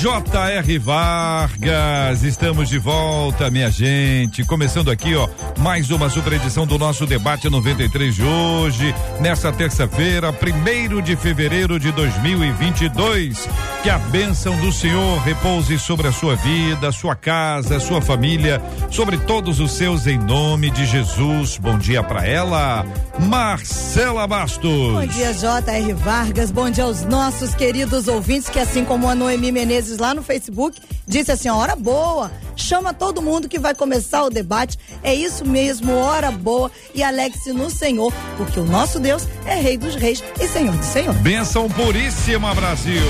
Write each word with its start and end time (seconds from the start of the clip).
J.R. 0.00 0.78
Vargas, 0.78 2.22
estamos 2.22 2.68
de 2.68 2.78
volta, 2.78 3.50
minha 3.50 3.70
gente. 3.70 4.44
Começando 4.44 4.90
aqui, 4.90 5.14
ó, 5.14 5.26
mais 5.58 5.90
uma 5.90 6.10
super 6.10 6.34
edição 6.34 6.66
do 6.66 6.78
nosso 6.78 7.06
debate 7.06 7.48
93 7.48 8.14
de 8.14 8.22
hoje, 8.22 8.94
nessa 9.20 9.50
terça-feira, 9.50 10.30
primeiro 10.34 11.00
de 11.00 11.16
fevereiro 11.16 11.80
de 11.80 11.90
2022. 11.92 13.48
Que 13.82 13.88
a 13.88 13.96
bênção 13.96 14.54
do 14.58 14.70
Senhor 14.70 15.18
repouse 15.20 15.78
sobre 15.78 16.08
a 16.08 16.12
sua 16.12 16.36
vida, 16.36 16.92
sua 16.92 17.16
casa, 17.16 17.80
sua 17.80 18.02
família, 18.02 18.60
sobre 18.90 19.16
todos 19.16 19.60
os 19.60 19.72
seus, 19.72 20.06
em 20.06 20.18
nome 20.18 20.70
de 20.70 20.84
Jesus. 20.84 21.56
Bom 21.56 21.78
dia 21.78 22.02
para 22.02 22.26
ela, 22.26 22.84
Marcela 23.18 24.26
Bastos. 24.26 24.92
Bom 24.92 25.06
dia, 25.06 25.32
J.R. 25.32 25.94
Vargas. 25.94 26.50
Bom 26.50 26.68
dia 26.68 26.84
aos 26.84 27.02
nossos 27.02 27.54
queridos 27.54 28.08
ouvintes, 28.08 28.50
que 28.50 28.58
assim 28.58 28.84
como 28.84 29.08
a 29.08 29.14
Noemi 29.14 29.50
Menezes 29.50 29.85
lá 29.98 30.14
no 30.14 30.22
Facebook 30.22 30.80
disse 31.06 31.32
assim: 31.32 31.48
hora 31.48 31.76
boa, 31.76 32.30
chama 32.54 32.92
todo 32.92 33.22
mundo 33.22 33.48
que 33.48 33.58
vai 33.58 33.74
começar 33.74 34.24
o 34.24 34.30
debate. 34.30 34.78
É 35.02 35.14
isso 35.14 35.44
mesmo, 35.44 35.92
hora 35.94 36.30
boa 36.30 36.70
e 36.94 37.02
alegre-se 37.02 37.52
no 37.52 37.70
Senhor, 37.70 38.12
porque 38.36 38.58
o 38.58 38.64
nosso 38.64 38.98
Deus 38.98 39.26
é 39.44 39.54
Rei 39.54 39.76
dos 39.76 39.94
Reis 39.94 40.22
e 40.40 40.48
Senhor 40.48 40.76
do 40.76 40.84
Senhor. 40.84 41.14
Benção 41.14 41.68
puríssima, 41.68 42.54
Brasil. 42.54 43.02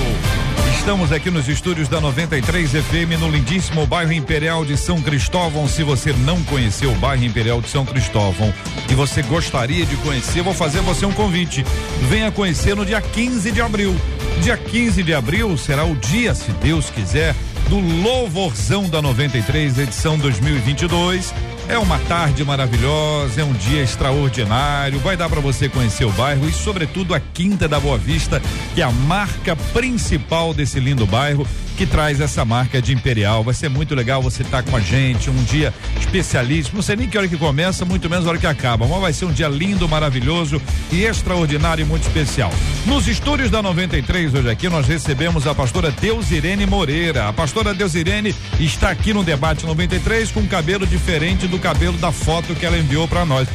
Estamos 0.87 1.11
aqui 1.11 1.29
nos 1.29 1.49
estúdios 1.49 1.89
da 1.89 1.99
93 1.99 2.71
FM 2.71 3.19
no 3.19 3.29
lindíssimo 3.29 3.85
bairro 3.85 4.13
Imperial 4.13 4.63
de 4.63 4.77
São 4.77 5.01
Cristóvão. 5.01 5.67
Se 5.67 5.83
você 5.83 6.13
não 6.13 6.41
conheceu 6.45 6.93
o 6.93 6.95
bairro 6.95 7.25
Imperial 7.25 7.59
de 7.59 7.67
São 7.67 7.85
Cristóvão 7.85 8.53
e 8.89 8.95
você 8.95 9.21
gostaria 9.21 9.85
de 9.85 9.97
conhecer, 9.97 10.41
vou 10.41 10.53
fazer 10.53 10.79
você 10.79 11.05
um 11.05 11.11
convite. 11.11 11.65
Venha 12.03 12.31
conhecer 12.31 12.73
no 12.73 12.85
dia 12.85 13.01
15 13.01 13.51
de 13.51 13.61
abril. 13.61 13.93
Dia 14.41 14.55
15 14.55 15.03
de 15.03 15.13
abril 15.13 15.57
será 15.57 15.83
o 15.83 15.93
dia, 15.93 16.33
se 16.33 16.51
Deus 16.67 16.89
quiser, 16.89 17.33
do 17.69 17.79
Louvorzão 17.79 18.89
da 18.89 19.01
93, 19.01 19.79
edição 19.79 20.17
2022. 20.17 21.33
É 21.69 21.77
uma 21.77 21.99
tarde 21.99 22.45
maravilhosa, 22.45 23.41
é 23.41 23.43
um 23.43 23.51
dia 23.51 23.83
extraordinário. 23.83 24.99
Vai 24.99 25.17
dar 25.17 25.27
para 25.27 25.41
você 25.41 25.67
conhecer 25.67 26.05
o 26.05 26.11
bairro 26.11 26.47
e, 26.47 26.53
sobretudo, 26.53 27.13
a 27.13 27.19
Quinta 27.19 27.67
da 27.67 27.77
Boa 27.77 27.97
Vista, 27.97 28.41
que 28.73 28.81
é 28.81 28.85
a 28.85 28.91
marca 28.91 29.53
principal 29.73 30.53
desse 30.53 30.79
lindo 30.79 31.05
bairro 31.05 31.45
que 31.77 31.85
traz 31.85 32.19
essa 32.19 32.43
marca 32.43 32.81
de 32.81 32.91
Imperial. 32.91 33.43
Vai 33.43 33.53
ser 33.53 33.69
muito 33.69 33.93
legal 33.93 34.21
você 34.21 34.41
estar 34.41 34.63
tá 34.63 34.69
com 34.69 34.75
a 34.75 34.79
gente, 34.79 35.29
um 35.29 35.43
dia 35.43 35.71
especialíssimo. 35.99 36.77
Não 36.77 36.81
sei 36.81 36.95
nem 36.95 37.07
que 37.07 37.15
hora 37.17 37.27
que 37.27 37.37
começa, 37.37 37.85
muito 37.85 38.09
menos 38.09 38.25
a 38.25 38.29
hora 38.29 38.39
que 38.39 38.47
acaba, 38.47 38.87
mas 38.87 38.99
vai 38.99 39.13
ser 39.13 39.25
um 39.25 39.31
dia 39.31 39.47
lindo, 39.47 39.87
maravilhoso 39.87 40.59
e 40.91 41.03
extraordinário 41.03 41.83
e 41.83 41.85
muito 41.85 42.01
especial. 42.01 42.51
Nos 42.85 43.07
estúdios 43.07 43.51
da 43.51 43.61
93 43.61 44.33
hoje 44.33 44.49
aqui 44.49 44.67
nós 44.69 44.87
recebemos 44.87 45.45
a 45.45 45.53
pastora 45.53 45.91
Deusirene 45.91 46.65
Moreira. 46.65 47.27
A 47.27 47.33
pastora 47.33 47.75
Deusirene 47.75 48.33
está 48.59 48.89
aqui 48.89 49.13
no 49.13 49.23
debate 49.23 49.63
93 49.63 50.31
com 50.31 50.39
um 50.39 50.47
cabelo 50.47 50.87
diferente 50.87 51.45
do 51.45 51.56
cabelo 51.59 51.97
da 51.97 52.11
foto 52.11 52.55
que 52.55 52.65
ela 52.65 52.77
enviou 52.77 53.07
para 53.07 53.25
nós. 53.25 53.47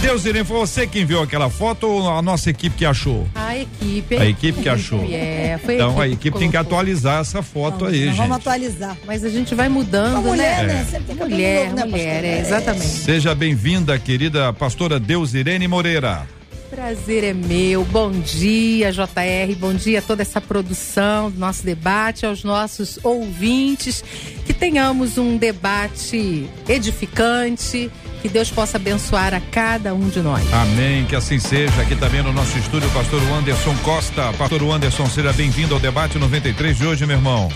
Deusirene, 0.00 0.44
foi 0.44 0.58
você 0.58 0.86
que 0.86 1.00
enviou 1.00 1.24
aquela 1.24 1.50
foto 1.50 1.88
ou 1.88 2.08
a 2.08 2.22
nossa 2.22 2.50
equipe 2.50 2.76
que 2.76 2.86
achou? 2.86 3.26
A 3.34 3.56
equipe. 3.58 4.16
A 4.16 4.26
equipe 4.26 4.62
que 4.62 4.68
achou. 4.68 5.04
É, 5.10 5.58
foi 5.64 5.74
então 5.74 6.00
a 6.00 6.06
equipe, 6.06 6.12
a 6.12 6.12
equipe 6.12 6.38
tem 6.38 6.50
que 6.50 6.56
atualizar 6.56 7.20
essa 7.20 7.42
foto 7.42 7.68
foto 7.68 7.86
aí, 7.86 8.04
gente. 8.06 8.16
Vamos 8.16 8.36
atualizar. 8.36 8.96
Mas 9.06 9.24
a 9.24 9.28
gente 9.28 9.54
vai 9.54 9.68
mudando, 9.68 10.12
Uma 10.12 10.30
mulher, 10.30 10.66
né? 10.66 10.86
né? 10.90 11.14
Mulher, 11.14 11.64
novo, 11.64 11.76
né, 11.76 11.84
mulher, 11.84 12.24
é, 12.24 12.40
exatamente. 12.40 12.86
Seja 12.86 13.34
bem-vinda, 13.34 13.98
querida 13.98 14.52
pastora 14.52 14.98
Deusirene 14.98 15.68
Moreira. 15.68 16.26
Prazer 16.70 17.24
é 17.24 17.32
meu. 17.32 17.82
Bom 17.84 18.10
dia, 18.10 18.92
JR. 18.92 19.54
Bom 19.58 19.72
dia 19.72 20.00
a 20.00 20.02
toda 20.02 20.20
essa 20.20 20.40
produção 20.40 21.30
do 21.30 21.38
nosso 21.38 21.64
debate, 21.64 22.26
aos 22.26 22.44
nossos 22.44 22.98
ouvintes. 23.02 24.04
Que 24.48 24.54
tenhamos 24.54 25.18
um 25.18 25.36
debate 25.36 26.48
edificante. 26.66 27.90
Que 28.22 28.30
Deus 28.30 28.50
possa 28.50 28.78
abençoar 28.78 29.34
a 29.34 29.40
cada 29.40 29.92
um 29.92 30.08
de 30.08 30.20
nós. 30.20 30.42
Amém, 30.50 31.04
que 31.04 31.14
assim 31.14 31.38
seja. 31.38 31.82
Aqui 31.82 31.94
também 31.94 32.22
no 32.22 32.32
nosso 32.32 32.56
estúdio, 32.56 32.88
o 32.88 32.92
pastor 32.92 33.20
Anderson 33.30 33.76
Costa. 33.84 34.32
Pastor 34.32 34.62
Anderson, 34.62 35.04
seja 35.04 35.34
bem-vindo 35.34 35.74
ao 35.74 35.80
debate 35.80 36.16
93 36.18 36.78
de 36.78 36.86
hoje, 36.86 37.04
meu 37.04 37.16
irmão. 37.16 37.52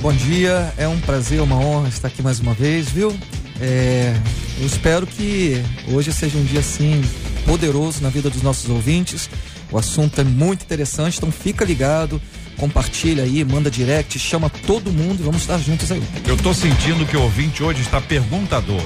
Bom 0.00 0.12
dia, 0.12 0.72
é 0.78 0.86
um 0.86 1.00
prazer, 1.00 1.40
uma 1.40 1.56
honra 1.56 1.88
estar 1.88 2.06
aqui 2.06 2.22
mais 2.22 2.38
uma 2.38 2.54
vez, 2.54 2.88
viu? 2.88 3.12
É, 3.60 4.14
eu 4.60 4.66
espero 4.66 5.08
que 5.08 5.60
hoje 5.88 6.12
seja 6.12 6.38
um 6.38 6.44
dia 6.44 6.60
assim 6.60 7.02
poderoso 7.44 8.00
na 8.00 8.10
vida 8.10 8.30
dos 8.30 8.42
nossos 8.42 8.70
ouvintes. 8.70 9.28
O 9.72 9.76
assunto 9.76 10.20
é 10.20 10.24
muito 10.24 10.62
interessante, 10.62 11.16
então 11.16 11.32
fica 11.32 11.64
ligado, 11.64 12.22
compartilha 12.56 13.22
aí, 13.22 13.44
manda 13.44 13.70
direct, 13.70 14.18
chama 14.18 14.50
todo 14.66 14.92
mundo 14.92 15.20
e 15.20 15.22
vamos 15.22 15.42
estar 15.42 15.58
juntos 15.58 15.90
aí. 15.92 16.02
Eu 16.26 16.36
tô 16.36 16.52
sentindo 16.52 17.06
que 17.06 17.16
o 17.16 17.22
ouvinte 17.22 17.62
hoje 17.62 17.82
está 17.82 18.00
perguntador. 18.00 18.82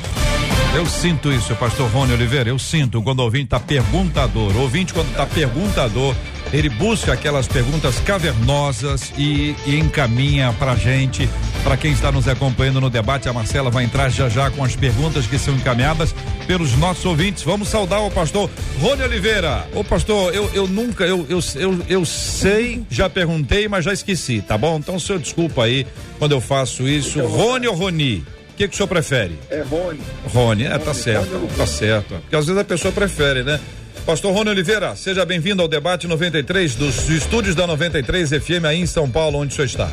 Eu 0.74 0.86
sinto 0.86 1.32
isso, 1.32 1.54
pastor 1.56 1.90
Rony 1.90 2.12
Oliveira, 2.12 2.48
eu 2.48 2.58
sinto 2.58 3.02
quando 3.02 3.20
o 3.20 3.24
ouvinte 3.24 3.44
está 3.44 3.58
perguntador. 3.58 4.54
O 4.56 4.60
ouvinte, 4.60 4.92
quando 4.92 5.10
está 5.10 5.26
perguntador, 5.26 6.14
ele 6.52 6.68
busca 6.68 7.12
aquelas 7.12 7.46
perguntas 7.46 7.98
cavernosas 8.00 9.12
e, 9.16 9.54
e 9.66 9.76
encaminha 9.76 10.54
pra 10.58 10.74
gente, 10.74 11.28
para 11.62 11.76
quem 11.76 11.92
está 11.92 12.10
nos 12.10 12.26
acompanhando 12.26 12.80
no 12.80 12.90
debate. 12.90 13.28
A 13.28 13.32
Marcela 13.32 13.70
vai 13.70 13.84
entrar 13.84 14.08
já 14.08 14.28
já 14.28 14.50
com 14.50 14.64
as 14.64 14.74
perguntas 14.74 15.26
que 15.26 15.38
são 15.38 15.54
encaminhadas 15.54 16.14
pelos 16.46 16.76
nossos 16.76 17.04
ouvintes. 17.04 17.42
Vamos 17.42 17.68
saudar 17.68 18.00
o 18.00 18.10
pastor 18.10 18.50
Rony 18.80 19.02
Oliveira. 19.02 19.66
Ô 19.74 19.84
pastor, 19.84 20.34
eu, 20.34 20.50
eu 20.52 20.66
nunca, 20.66 21.04
eu, 21.04 21.24
eu, 21.28 21.40
eu, 21.54 21.78
eu 21.88 22.04
sei, 22.04 22.82
já 22.90 23.08
perguntei, 23.08 23.68
mas 23.68 23.84
já 23.84 23.92
esqueci, 23.92 24.42
tá 24.42 24.58
bom? 24.58 24.78
Então 24.78 24.96
o 24.96 25.00
senhor 25.00 25.20
desculpa 25.20 25.64
aí 25.64 25.86
quando 26.18 26.32
eu 26.32 26.40
faço 26.40 26.88
isso. 26.88 27.20
Rony 27.20 27.68
ou 27.68 27.74
Roni? 27.74 28.24
O 28.52 28.56
que, 28.60 28.68
que 28.68 28.74
o 28.74 28.76
senhor 28.76 28.88
prefere? 28.88 29.38
É 29.48 29.62
Rony. 29.62 30.00
Rony, 30.26 30.64
é, 30.64 30.76
tá 30.76 30.92
certo, 30.92 31.48
tá 31.56 31.66
certo. 31.66 32.14
Porque 32.20 32.36
às 32.36 32.46
vezes 32.46 32.60
a 32.60 32.64
pessoa 32.64 32.92
prefere, 32.92 33.42
né? 33.42 33.58
Pastor 34.06 34.34
Rony 34.34 34.50
Oliveira, 34.50 34.96
seja 34.96 35.24
bem-vindo 35.24 35.62
ao 35.62 35.68
debate 35.68 36.06
93 36.06 36.74
dos 36.74 37.08
estúdios 37.08 37.54
da 37.54 37.66
93 37.66 38.30
FM 38.30 38.64
aí 38.66 38.80
em 38.80 38.86
São 38.86 39.08
Paulo, 39.10 39.38
onde 39.38 39.52
o 39.52 39.56
senhor 39.56 39.66
está. 39.66 39.90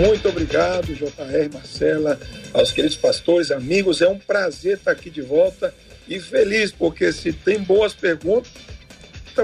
Muito 0.00 0.28
obrigado, 0.28 0.94
JR, 0.94 1.52
Marcela, 1.52 2.18
aos 2.52 2.72
queridos 2.72 2.96
pastores, 2.96 3.50
amigos. 3.50 4.00
É 4.00 4.08
um 4.08 4.18
prazer 4.18 4.78
estar 4.78 4.92
aqui 4.92 5.10
de 5.10 5.22
volta 5.22 5.74
e 6.08 6.18
feliz, 6.18 6.72
porque 6.72 7.12
se 7.12 7.32
tem 7.32 7.58
boas 7.58 7.94
perguntas, 7.94 8.50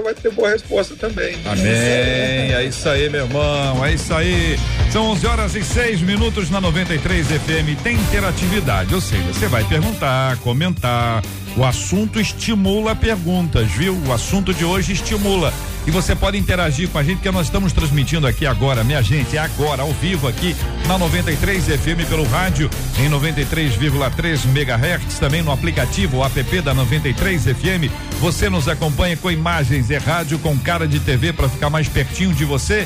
vai 0.01 0.13
ter 0.13 0.31
boa 0.31 0.49
resposta 0.49 0.95
também. 0.95 1.37
Amém. 1.45 2.53
É 2.53 2.63
isso 2.63 2.87
aí, 2.89 3.09
meu 3.09 3.25
irmão. 3.25 3.85
É 3.85 3.93
isso 3.93 4.13
aí. 4.13 4.57
São 4.91 5.05
11 5.11 5.27
horas 5.27 5.55
e 5.55 5.63
6 5.63 6.01
minutos 6.01 6.49
na 6.49 6.59
93 6.59 7.27
FM. 7.27 7.81
Tem 7.83 7.95
interatividade. 7.95 8.93
Ou 8.93 9.01
seja, 9.01 9.23
você 9.23 9.47
vai 9.47 9.63
perguntar, 9.63 10.37
comentar. 10.37 11.21
O 11.57 11.63
assunto 11.63 12.19
estimula 12.19 12.93
perguntas, 12.93 13.71
viu? 13.71 13.97
O 14.05 14.11
assunto 14.11 14.53
de 14.53 14.65
hoje 14.65 14.91
estimula. 14.91 15.53
E 15.87 15.91
você 15.91 16.13
pode 16.13 16.37
interagir 16.37 16.89
com 16.89 16.97
a 16.97 17.03
gente, 17.03 17.21
que 17.21 17.31
nós 17.31 17.45
estamos 17.45 17.71
transmitindo 17.71 18.27
aqui 18.27 18.45
agora, 18.45 18.83
minha 18.83 19.01
gente, 19.01 19.37
é 19.37 19.39
agora, 19.39 19.83
ao 19.83 19.91
vivo 19.93 20.27
aqui 20.27 20.53
na 20.85 20.97
93 20.97 21.63
FM 21.65 22.09
pelo 22.09 22.25
rádio, 22.25 22.69
em 22.99 23.09
93,3 23.09 24.45
MHz, 24.45 25.19
também 25.19 25.41
no 25.41 25.51
aplicativo 25.51 26.25
app 26.25 26.61
da 26.61 26.73
93 26.73 27.43
FM. 27.43 27.89
Você 28.19 28.49
nos 28.49 28.67
acompanha 28.67 29.15
com 29.15 29.31
imagens, 29.31 29.89
é 29.91 29.97
rádio 29.97 30.37
com 30.39 30.57
cara 30.57 30.87
de 30.87 30.99
TV 30.99 31.31
para 31.31 31.47
ficar 31.47 31.69
mais 31.69 31.87
pertinho 31.87 32.33
de 32.33 32.43
você 32.43 32.85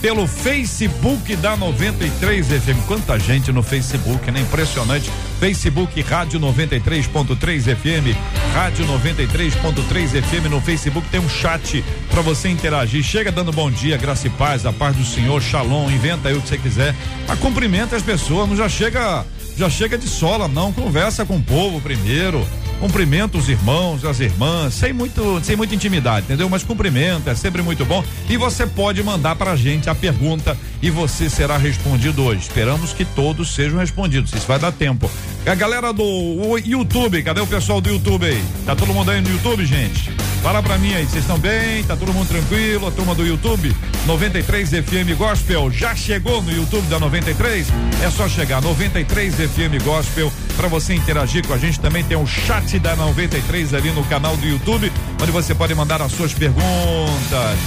pelo 0.00 0.26
Facebook 0.26 1.36
da 1.36 1.56
93 1.56 2.46
FM. 2.46 2.86
Quanta 2.86 3.18
gente 3.18 3.52
no 3.52 3.62
Facebook, 3.62 4.30
né? 4.30 4.40
Impressionante. 4.40 5.10
Facebook 5.38 6.00
Rádio 6.02 6.40
93.3 6.40 7.76
FM, 7.76 8.16
Rádio 8.54 8.86
93.3 8.86 10.22
FM 10.22 10.50
no 10.50 10.60
Facebook 10.60 11.06
tem 11.08 11.20
um 11.20 11.28
chat 11.28 11.84
para 12.10 12.22
você 12.22 12.48
interagir. 12.48 13.02
Chega 13.02 13.30
dando 13.30 13.52
bom 13.52 13.70
dia, 13.70 13.96
graça 13.96 14.26
e 14.26 14.30
paz, 14.30 14.64
a 14.66 14.72
paz 14.72 14.96
do 14.96 15.04
Senhor, 15.04 15.40
Shalom, 15.40 15.90
inventa 15.90 16.28
aí 16.28 16.34
o 16.34 16.40
que 16.40 16.48
você 16.48 16.58
quiser. 16.58 16.94
Mas 17.28 17.38
cumprimenta 17.38 17.96
as 17.96 18.02
pessoas, 18.02 18.48
não 18.48 18.56
já 18.56 18.68
chega, 18.68 19.24
já 19.56 19.68
chega 19.68 19.98
de 19.98 20.08
sola, 20.08 20.48
não. 20.48 20.72
Conversa 20.72 21.24
com 21.24 21.36
o 21.36 21.42
povo 21.42 21.80
primeiro. 21.80 22.46
Cumprimenta 22.80 23.36
os 23.36 23.48
irmãos, 23.48 24.04
as 24.04 24.18
irmãs, 24.18 24.74
sem 24.74 24.92
muito, 24.92 25.40
sem 25.44 25.54
muita 25.54 25.74
intimidade, 25.74 26.24
entendeu? 26.24 26.48
Mas 26.48 26.64
cumprimenta, 26.64 27.30
é 27.30 27.34
sempre 27.34 27.62
muito 27.62 27.84
bom. 27.84 28.02
E 28.28 28.36
você 28.36 28.66
pode 28.66 29.02
mandar 29.02 29.36
pra 29.36 29.54
gente 29.54 29.90
a 29.90 29.94
pergunta 29.94 30.56
e 30.82 30.90
você 30.90 31.28
será 31.28 31.58
respondido 31.58 32.24
hoje. 32.24 32.40
Esperamos 32.40 32.92
que 32.92 33.04
todos 33.04 33.54
sejam 33.54 33.78
respondidos. 33.78 34.32
Isso 34.32 34.46
vai 34.46 34.58
dar 34.58 34.72
tempo. 34.72 35.10
A 35.46 35.54
galera 35.54 35.92
do 35.92 36.58
YouTube, 36.64 37.22
cadê 37.22 37.40
o 37.40 37.46
pessoal 37.46 37.80
do 37.80 37.90
YouTube 37.90 38.24
aí? 38.24 38.42
Tá 38.64 38.74
todo 38.74 38.94
mundo 38.94 39.10
aí 39.10 39.20
no 39.20 39.28
YouTube, 39.28 39.64
gente? 39.66 40.10
Fala 40.42 40.62
pra 40.62 40.78
mim 40.78 40.94
aí, 40.94 41.04
vocês 41.04 41.22
estão 41.22 41.38
bem? 41.38 41.84
Tá 41.84 41.94
todo 41.94 42.14
mundo 42.14 42.26
tranquilo? 42.28 42.86
A 42.86 42.90
turma 42.90 43.14
do 43.14 43.26
YouTube 43.26 43.76
93 44.06 44.70
FM 44.70 45.18
Gospel 45.18 45.70
já 45.70 45.94
chegou 45.94 46.40
no 46.40 46.50
YouTube 46.50 46.86
da 46.88 46.98
93? 46.98 47.68
É 48.02 48.10
só 48.10 48.26
chegar 48.26 48.62
93 48.62 49.34
FM 49.34 49.84
Gospel 49.84 50.32
para 50.56 50.68
você 50.68 50.94
interagir 50.94 51.46
com 51.46 51.52
a 51.52 51.58
gente. 51.58 51.78
Também 51.80 52.04
tem 52.04 52.16
o 52.16 52.20
um 52.20 52.26
chat 52.26 52.78
da 52.78 52.96
93 52.96 53.74
ali 53.74 53.90
no 53.90 54.02
canal 54.04 54.34
do 54.36 54.46
YouTube, 54.46 54.90
onde 55.20 55.30
você 55.30 55.54
pode 55.54 55.74
mandar 55.74 56.00
as 56.02 56.12
suas 56.12 56.32
perguntas. 56.32 57.58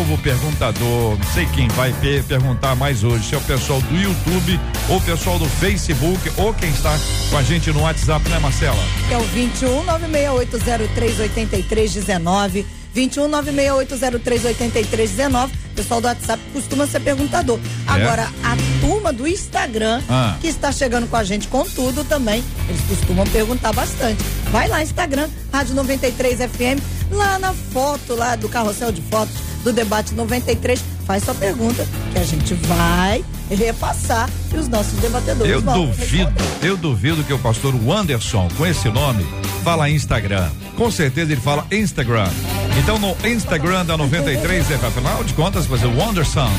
Ovo 0.00 0.16
perguntador, 0.18 1.18
não 1.18 1.26
sei 1.32 1.46
quem 1.46 1.66
vai 1.68 1.92
perguntar 2.26 2.76
mais 2.76 3.02
hoje, 3.02 3.28
se 3.28 3.34
é 3.34 3.38
o 3.38 3.42
pessoal 3.42 3.80
do 3.80 3.96
YouTube 3.96 4.60
ou 4.88 4.98
o 4.98 5.02
pessoal 5.02 5.38
do 5.38 5.46
Facebook 5.46 6.30
ou 6.36 6.52
quem 6.54 6.70
está 6.70 6.96
com 7.30 7.36
a 7.36 7.42
gente 7.42 7.72
no 7.72 7.80
WhatsApp, 7.80 8.28
né, 8.28 8.38
Marcela? 8.38 8.78
É 9.10 9.16
o 9.16 9.22
21 9.22 9.84
968038319. 9.84 12.64
21 12.92 13.28
968038319. 13.28 15.46
O 15.46 15.74
pessoal 15.74 16.00
do 16.00 16.06
WhatsApp 16.06 16.42
costuma 16.52 16.86
ser 16.86 17.00
perguntador. 17.00 17.58
É? 17.58 17.90
Agora, 17.90 18.28
a 18.44 18.56
turma 18.80 19.12
do 19.12 19.26
Instagram, 19.26 20.02
ah. 20.08 20.36
que 20.40 20.48
está 20.48 20.70
chegando 20.70 21.08
com 21.08 21.16
a 21.16 21.24
gente 21.24 21.48
com 21.48 21.64
tudo 21.64 22.04
também, 22.04 22.44
eles 22.68 22.80
costumam 22.82 23.26
perguntar 23.26 23.72
bastante. 23.72 24.22
Vai 24.50 24.68
lá, 24.68 24.82
Instagram, 24.82 25.28
Rádio 25.52 25.74
93 25.74 26.40
FM, 26.40 26.80
lá 27.10 27.38
na 27.38 27.52
foto 27.52 28.14
lá 28.14 28.36
do 28.36 28.48
carrossel 28.48 28.92
de 28.92 29.02
fotos 29.02 29.34
do 29.62 29.72
debate 29.72 30.14
93, 30.14 30.82
faz 31.06 31.24
sua 31.24 31.34
pergunta 31.34 31.86
que 32.12 32.18
a 32.18 32.24
gente 32.24 32.54
vai 32.54 33.24
repassar 33.54 34.28
e 34.52 34.56
os 34.56 34.68
nossos 34.68 34.98
debatedores 34.98 35.50
eu 35.50 35.60
duvido, 35.60 36.30
responder. 36.30 36.68
eu 36.68 36.76
duvido 36.76 37.24
que 37.24 37.32
o 37.32 37.38
pastor 37.38 37.74
Wanderson, 37.74 38.48
com 38.56 38.66
esse 38.66 38.88
nome, 38.88 39.26
fala 39.62 39.88
Instagram. 39.90 40.48
Com 40.76 40.90
certeza 40.90 41.32
ele 41.32 41.40
fala 41.40 41.66
Instagram. 41.70 42.28
Então 42.78 42.98
no 42.98 43.16
Instagram 43.26 43.84
da 43.84 43.96
93, 43.96 44.70
é, 44.70 44.74
afinal 44.74 45.22
de 45.24 45.34
contas, 45.34 45.66
vai 45.66 45.78
ser 45.78 45.86
o 45.86 45.96
Wanderson. 45.98 46.50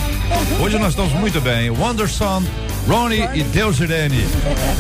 Hoje 0.62 0.78
nós 0.78 0.90
estamos 0.90 1.14
muito 1.14 1.42
bem. 1.42 1.70
Wanderson, 1.70 2.44
Ronnie 2.88 3.28
e 3.34 3.44
Deus 3.44 3.80
Irene. 3.80 4.24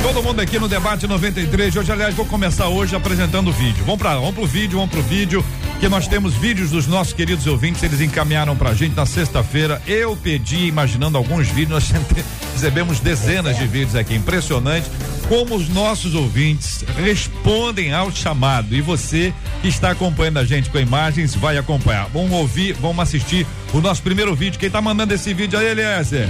Todo 0.02 0.22
mundo 0.22 0.40
aqui 0.40 0.60
no 0.60 0.68
debate 0.68 1.08
93. 1.08 1.76
Hoje, 1.76 1.92
aliás, 1.92 2.14
vou 2.14 2.26
começar 2.26 2.68
hoje 2.68 2.96
apresentando 2.96 3.50
o 3.50 3.54
vídeo. 3.54 3.84
Vamos 3.86 4.00
para, 4.00 4.16
vamos 4.16 4.36
pro 4.36 4.46
vídeo, 4.46 4.78
vamos 4.78 4.92
pro 4.92 5.02
vídeo 5.02 5.44
que 5.84 5.90
nós 5.90 6.08
temos 6.08 6.34
vídeos 6.36 6.70
dos 6.72 6.88
nossos 6.88 7.12
queridos 7.12 7.46
ouvintes, 7.46 7.84
eles 7.84 8.00
encaminharam 8.00 8.56
pra 8.56 8.74
gente 8.74 8.96
na 8.96 9.06
sexta-feira. 9.06 9.82
Eu 9.86 10.16
pedi, 10.16 10.66
imaginando 10.68 11.18
alguns 11.18 11.50
vídeos, 11.50 11.92
nós 11.92 11.92
recebemos 12.56 13.02
dezenas 13.02 13.58
de 13.58 13.68
vídeos 13.68 13.94
aqui. 13.94 14.16
Impressionante 14.16 14.90
como 15.28 15.56
os 15.56 15.68
nossos 15.68 16.16
ouvintes 16.16 16.86
respondem 16.96 17.94
ao 17.94 18.10
chamado. 18.14 18.74
E 18.74 18.80
você 18.80 19.34
que 19.62 19.68
está 19.68 19.92
acompanhando 19.92 20.38
a 20.38 20.46
gente 20.46 20.70
com 20.70 20.80
imagens, 20.80 21.36
vai 21.36 21.58
acompanhar. 21.58 22.08
Vamos 22.14 22.32
ouvir, 22.32 22.72
vamos 22.76 23.04
assistir 23.04 23.46
o 23.74 23.82
nosso 23.82 24.02
primeiro 24.02 24.34
vídeo. 24.34 24.58
Quem 24.58 24.68
está 24.68 24.82
mandando 24.82 25.14
esse 25.14 25.34
vídeo 25.34 25.60
aí, 25.60 25.66
Eliezer? 25.68 26.30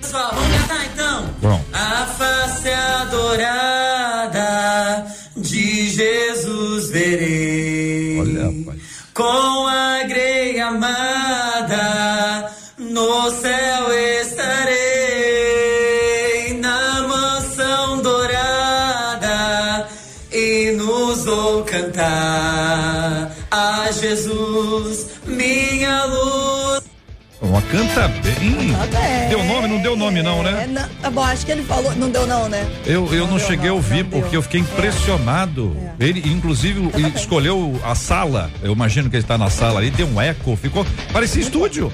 Pessoal, 0.00 0.34
vamos 0.34 0.56
cantar 0.56 0.86
então. 0.92 1.30
Bom. 1.40 1.64
A 1.72 2.04
face 2.18 2.68
adorada 2.68 3.94
Jesus 5.94 6.90
verei. 6.90 8.18
Olha. 8.20 8.52
Com 9.14 9.66
a 9.68 10.02
greia 10.08 10.66
amada 10.66 12.50
no 12.78 13.30
céu 13.30 13.92
estarei 14.20 14.74
na 16.60 17.06
mansão 17.06 18.02
dourada 18.02 19.88
e 20.32 20.72
nos 20.72 21.24
vou 21.24 21.62
cantar 21.62 23.32
a 23.52 23.90
Jesus 23.92 25.06
minha 25.26 26.06
luz 26.06 26.43
uma 27.54 27.62
canta 27.62 28.08
bem. 28.08 28.72
Canta 28.72 28.98
bem. 28.98 29.28
Deu 29.28 29.44
nome? 29.44 29.68
Não 29.68 29.80
deu 29.80 29.96
nome, 29.96 30.22
não, 30.22 30.42
né? 30.42 30.64
É, 30.64 30.66
não, 30.66 30.88
tá 31.00 31.08
bom, 31.08 31.22
acho 31.22 31.46
que 31.46 31.52
ele 31.52 31.62
falou. 31.62 31.94
Não 31.94 32.10
deu, 32.10 32.26
não, 32.26 32.48
né? 32.48 32.66
Eu, 32.84 33.06
eu 33.14 33.26
não, 33.26 33.34
não 33.34 33.38
cheguei 33.38 33.68
não, 33.68 33.74
a 33.74 33.76
ouvir 33.76 34.04
porque 34.04 34.30
deu. 34.30 34.38
eu 34.40 34.42
fiquei 34.42 34.60
impressionado. 34.60 35.76
É. 36.00 36.04
Ele, 36.04 36.28
inclusive, 36.28 36.90
ele 36.94 37.12
escolheu 37.14 37.80
a 37.84 37.94
sala. 37.94 38.50
Eu 38.60 38.72
imagino 38.72 39.08
que 39.08 39.14
ele 39.14 39.22
está 39.22 39.38
na 39.38 39.50
sala 39.50 39.78
ali, 39.78 39.90
deu 39.92 40.08
um 40.08 40.20
eco, 40.20 40.56
ficou. 40.56 40.84
Parecia 41.12 41.40
estúdio. 41.40 41.92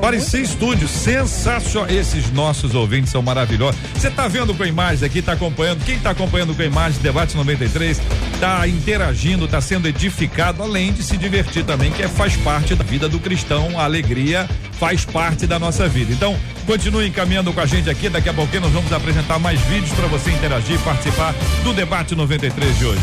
Parecia 0.00 0.40
estúdio, 0.40 0.86
sensacional. 0.86 1.90
Esses 1.90 2.30
nossos 2.30 2.74
ouvintes 2.74 3.10
são 3.10 3.20
maravilhosos. 3.20 3.80
Você 3.94 4.08
está 4.08 4.28
vendo 4.28 4.54
com 4.54 4.62
a 4.62 4.66
imagem 4.66 5.04
aqui, 5.04 5.18
está 5.18 5.32
acompanhando. 5.32 5.84
Quem 5.84 5.96
está 5.96 6.10
acompanhando 6.10 6.54
com 6.54 6.62
a 6.62 6.64
imagem 6.64 7.02
Debate 7.02 7.36
93 7.36 8.00
está 8.32 8.66
interagindo, 8.66 9.44
está 9.44 9.60
sendo 9.60 9.88
edificado, 9.88 10.62
além 10.62 10.92
de 10.92 11.02
se 11.02 11.16
divertir 11.16 11.64
também, 11.64 11.90
que 11.90 12.02
é, 12.02 12.08
faz 12.08 12.36
parte 12.36 12.74
da 12.74 12.84
vida 12.84 13.08
do 13.08 13.18
cristão. 13.18 13.78
A 13.78 13.84
alegria 13.84 14.48
faz 14.80 15.04
parte 15.04 15.46
da 15.46 15.58
nossa 15.58 15.86
vida. 15.86 16.10
Então, 16.10 16.34
continue 16.66 17.06
encaminhando 17.06 17.52
com 17.52 17.60
a 17.60 17.66
gente 17.66 17.90
aqui. 17.90 18.08
Daqui 18.08 18.30
a 18.30 18.32
pouquinho 18.32 18.62
nós 18.62 18.72
vamos 18.72 18.90
apresentar 18.90 19.38
mais 19.38 19.60
vídeos 19.60 19.92
para 19.92 20.06
você 20.06 20.30
interagir 20.30 20.76
e 20.76 20.78
participar 20.78 21.34
do 21.62 21.74
Debate 21.74 22.14
93 22.14 22.78
de 22.78 22.86
hoje. 22.86 23.00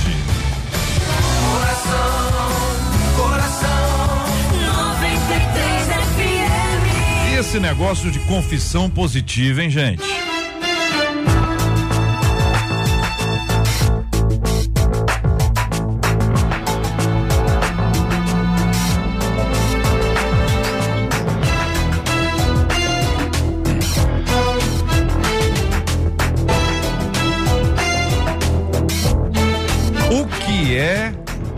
Coração, 1.53 2.49
coração, 3.15 4.25
93 5.05 5.87
FM. 6.15 7.39
Esse 7.39 7.59
negócio 7.59 8.11
de 8.11 8.19
confissão 8.21 8.89
positiva, 8.89 9.61
hein, 9.61 9.69
gente? 9.69 10.26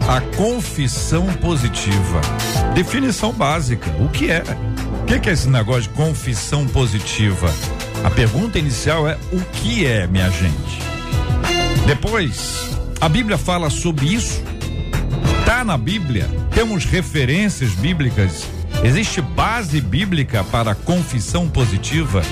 A 0.10 0.22
confissão 0.22 1.28
positiva. 1.34 2.20
Definição 2.74 3.32
básica. 3.32 3.92
O 4.04 4.10
que 4.10 4.32
é? 4.32 4.42
O 5.04 5.06
que, 5.06 5.20
que 5.20 5.30
é 5.30 5.34
esse 5.34 5.48
negócio 5.48 5.84
de 5.84 5.90
confissão 5.90 6.68
positiva? 6.68 7.54
A 8.04 8.10
pergunta 8.10 8.58
inicial 8.58 9.08
é: 9.08 9.20
o 9.32 9.40
que 9.40 9.86
é, 9.86 10.08
minha 10.08 10.28
gente? 10.32 10.82
Depois, 11.86 12.72
a 13.00 13.08
Bíblia 13.08 13.38
fala 13.38 13.70
sobre 13.70 14.08
isso? 14.08 14.42
Tá 15.46 15.64
na 15.64 15.78
Bíblia? 15.78 16.28
Temos 16.56 16.86
referências 16.86 17.70
bíblicas? 17.74 18.48
Existe 18.84 19.22
base 19.22 19.80
bíblica 19.80 20.44
para 20.44 20.72
a 20.72 20.76
confissão 20.76 21.48
positiva? 21.48 22.24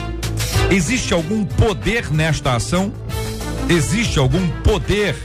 Existe 0.71 1.13
algum 1.13 1.45
poder 1.45 2.11
nesta 2.11 2.55
ação? 2.55 2.91
Existe 3.69 4.17
algum 4.17 4.47
poder 4.63 5.15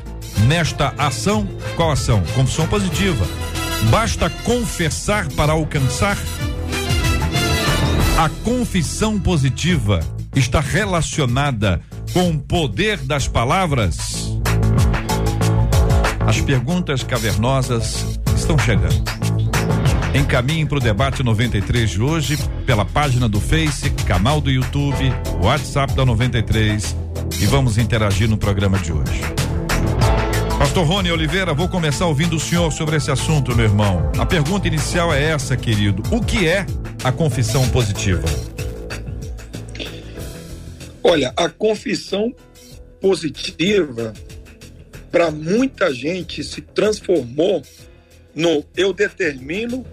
nesta 0.41 0.95
ação. 0.99 1.47
Qual 1.77 1.91
ação? 1.91 2.23
Confissão 2.35 2.67
positiva. 2.67 3.27
Basta 3.91 4.31
confessar 4.31 5.29
para 5.33 5.53
alcançar? 5.53 6.17
A 8.19 8.29
confissão 8.45 9.19
positiva 9.19 10.01
está 10.35 10.61
relacionada 10.61 11.81
com 12.13 12.31
o 12.31 12.39
poder 12.39 12.99
das 12.99 13.27
palavras? 13.27 14.39
As 16.27 16.41
perguntas 16.41 17.03
cavernosas 17.03 18.19
estão 18.37 18.59
chegando. 18.59 19.03
Encaminhe 20.15 20.67
para 20.67 20.79
o 20.79 20.81
debate 20.81 21.23
93 21.23 21.91
de 21.91 22.03
hoje 22.03 22.39
pela 22.67 22.85
página 22.85 23.29
do 23.29 23.41
Face, 23.41 23.91
canal 24.07 24.41
do 24.41 24.51
YouTube, 24.51 25.13
WhatsApp 25.43 25.95
da 25.95 26.05
93 26.05 26.97
e 27.41 27.47
vamos 27.47 27.79
interagir 27.79 28.29
no 28.29 28.37
programa 28.37 28.79
de 28.79 28.93
hoje. 28.93 29.42
Pastor 30.63 30.87
Rony 30.87 31.11
Oliveira, 31.11 31.53
vou 31.53 31.69
começar 31.69 32.07
ouvindo 32.07 32.37
o 32.37 32.41
senhor 32.41 32.73
sobre 32.73 32.95
esse 32.97 33.11
assunto, 33.11 33.55
meu 33.57 33.65
irmão. 33.65 34.13
A 34.17 34.25
pergunta 34.25 34.69
inicial 34.69 35.13
é 35.13 35.21
essa, 35.21 35.57
querido. 35.57 36.05
O 36.15 36.25
que 36.25 36.47
é 36.47 36.65
a 37.03 37.11
confissão 37.11 37.69
positiva? 37.71 38.23
Olha, 41.03 41.33
a 41.37 41.49
confissão 41.49 42.33
positiva, 43.01 44.13
para 45.11 45.33
muita 45.33 45.93
gente, 45.93 46.45
se 46.45 46.61
transformou 46.61 47.61
no 48.33 48.65
eu 48.77 48.93
determino, 48.93 49.85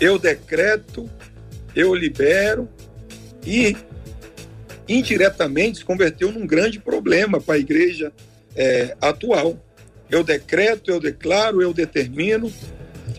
eu 0.00 0.20
decreto, 0.20 1.10
eu 1.74 1.92
libero 1.92 2.68
e 3.44 3.76
indiretamente 4.88 5.78
se 5.78 5.84
converteu 5.84 6.30
num 6.30 6.46
grande 6.46 6.78
problema 6.78 7.40
para 7.40 7.56
a 7.56 7.58
igreja 7.58 8.12
é, 8.54 8.96
atual 9.00 9.58
eu 10.12 10.22
decreto, 10.22 10.90
eu 10.90 11.00
declaro, 11.00 11.62
eu 11.62 11.72
determino. 11.72 12.52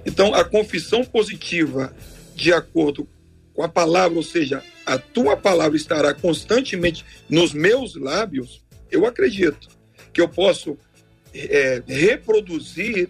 Então, 0.06 0.34
a 0.36 0.46
confissão 0.46 1.04
positiva, 1.04 1.94
de 2.36 2.54
acordo 2.54 3.10
com 3.52 3.64
a 3.64 3.68
palavra, 3.68 4.16
ou 4.16 4.24
seja, 4.24 4.64
a 4.86 4.98
tua 5.00 5.36
palavra 5.36 5.76
estará 5.76 6.14
constantemente 6.14 7.04
nos 7.28 7.52
meus 7.52 7.96
lábios, 7.96 8.64
eu 8.92 9.08
acredito 9.08 9.70
que 10.14 10.22
eu 10.22 10.30
posso 10.30 10.78
é, 11.34 11.82
reproduzir 11.88 13.10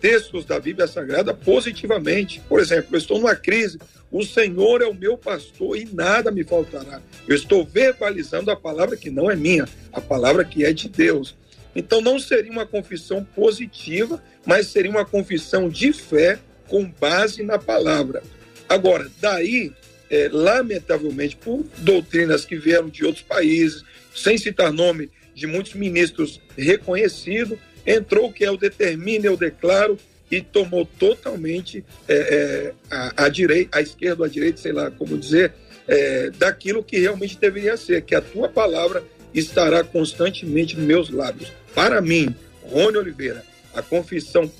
textos 0.00 0.46
da 0.46 0.58
Bíblia 0.58 0.86
Sagrada 0.86 1.34
positivamente. 1.34 2.40
Por 2.48 2.60
exemplo, 2.60 2.94
eu 2.94 2.98
estou 2.98 3.18
numa 3.18 3.36
crise, 3.36 3.78
o 4.10 4.24
Senhor 4.24 4.80
é 4.80 4.86
o 4.86 4.94
meu 4.94 5.18
pastor 5.18 5.76
e 5.76 5.84
nada 5.84 6.30
me 6.30 6.44
faltará. 6.44 7.02
Eu 7.28 7.36
estou 7.36 7.62
verbalizando 7.62 8.50
a 8.50 8.56
palavra 8.56 8.96
que 8.96 9.10
não 9.10 9.30
é 9.30 9.36
minha, 9.36 9.68
a 9.92 10.00
palavra 10.00 10.44
que 10.44 10.64
é 10.64 10.72
de 10.72 10.88
Deus. 10.88 11.36
Então 11.76 12.00
não 12.00 12.18
seria 12.18 12.50
uma 12.50 12.64
confissão 12.64 13.22
positiva, 13.22 14.22
mas 14.46 14.68
seria 14.68 14.90
uma 14.90 15.04
confissão 15.04 15.68
de 15.68 15.92
fé 15.92 16.38
com 16.66 16.90
base 16.90 17.42
na 17.42 17.58
palavra. 17.58 18.22
Agora, 18.66 19.08
daí, 19.20 19.72
é, 20.10 20.28
lamentavelmente, 20.32 21.36
por 21.36 21.64
doutrinas 21.78 22.46
que 22.46 22.56
vieram 22.56 22.88
de 22.88 23.04
outros 23.04 23.22
países, 23.22 23.84
sem 24.14 24.38
citar 24.38 24.72
nome 24.72 25.10
de 25.34 25.46
muitos 25.46 25.74
ministros 25.74 26.40
reconhecidos, 26.56 27.58
entrou 27.86 28.30
o 28.30 28.32
que 28.32 28.44
é 28.44 28.50
o 28.50 28.56
determina, 28.56 29.26
eu 29.26 29.36
declaro, 29.36 29.98
e 30.30 30.40
tomou 30.40 30.86
totalmente 30.86 31.84
é, 32.08 32.14
é, 32.16 32.72
a, 32.90 33.26
a 33.26 33.28
direita, 33.28 33.78
a 33.78 33.82
esquerda, 33.82 34.24
a 34.24 34.28
direita, 34.28 34.58
sei 34.58 34.72
lá 34.72 34.90
como 34.90 35.16
dizer, 35.18 35.52
é, 35.86 36.30
daquilo 36.30 36.82
que 36.82 36.98
realmente 36.98 37.38
deveria 37.38 37.76
ser, 37.76 38.02
que 38.02 38.14
a 38.14 38.20
tua 38.20 38.48
palavra 38.48 39.04
estará 39.32 39.84
constantemente 39.84 40.74
nos 40.74 40.84
meus 40.84 41.10
lábios. 41.10 41.52
Para 41.76 42.00
mim, 42.00 42.34
Rony 42.72 42.96
Oliveira, 42.96 43.44
a 43.74 43.82
confissão 43.82 44.50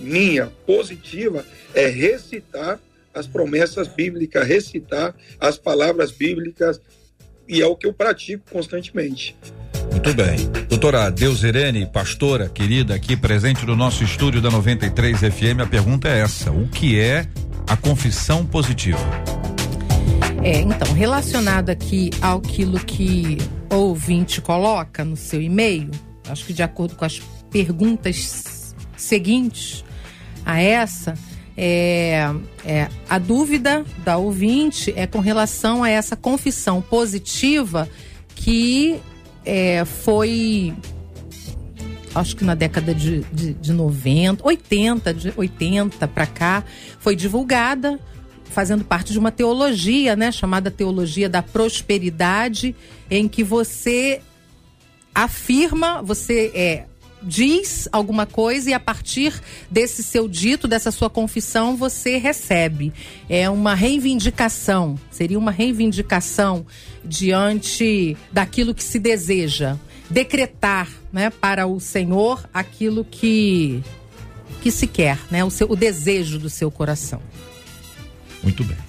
minha 0.00 0.46
positiva 0.66 1.44
é 1.74 1.88
recitar 1.88 2.80
as 3.12 3.26
promessas 3.26 3.86
bíblicas, 3.86 4.48
recitar 4.48 5.14
as 5.38 5.58
palavras 5.58 6.10
bíblicas, 6.10 6.80
e 7.46 7.60
é 7.60 7.66
o 7.66 7.76
que 7.76 7.86
eu 7.86 7.92
pratico 7.92 8.50
constantemente. 8.50 9.36
Muito 9.90 10.14
bem. 10.14 10.38
Doutora 10.66 11.10
Deus 11.10 11.42
Irene, 11.42 11.84
pastora 11.84 12.48
querida, 12.48 12.94
aqui 12.94 13.14
presente 13.14 13.66
no 13.66 13.76
nosso 13.76 14.02
estúdio 14.02 14.40
da 14.40 14.50
93 14.50 15.18
FM, 15.18 15.60
a 15.62 15.66
pergunta 15.66 16.08
é 16.08 16.20
essa: 16.20 16.50
o 16.50 16.66
que 16.66 16.98
é 16.98 17.28
a 17.68 17.76
confissão 17.76 18.46
positiva? 18.46 18.98
É, 20.42 20.60
então, 20.60 20.92
relacionado 20.94 21.68
aqui 21.68 22.10
ao 22.22 22.38
aquilo 22.38 22.80
que 22.80 23.36
o 23.70 23.76
ouvinte 23.76 24.40
coloca 24.40 25.04
no 25.04 25.16
seu 25.16 25.40
e-mail, 25.40 25.90
acho 26.28 26.44
que 26.44 26.52
de 26.52 26.62
acordo 26.62 26.96
com 26.96 27.04
as 27.04 27.20
perguntas 27.50 28.74
seguintes 28.96 29.84
a 30.44 30.60
essa, 30.60 31.14
é, 31.56 32.28
é, 32.64 32.88
a 33.08 33.18
dúvida 33.18 33.84
da 34.04 34.16
ouvinte 34.16 34.92
é 34.96 35.06
com 35.06 35.20
relação 35.20 35.82
a 35.82 35.90
essa 35.90 36.16
confissão 36.16 36.82
positiva 36.82 37.88
que 38.34 39.00
é, 39.44 39.84
foi 39.84 40.74
acho 42.14 42.36
que 42.36 42.44
na 42.44 42.54
década 42.54 42.94
de, 42.94 43.20
de, 43.32 43.54
de 43.54 43.72
90, 43.72 44.46
80, 44.46 45.14
de 45.14 45.32
80 45.36 46.06
para 46.08 46.26
cá, 46.26 46.64
foi 47.00 47.16
divulgada, 47.16 47.98
fazendo 48.44 48.84
parte 48.84 49.12
de 49.12 49.18
uma 49.18 49.32
teologia, 49.32 50.14
né, 50.14 50.30
chamada 50.30 50.70
teologia 50.70 51.28
da 51.28 51.42
prosperidade, 51.42 52.74
em 53.10 53.26
que 53.26 53.42
você 53.42 54.22
afirma, 55.14 56.02
você 56.02 56.50
é 56.54 56.86
diz 57.24 57.88
alguma 57.90 58.26
coisa 58.26 58.70
e 58.70 58.74
a 58.74 58.80
partir 58.80 59.40
desse 59.70 60.02
seu 60.02 60.28
dito, 60.28 60.68
dessa 60.68 60.90
sua 60.90 61.08
confissão, 61.08 61.76
você 61.76 62.18
recebe. 62.18 62.92
É 63.28 63.48
uma 63.48 63.74
reivindicação, 63.74 64.98
seria 65.10 65.38
uma 65.38 65.50
reivindicação 65.50 66.66
diante 67.04 68.16
daquilo 68.30 68.74
que 68.74 68.84
se 68.84 68.98
deseja. 68.98 69.76
Decretar 70.10 70.88
né, 71.10 71.30
para 71.30 71.66
o 71.66 71.80
Senhor 71.80 72.46
aquilo 72.52 73.04
que, 73.04 73.82
que 74.62 74.70
se 74.70 74.86
quer, 74.86 75.18
né, 75.30 75.42
o, 75.42 75.50
seu, 75.50 75.70
o 75.70 75.74
desejo 75.74 76.38
do 76.38 76.50
seu 76.50 76.70
coração. 76.70 77.22
Muito 78.42 78.62
bem. 78.62 78.83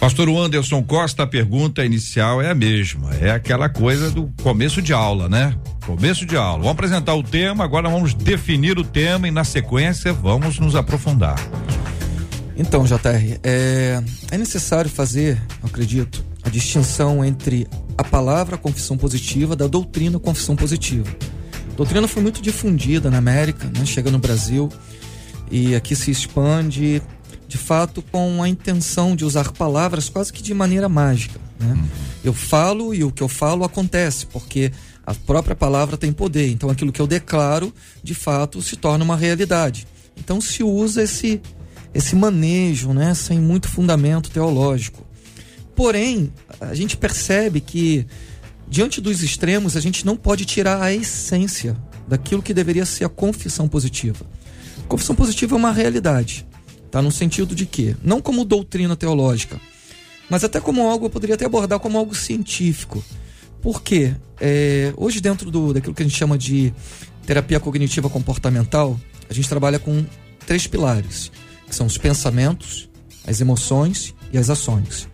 Pastor 0.00 0.30
Anderson 0.30 0.82
Costa, 0.82 1.24
a 1.24 1.26
pergunta 1.26 1.84
inicial 1.84 2.40
é 2.40 2.48
a 2.50 2.54
mesma, 2.54 3.14
é 3.16 3.32
aquela 3.32 3.68
coisa 3.68 4.10
do 4.10 4.32
começo 4.42 4.80
de 4.80 4.94
aula, 4.94 5.28
né? 5.28 5.54
Começo 5.84 6.24
de 6.24 6.38
aula. 6.38 6.56
Vamos 6.56 6.72
apresentar 6.72 7.14
o 7.14 7.22
tema, 7.22 7.64
agora 7.64 7.86
vamos 7.86 8.14
definir 8.14 8.78
o 8.78 8.82
tema 8.82 9.28
e 9.28 9.30
na 9.30 9.44
sequência 9.44 10.10
vamos 10.10 10.58
nos 10.58 10.74
aprofundar. 10.74 11.38
Então, 12.56 12.84
JR, 12.84 13.38
é, 13.42 14.02
é 14.30 14.38
necessário 14.38 14.90
fazer, 14.90 15.38
acredito, 15.62 16.24
a 16.42 16.48
distinção 16.48 17.22
entre 17.22 17.68
a 17.98 18.02
palavra 18.02 18.56
confissão 18.56 18.96
positiva 18.96 19.54
da 19.54 19.66
doutrina 19.66 20.18
confissão 20.18 20.56
positiva. 20.56 21.10
A 21.74 21.76
doutrina 21.76 22.08
foi 22.08 22.22
muito 22.22 22.40
difundida 22.40 23.10
na 23.10 23.18
América, 23.18 23.66
né? 23.66 23.84
chega 23.84 24.10
no 24.10 24.18
Brasil 24.18 24.70
e 25.50 25.74
aqui 25.74 25.94
se 25.94 26.10
expande 26.10 27.02
de 27.50 27.58
fato 27.58 28.00
com 28.00 28.40
a 28.40 28.48
intenção 28.48 29.16
de 29.16 29.24
usar 29.24 29.50
palavras 29.50 30.08
quase 30.08 30.32
que 30.32 30.40
de 30.40 30.54
maneira 30.54 30.88
mágica. 30.88 31.40
Né? 31.58 31.72
Uhum. 31.72 31.88
Eu 32.22 32.32
falo 32.32 32.94
e 32.94 33.02
o 33.02 33.10
que 33.10 33.24
eu 33.24 33.26
falo 33.26 33.64
acontece, 33.64 34.24
porque 34.26 34.70
a 35.04 35.12
própria 35.12 35.56
palavra 35.56 35.96
tem 35.96 36.12
poder. 36.12 36.48
Então 36.48 36.70
aquilo 36.70 36.92
que 36.92 37.00
eu 37.00 37.08
declaro, 37.08 37.74
de 38.04 38.14
fato, 38.14 38.62
se 38.62 38.76
torna 38.76 39.02
uma 39.02 39.16
realidade. 39.16 39.84
Então 40.16 40.40
se 40.40 40.62
usa 40.62 41.02
esse, 41.02 41.42
esse 41.92 42.14
manejo, 42.14 42.92
né, 42.92 43.14
sem 43.14 43.40
muito 43.40 43.68
fundamento 43.68 44.30
teológico. 44.30 45.04
Porém, 45.74 46.32
a 46.60 46.72
gente 46.72 46.96
percebe 46.96 47.60
que 47.60 48.06
diante 48.68 49.00
dos 49.00 49.24
extremos 49.24 49.76
a 49.76 49.80
gente 49.80 50.06
não 50.06 50.16
pode 50.16 50.44
tirar 50.44 50.80
a 50.80 50.92
essência 50.92 51.76
daquilo 52.06 52.42
que 52.42 52.54
deveria 52.54 52.86
ser 52.86 53.06
a 53.06 53.08
confissão 53.08 53.66
positiva. 53.66 54.24
A 54.84 54.86
confissão 54.86 55.16
positiva 55.16 55.56
é 55.56 55.58
uma 55.58 55.72
realidade. 55.72 56.46
Tá? 56.90 57.00
No 57.00 57.12
sentido 57.12 57.54
de 57.54 57.66
que, 57.66 57.96
não 58.02 58.20
como 58.20 58.44
doutrina 58.44 58.96
teológica, 58.96 59.60
mas 60.28 60.44
até 60.44 60.60
como 60.60 60.88
algo, 60.88 61.06
eu 61.06 61.10
poderia 61.10 61.34
até 61.34 61.44
abordar 61.44 61.78
como 61.80 61.98
algo 61.98 62.14
científico. 62.14 63.02
Por 63.60 63.82
quê? 63.82 64.14
É, 64.40 64.92
hoje, 64.96 65.20
dentro 65.20 65.50
do, 65.50 65.72
daquilo 65.72 65.94
que 65.94 66.02
a 66.02 66.06
gente 66.06 66.16
chama 66.16 66.38
de 66.38 66.72
terapia 67.26 67.60
cognitiva 67.60 68.08
comportamental, 68.08 68.98
a 69.28 69.34
gente 69.34 69.48
trabalha 69.48 69.78
com 69.78 70.04
três 70.46 70.66
pilares, 70.66 71.30
que 71.66 71.74
são 71.74 71.86
os 71.86 71.98
pensamentos, 71.98 72.88
as 73.26 73.40
emoções 73.40 74.14
e 74.32 74.38
as 74.38 74.50
ações. 74.50 75.08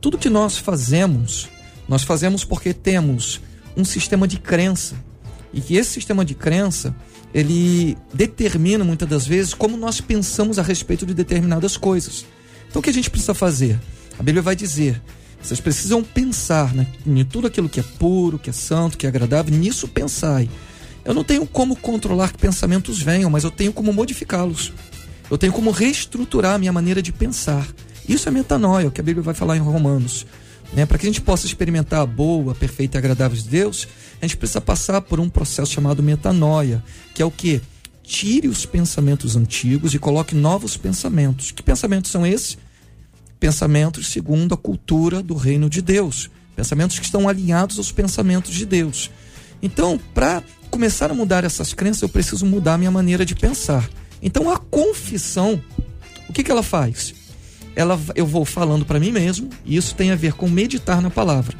Tudo 0.00 0.18
que 0.18 0.28
nós 0.28 0.58
fazemos, 0.58 1.48
nós 1.88 2.02
fazemos 2.02 2.44
porque 2.44 2.74
temos 2.74 3.40
um 3.76 3.84
sistema 3.84 4.28
de 4.28 4.38
crença. 4.38 4.94
E 5.56 5.60
que 5.62 5.74
esse 5.74 5.90
sistema 5.92 6.22
de 6.22 6.34
crença 6.34 6.94
ele 7.32 7.96
determina 8.12 8.84
muitas 8.84 9.08
das 9.08 9.26
vezes 9.26 9.54
como 9.54 9.74
nós 9.74 10.02
pensamos 10.02 10.58
a 10.58 10.62
respeito 10.62 11.06
de 11.06 11.14
determinadas 11.14 11.78
coisas. 11.78 12.26
Então 12.68 12.80
o 12.80 12.82
que 12.82 12.90
a 12.90 12.92
gente 12.92 13.08
precisa 13.08 13.32
fazer? 13.32 13.80
A 14.18 14.22
Bíblia 14.22 14.42
vai 14.42 14.54
dizer: 14.54 15.02
vocês 15.40 15.58
precisam 15.58 16.04
pensar 16.04 16.74
né, 16.74 16.86
em 17.06 17.24
tudo 17.24 17.46
aquilo 17.46 17.70
que 17.70 17.80
é 17.80 17.82
puro, 17.82 18.38
que 18.38 18.50
é 18.50 18.52
santo, 18.52 18.98
que 18.98 19.06
é 19.06 19.08
agradável, 19.08 19.56
nisso 19.56 19.88
pensai. 19.88 20.46
Eu 21.02 21.14
não 21.14 21.24
tenho 21.24 21.46
como 21.46 21.74
controlar 21.74 22.32
que 22.32 22.38
pensamentos 22.38 23.00
venham, 23.00 23.30
mas 23.30 23.42
eu 23.42 23.50
tenho 23.50 23.72
como 23.72 23.94
modificá-los. 23.94 24.74
Eu 25.30 25.38
tenho 25.38 25.54
como 25.54 25.70
reestruturar 25.70 26.56
a 26.56 26.58
minha 26.58 26.72
maneira 26.72 27.00
de 27.00 27.12
pensar. 27.12 27.66
Isso 28.06 28.28
é 28.28 28.32
metanoia, 28.32 28.88
o 28.88 28.90
que 28.90 29.00
a 29.00 29.04
Bíblia 29.04 29.22
vai 29.22 29.34
falar 29.34 29.56
em 29.56 29.60
Romanos. 29.60 30.26
Né? 30.72 30.84
Para 30.84 30.98
que 30.98 31.06
a 31.06 31.08
gente 31.08 31.20
possa 31.20 31.46
experimentar 31.46 32.00
a 32.00 32.06
boa, 32.06 32.54
perfeita 32.54 32.96
e 32.96 32.98
agradável 32.98 33.36
de 33.36 33.48
Deus, 33.48 33.86
a 34.20 34.26
gente 34.26 34.36
precisa 34.36 34.60
passar 34.60 35.00
por 35.00 35.20
um 35.20 35.28
processo 35.28 35.72
chamado 35.72 36.02
metanoia, 36.02 36.82
que 37.14 37.22
é 37.22 37.24
o 37.24 37.30
que? 37.30 37.60
Tire 38.02 38.48
os 38.48 38.64
pensamentos 38.64 39.36
antigos 39.36 39.94
e 39.94 39.98
coloque 39.98 40.34
novos 40.34 40.76
pensamentos. 40.76 41.50
Que 41.50 41.62
pensamentos 41.62 42.10
são 42.10 42.26
esses? 42.26 42.56
Pensamentos 43.40 44.08
segundo 44.08 44.54
a 44.54 44.56
cultura 44.56 45.22
do 45.22 45.34
reino 45.34 45.68
de 45.68 45.82
Deus. 45.82 46.30
Pensamentos 46.54 46.98
que 46.98 47.04
estão 47.04 47.28
alinhados 47.28 47.78
aos 47.78 47.90
pensamentos 47.90 48.54
de 48.54 48.64
Deus. 48.64 49.10
Então, 49.60 50.00
para 50.14 50.42
começar 50.70 51.10
a 51.10 51.14
mudar 51.14 51.44
essas 51.44 51.74
crenças, 51.74 52.02
eu 52.02 52.08
preciso 52.08 52.46
mudar 52.46 52.74
a 52.74 52.78
minha 52.78 52.90
maneira 52.90 53.24
de 53.24 53.34
pensar. 53.34 53.88
Então, 54.22 54.50
a 54.50 54.58
confissão, 54.58 55.62
o 56.28 56.32
que, 56.32 56.42
que 56.42 56.50
ela 56.50 56.62
faz? 56.62 57.14
Ela, 57.76 58.00
eu 58.14 58.26
vou 58.26 58.46
falando 58.46 58.86
para 58.86 58.98
mim 58.98 59.12
mesmo, 59.12 59.50
e 59.64 59.76
isso 59.76 59.94
tem 59.94 60.10
a 60.10 60.16
ver 60.16 60.32
com 60.32 60.48
meditar 60.48 61.02
na 61.02 61.10
palavra. 61.10 61.56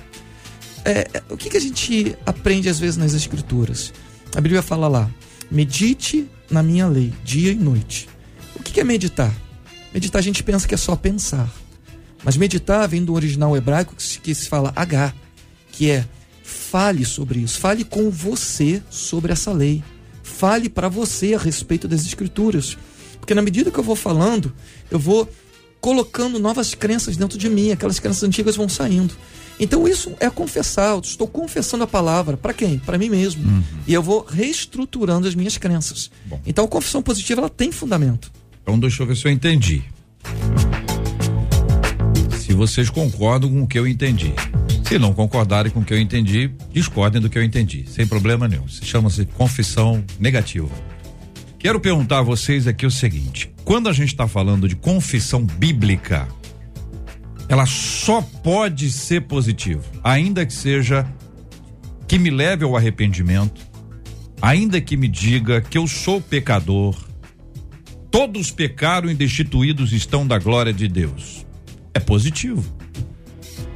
É, 0.83 1.07
é, 1.13 1.23
o 1.29 1.37
que, 1.37 1.51
que 1.51 1.57
a 1.59 1.61
gente 1.61 2.17
aprende 2.25 2.69
às 2.71 2.79
vezes 2.79 2.97
nas 2.97 3.13
escrituras? 3.13 3.93
A 4.35 4.41
Bíblia 4.41 4.63
fala 4.63 4.89
lá: 4.89 5.11
medite 5.51 6.27
na 6.51 6.63
minha 6.63 6.87
lei, 6.87 7.13
dia 7.23 7.53
e 7.53 7.55
noite. 7.55 8.09
O 8.55 8.63
que, 8.63 8.73
que 8.73 8.81
é 8.81 8.85
meditar? 8.85 9.33
Meditar 9.93 10.21
a 10.21 10.23
gente 10.23 10.43
pensa 10.43 10.67
que 10.67 10.75
é 10.75 10.79
só 10.79 10.97
pensar. 10.97 11.53
Mas 12.25 12.37
meditar 12.37 12.89
vem 12.89 13.05
do 13.05 13.15
original 13.15 13.57
hebraico 13.57 13.95
que 13.95 14.35
se 14.35 14.49
fala 14.49 14.73
H, 14.75 15.13
que 15.71 15.91
é 15.91 16.07
fale 16.43 17.05
sobre 17.05 17.41
isso, 17.41 17.59
fale 17.59 17.85
com 17.85 18.11
você 18.11 18.83
sobre 18.89 19.33
essa 19.33 19.53
lei. 19.53 19.83
fale 20.23 20.69
para 20.69 20.89
você 20.89 21.35
a 21.35 21.39
respeito 21.39 21.89
das 21.89 22.05
escrituras. 22.05 22.77
Porque 23.19 23.35
na 23.35 23.43
medida 23.43 23.71
que 23.71 23.79
eu 23.79 23.85
vou 23.85 23.97
falando, 23.97 24.53
eu 24.91 24.99
vou 24.99 25.29
colocando 25.81 26.39
novas 26.39 26.75
crenças 26.75 27.17
dentro 27.17 27.39
de 27.39 27.49
mim, 27.49 27.71
aquelas 27.71 27.99
crenças 27.99 28.23
antigas 28.23 28.57
vão 28.57 28.69
saindo. 28.69 29.15
Então 29.59 29.89
isso 29.89 30.15
é 30.21 30.29
confessar, 30.29 30.91
eu 30.91 31.01
estou 31.01 31.27
confessando 31.27 31.85
a 31.85 31.87
palavra. 31.87 32.37
Para 32.37 32.53
quem? 32.53 32.79
Para 32.79 32.99
mim 32.99 33.09
mesmo. 33.09 33.43
Uhum. 33.49 33.63
E 33.87 33.95
eu 33.95 34.03
vou 34.03 34.25
reestruturando 34.29 35.27
as 35.27 35.35
minhas 35.35 35.57
crenças. 35.57 36.11
Bom. 36.27 36.41
Então 36.47 36.65
a 36.65 36.69
confissão 36.69 37.03
positiva 37.03 37.41
ela 37.41 37.51
tem 37.51 37.73
fundamento. 37.73 38.31
Então 38.63 38.79
deixa 38.79 39.03
eu 39.03 39.07
ver 39.07 39.17
se 39.17 39.27
eu 39.27 39.33
entendi. 39.33 39.83
Se 42.39 42.53
vocês 42.53 42.91
concordam 42.91 43.51
com 43.51 43.63
o 43.63 43.67
que 43.67 43.79
eu 43.79 43.87
entendi. 43.87 44.33
Se 44.87 44.99
não 44.99 45.13
concordarem 45.13 45.73
com 45.73 45.81
o 45.81 45.85
que 45.85 45.93
eu 45.93 45.99
entendi, 45.99 46.51
discordem 46.73 47.21
do 47.21 47.29
que 47.29 47.37
eu 47.39 47.43
entendi. 47.43 47.85
Sem 47.89 48.07
problema 48.07 48.47
nenhum. 48.47 48.69
Se 48.69 48.85
chama-se 48.85 49.25
confissão 49.25 50.05
negativa. 50.21 50.71
Quero 51.59 51.81
perguntar 51.81 52.19
a 52.19 52.23
vocês 52.23 52.67
aqui 52.67 52.87
o 52.87 52.91
seguinte: 52.91 53.51
quando 53.65 53.89
a 53.89 53.93
gente 53.93 54.09
está 54.09 54.29
falando 54.29 54.69
de 54.69 54.77
confissão 54.77 55.45
bíblica, 55.45 56.29
ela 57.49 57.67
só 57.67 58.21
pode 58.23 58.91
ser 58.91 59.23
positiva, 59.23 59.83
ainda 60.03 60.45
que 60.45 60.53
seja 60.53 61.07
que 62.07 62.19
me 62.19 62.31
leve 62.31 62.65
ao 62.65 62.77
arrependimento, 62.77 63.61
ainda 64.41 64.81
que 64.81 64.97
me 64.97 65.09
diga 65.09 65.61
que 65.61 65.79
eu 65.79 65.87
sou 65.87 66.21
pecador, 66.21 66.97
todos 68.11 68.51
pecaram 68.51 69.11
e 69.11 69.15
destituídos 69.15 69.93
estão 69.93 70.27
da 70.27 70.39
glória 70.39 70.73
de 70.73 70.89
Deus. 70.89 71.45
É 71.93 72.01
positivo. 72.01 72.65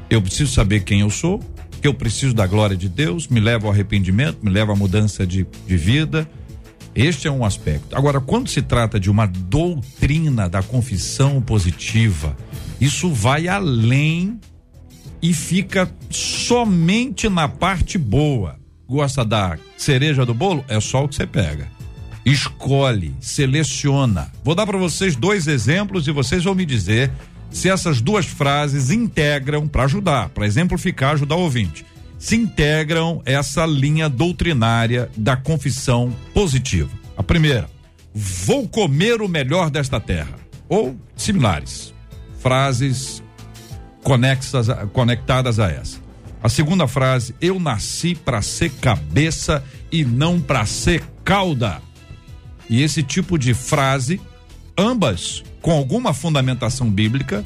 Eu 0.08 0.20
preciso 0.20 0.52
saber 0.52 0.80
quem 0.80 1.00
eu 1.00 1.10
sou, 1.10 1.40
que 1.80 1.88
eu 1.88 1.94
preciso 1.94 2.34
da 2.34 2.46
glória 2.46 2.76
de 2.76 2.88
Deus, 2.88 3.28
me 3.28 3.40
leva 3.40 3.66
ao 3.66 3.72
arrependimento, 3.72 4.38
me 4.42 4.50
leva 4.50 4.72
à 4.72 4.76
mudança 4.76 5.26
de, 5.26 5.46
de 5.66 5.76
vida. 5.76 6.28
Este 6.94 7.28
é 7.28 7.30
um 7.30 7.44
aspecto. 7.44 7.96
Agora, 7.96 8.20
quando 8.20 8.48
se 8.48 8.62
trata 8.62 8.98
de 8.98 9.10
uma 9.10 9.26
doutrina 9.26 10.48
da 10.48 10.62
confissão 10.62 11.40
positiva, 11.40 12.36
isso 12.80 13.12
vai 13.12 13.46
além 13.46 14.40
e 15.22 15.32
fica 15.32 15.90
somente 16.10 17.28
na 17.28 17.48
parte 17.48 17.96
boa. 17.96 18.58
Gosta 18.88 19.24
da 19.24 19.56
cereja 19.76 20.26
do 20.26 20.34
bolo? 20.34 20.64
É 20.66 20.80
só 20.80 21.04
o 21.04 21.08
que 21.08 21.14
você 21.14 21.26
pega. 21.26 21.68
Escolhe, 22.24 23.14
seleciona. 23.20 24.30
Vou 24.42 24.54
dar 24.54 24.66
para 24.66 24.76
vocês 24.76 25.14
dois 25.14 25.46
exemplos 25.46 26.06
e 26.08 26.12
vocês 26.12 26.44
vão 26.44 26.54
me 26.54 26.66
dizer 26.66 27.10
se 27.50 27.68
essas 27.68 28.00
duas 28.00 28.26
frases 28.26 28.90
integram 28.90 29.66
para 29.66 29.84
ajudar, 29.84 30.28
para 30.30 30.46
exemplificar, 30.46 31.12
ajudar 31.12 31.36
o 31.36 31.40
ouvinte. 31.40 31.84
Se 32.20 32.36
integram 32.36 33.22
essa 33.24 33.64
linha 33.64 34.06
doutrinária 34.06 35.10
da 35.16 35.36
confissão 35.38 36.14
positiva. 36.34 36.90
A 37.16 37.22
primeira, 37.22 37.68
vou 38.14 38.68
comer 38.68 39.22
o 39.22 39.28
melhor 39.28 39.70
desta 39.70 39.98
terra, 39.98 40.38
ou 40.68 40.94
similares 41.16 41.94
frases 42.40 43.22
conexas, 44.02 44.66
conectadas 44.92 45.58
a 45.58 45.70
essa. 45.70 45.98
A 46.42 46.48
segunda 46.48 46.86
frase, 46.86 47.34
eu 47.40 47.58
nasci 47.58 48.14
para 48.14 48.42
ser 48.42 48.70
cabeça 48.70 49.64
e 49.90 50.04
não 50.04 50.40
para 50.40 50.66
ser 50.66 51.02
cauda. 51.24 51.80
E 52.68 52.82
esse 52.82 53.02
tipo 53.02 53.38
de 53.38 53.54
frase, 53.54 54.20
ambas 54.76 55.42
com 55.60 55.72
alguma 55.72 56.14
fundamentação 56.14 56.90
bíblica, 56.90 57.44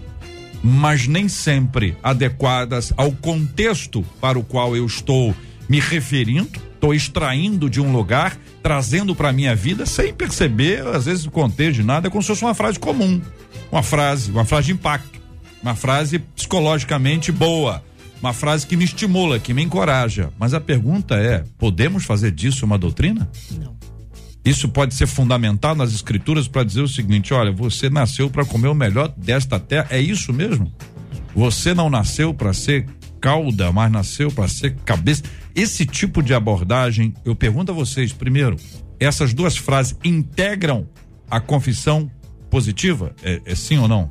mas 0.65 1.07
nem 1.07 1.29
sempre 1.29 1.97
adequadas 2.03 2.93
ao 2.97 3.13
contexto 3.13 4.03
para 4.21 4.39
o 4.39 4.43
qual 4.43 4.75
eu 4.75 4.87
estou 4.87 5.33
me 5.69 5.79
referindo, 5.79 6.59
estou 6.75 6.93
extraindo 6.93 7.71
de 7.71 7.81
um 7.81 7.93
lugar, 7.93 8.37
trazendo 8.63 9.15
para 9.15 9.33
minha 9.33 9.55
vida 9.55 9.87
sem 9.87 10.13
perceber, 10.13 10.87
às 10.87 11.05
vezes 11.05 11.27
o 11.27 11.31
contexto 11.31 11.75
de 11.81 11.83
nada, 11.85 12.09
é 12.09 12.11
como 12.11 12.23
se 12.23 12.29
fosse 12.29 12.43
uma 12.43 12.55
frase 12.55 12.79
comum 12.79 13.21
uma 13.75 13.83
frase, 13.83 14.31
uma 14.31 14.45
frase 14.45 14.69
de 14.69 14.73
impacto, 14.73 15.21
uma 15.61 15.75
frase 15.75 16.21
psicologicamente 16.21 17.33
boa, 17.33 17.83
uma 18.21 18.33
frase 18.33 18.65
que 18.65 18.77
me 18.77 18.85
estimula, 18.85 19.41
que 19.41 19.53
me 19.53 19.63
encoraja. 19.63 20.33
Mas 20.39 20.55
a 20.55 20.61
pergunta 20.61 21.17
é: 21.17 21.45
podemos 21.59 22.05
fazer 22.05 22.31
disso 22.31 22.65
uma 22.65 22.79
doutrina? 22.79 23.29
Não. 23.59 23.74
Isso 24.45 24.69
pode 24.69 24.95
ser 24.95 25.07
fundamental 25.07 25.75
nas 25.75 25.93
escrituras 25.93 26.47
para 26.47 26.65
dizer 26.65 26.83
o 26.83 26.89
seguinte: 26.89 27.33
olha, 27.33 27.51
você 27.51 27.89
nasceu 27.89 28.29
para 28.29 28.45
comer 28.45 28.69
o 28.69 28.75
melhor 28.75 29.13
desta 29.17 29.59
terra, 29.59 29.87
é 29.91 30.01
isso 30.01 30.33
mesmo? 30.33 30.73
Você 31.35 31.73
não 31.73 31.89
nasceu 31.89 32.35
para 32.35 32.53
ser 32.53 32.87
cauda, 33.21 33.73
mas 33.73 33.91
nasceu 33.91 34.31
para 34.31 34.47
ser 34.47 34.77
cabeça. 34.85 35.23
Esse 35.55 35.87
tipo 35.87 36.23
de 36.23 36.35
abordagem, 36.35 37.15
eu 37.25 37.35
pergunto 37.35 37.73
a 37.73 37.75
vocês, 37.75 38.13
primeiro, 38.13 38.57
essas 39.01 39.33
duas 39.33 39.57
frases 39.57 39.97
integram 40.05 40.87
a 41.31 41.41
confissão 41.41 42.11
positiva? 42.51 43.15
É, 43.23 43.41
é 43.47 43.55
sim 43.55 43.79
ou 43.79 43.89
não? 43.89 44.11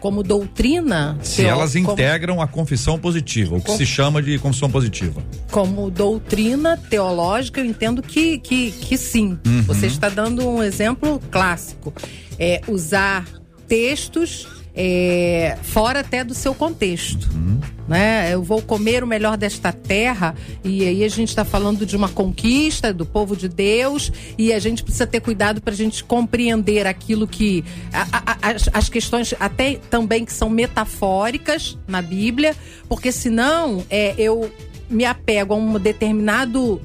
Como 0.00 0.22
doutrina. 0.22 1.18
Se 1.22 1.44
elas 1.44 1.72
como, 1.72 1.92
integram 1.92 2.40
a 2.40 2.46
confissão 2.46 2.98
positiva, 2.98 3.56
o 3.56 3.60
que 3.60 3.66
como, 3.66 3.78
se 3.78 3.86
chama 3.86 4.22
de 4.22 4.38
confissão 4.38 4.70
positiva. 4.70 5.22
Como 5.50 5.90
doutrina 5.90 6.76
teológica, 6.76 7.60
eu 7.60 7.64
entendo 7.64 8.02
que, 8.02 8.38
que, 8.38 8.70
que 8.70 8.96
sim. 8.96 9.38
Uhum. 9.46 9.62
Você 9.62 9.86
está 9.86 10.08
dando 10.08 10.48
um 10.48 10.62
exemplo 10.62 11.20
clássico. 11.30 11.92
É 12.38 12.60
usar 12.68 13.26
textos 13.66 14.46
é, 14.80 15.58
fora 15.60 16.00
até 16.00 16.22
do 16.22 16.32
seu 16.32 16.54
contexto. 16.54 17.28
Uhum. 17.34 17.58
Né? 17.88 18.32
Eu 18.32 18.44
vou 18.44 18.62
comer 18.62 19.02
o 19.02 19.06
melhor 19.08 19.36
desta 19.36 19.72
terra, 19.72 20.36
e 20.62 20.86
aí 20.86 21.02
a 21.02 21.08
gente 21.08 21.30
está 21.30 21.44
falando 21.44 21.84
de 21.84 21.96
uma 21.96 22.08
conquista 22.08 22.92
do 22.92 23.04
povo 23.04 23.36
de 23.36 23.48
Deus, 23.48 24.12
e 24.38 24.52
a 24.52 24.58
gente 24.60 24.84
precisa 24.84 25.04
ter 25.04 25.20
cuidado 25.20 25.60
para 25.60 25.72
a 25.72 25.76
gente 25.76 26.04
compreender 26.04 26.86
aquilo 26.86 27.26
que. 27.26 27.64
A, 27.92 28.06
a, 28.12 28.50
as, 28.50 28.70
as 28.72 28.88
questões 28.88 29.34
até 29.40 29.80
também 29.90 30.24
que 30.24 30.32
são 30.32 30.48
metafóricas 30.48 31.76
na 31.88 32.00
Bíblia, 32.00 32.54
porque 32.88 33.10
senão 33.10 33.84
é, 33.90 34.14
eu 34.16 34.48
me 34.88 35.04
apego 35.04 35.54
a 35.54 35.56
um 35.56 35.78
determinado 35.78 36.80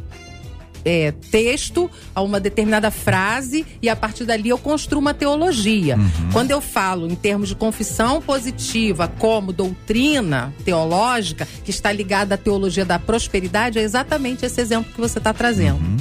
é, 0.86 1.14
texto, 1.32 1.90
a 2.14 2.22
uma 2.22 2.40
determinada 2.40 2.92
frase 2.92 3.66
e 3.82 3.90
a 3.90 3.96
partir 3.96 4.26
dali 4.26 4.50
eu 4.50 4.58
construo 4.58 5.02
uma 5.02 5.14
teologia. 5.14 5.98
Uhum. 5.98 6.30
Quando 6.32 6.52
eu 6.52 6.62
falo 6.62 7.08
em 7.08 7.16
termos 7.16 7.50
de 7.50 7.56
confissão 7.56 8.22
positiva 8.22 9.08
como 9.08 9.54
doutrina 9.54 10.54
teológica, 10.64 11.48
que 11.64 11.72
está 11.72 11.92
ligada 11.92 12.36
à 12.36 12.38
teologia 12.38 12.86
da 12.86 13.00
prosperidade, 13.00 13.80
é 13.80 13.82
exatamente 13.82 14.46
esse 14.46 14.60
exemplo 14.60 14.92
que 14.94 15.00
você 15.00 15.18
está 15.18 15.34
trazendo. 15.34 15.80
Uhum. 15.80 15.98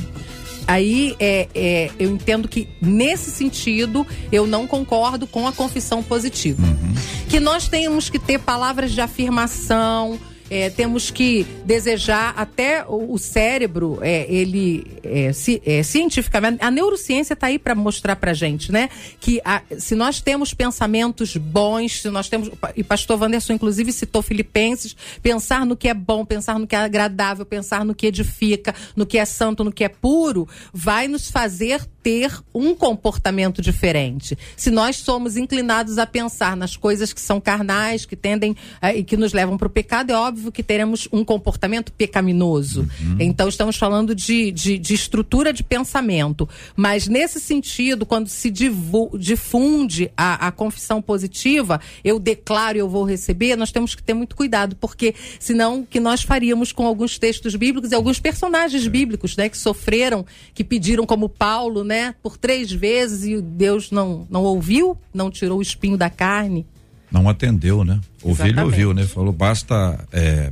Aí 0.67 1.17
é, 1.19 1.49
é, 1.55 1.91
eu 1.99 2.11
entendo 2.11 2.49
que, 2.49 2.69
nesse 2.81 3.31
sentido, 3.31 4.07
eu 4.31 4.47
não 4.47 4.67
concordo 4.67 5.27
com 5.27 5.47
a 5.47 5.53
confissão 5.53 6.03
positiva. 6.03 6.63
Uhum. 6.63 6.95
Que 7.29 7.41
nós 7.41 7.69
temos 7.69 8.09
que 8.09 8.19
ter 8.19 8.39
palavras 8.39 8.93
de 8.93 9.01
afirmação, 9.01 10.19
é, 10.53 10.69
temos 10.69 11.11
que 11.11 11.47
desejar 11.65 12.35
até 12.37 12.85
o, 12.87 13.17
cérebro, 13.17 13.99
é, 14.03 14.27
ele 14.29 14.87
é, 15.03 15.33
ci, 15.33 15.63
é, 15.65 15.83
cientificamente, 15.83 16.63
a 16.63 16.71
neurociência 16.71 17.33
está 17.33 17.47
aí 17.47 17.59
para 17.59 17.75
mostrar 17.75 18.17
para 18.17 18.35
gente, 18.35 18.71
né? 18.71 18.91
Que 19.19 19.41
a, 19.47 19.63
se 19.79 19.95
nós 19.95 20.21
temos 20.21 20.53
pensamentos 20.53 21.39
bons, 21.39 22.03
se 22.03 22.11
nós 22.11 22.29
temos, 22.29 22.51
e 22.77 22.85
pastor 22.85 23.19
Wanderson 23.19 23.55
inclusive 23.55 23.91
citou 23.95 24.21
Filipenses, 24.21 24.95
pensar 25.23 25.65
no 25.65 25.75
que 25.75 25.89
é 25.89 25.95
bom, 25.95 26.23
pensar 26.23 26.59
no 26.59 26.67
que 26.67 26.77
é 26.77 26.81
agradável, 26.81 27.47
pensar 27.47 27.83
no 27.83 27.95
que 27.95 28.07
edifica, 28.07 28.75
no 28.95 29.07
que 29.07 29.17
é 29.17 29.25
santo, 29.25 29.65
no 29.65 29.73
que 29.73 29.85
é 29.85 29.89
puro, 29.89 30.47
vai 30.71 31.09
nos 31.09 31.31
fazer 31.31 31.81
ter 32.03 32.37
um 32.53 32.75
comportamento 32.75 33.63
diferente. 33.63 34.37
Se 34.57 34.71
nós 34.71 34.97
somos 34.97 35.37
inclinados 35.37 35.99
a 35.99 36.07
pensar 36.07 36.57
nas 36.57 36.77
coisas 36.77 37.13
que 37.13 37.21
são 37.21 37.41
carnais, 37.41 38.05
que 38.05 38.17
tendem 38.17 38.57
eh, 38.81 38.99
e 38.99 39.05
que 39.05 39.17
nos 39.17 39.33
levam 39.33 39.57
para 39.57 39.69
o 39.69 39.71
pecado, 39.71 40.11
é 40.11 40.17
óbvio 40.17 40.42
que 40.51 40.63
teremos 40.63 41.07
um 41.13 41.25
comportamento 41.25 41.93
pecaminoso. 41.93 42.89
Uhum. 43.01 43.17
Então, 43.21 43.49
estamos 43.49 43.77
falando 43.77 44.15
de, 44.15 44.51
de, 44.51 44.79
de, 44.79 44.95
estrutura 44.95 45.53
de 45.53 45.63
pensamento. 45.63 46.49
Mas, 46.75 47.07
nesse 47.07 47.39
sentido, 47.39 48.07
quando 48.07 48.29
se 48.29 48.51
difunde 48.51 50.11
a, 50.17 50.49
a 50.49 50.53
confissão 50.53 51.03
positiva, 51.03 51.81
eu 52.03 52.19
declaro, 52.19 52.79
eu 52.79 52.89
vou 52.89 53.05
receber, 53.05 53.57
nós 53.57 53.71
temos 53.71 53.95
que 53.95 54.03
ter 54.03 54.15
muito 54.15 54.35
cuidado, 54.35 54.75
porque 54.77 55.15
senão 55.39 55.81
o 55.81 55.87
que 55.87 56.01
nós 56.01 56.23
faríamos 56.23 56.73
com 56.73 56.87
alguns 56.87 57.19
textos 57.19 57.55
bíblicos 57.55 57.93
e 57.93 57.95
alguns 57.95 58.19
personagens 58.19 58.87
bíblicos, 58.87 59.37
né, 59.37 59.49
que 59.49 59.59
sofreram, 59.59 60.25
que 60.55 60.65
pediram 60.65 61.05
como 61.07 61.29
Paulo, 61.29 61.85
né, 61.85 62.15
por 62.23 62.37
três 62.37 62.73
vezes 62.73 63.25
e 63.25 63.41
Deus 63.41 63.91
não, 63.91 64.27
não 64.31 64.43
ouviu, 64.45 64.97
não 65.13 65.31
tirou 65.31 65.59
o 65.59 65.63
espinho 65.63 65.97
da 65.97 66.09
carne. 66.09 66.67
Não 67.13 67.29
atendeu, 67.29 67.85
né? 67.85 68.01
Ouviu, 68.23 68.47
ele 68.47 68.61
ouviu, 68.61 68.95
né? 68.95 69.05
Falou, 69.05 69.33
basta. 69.33 69.99
É, 70.11 70.51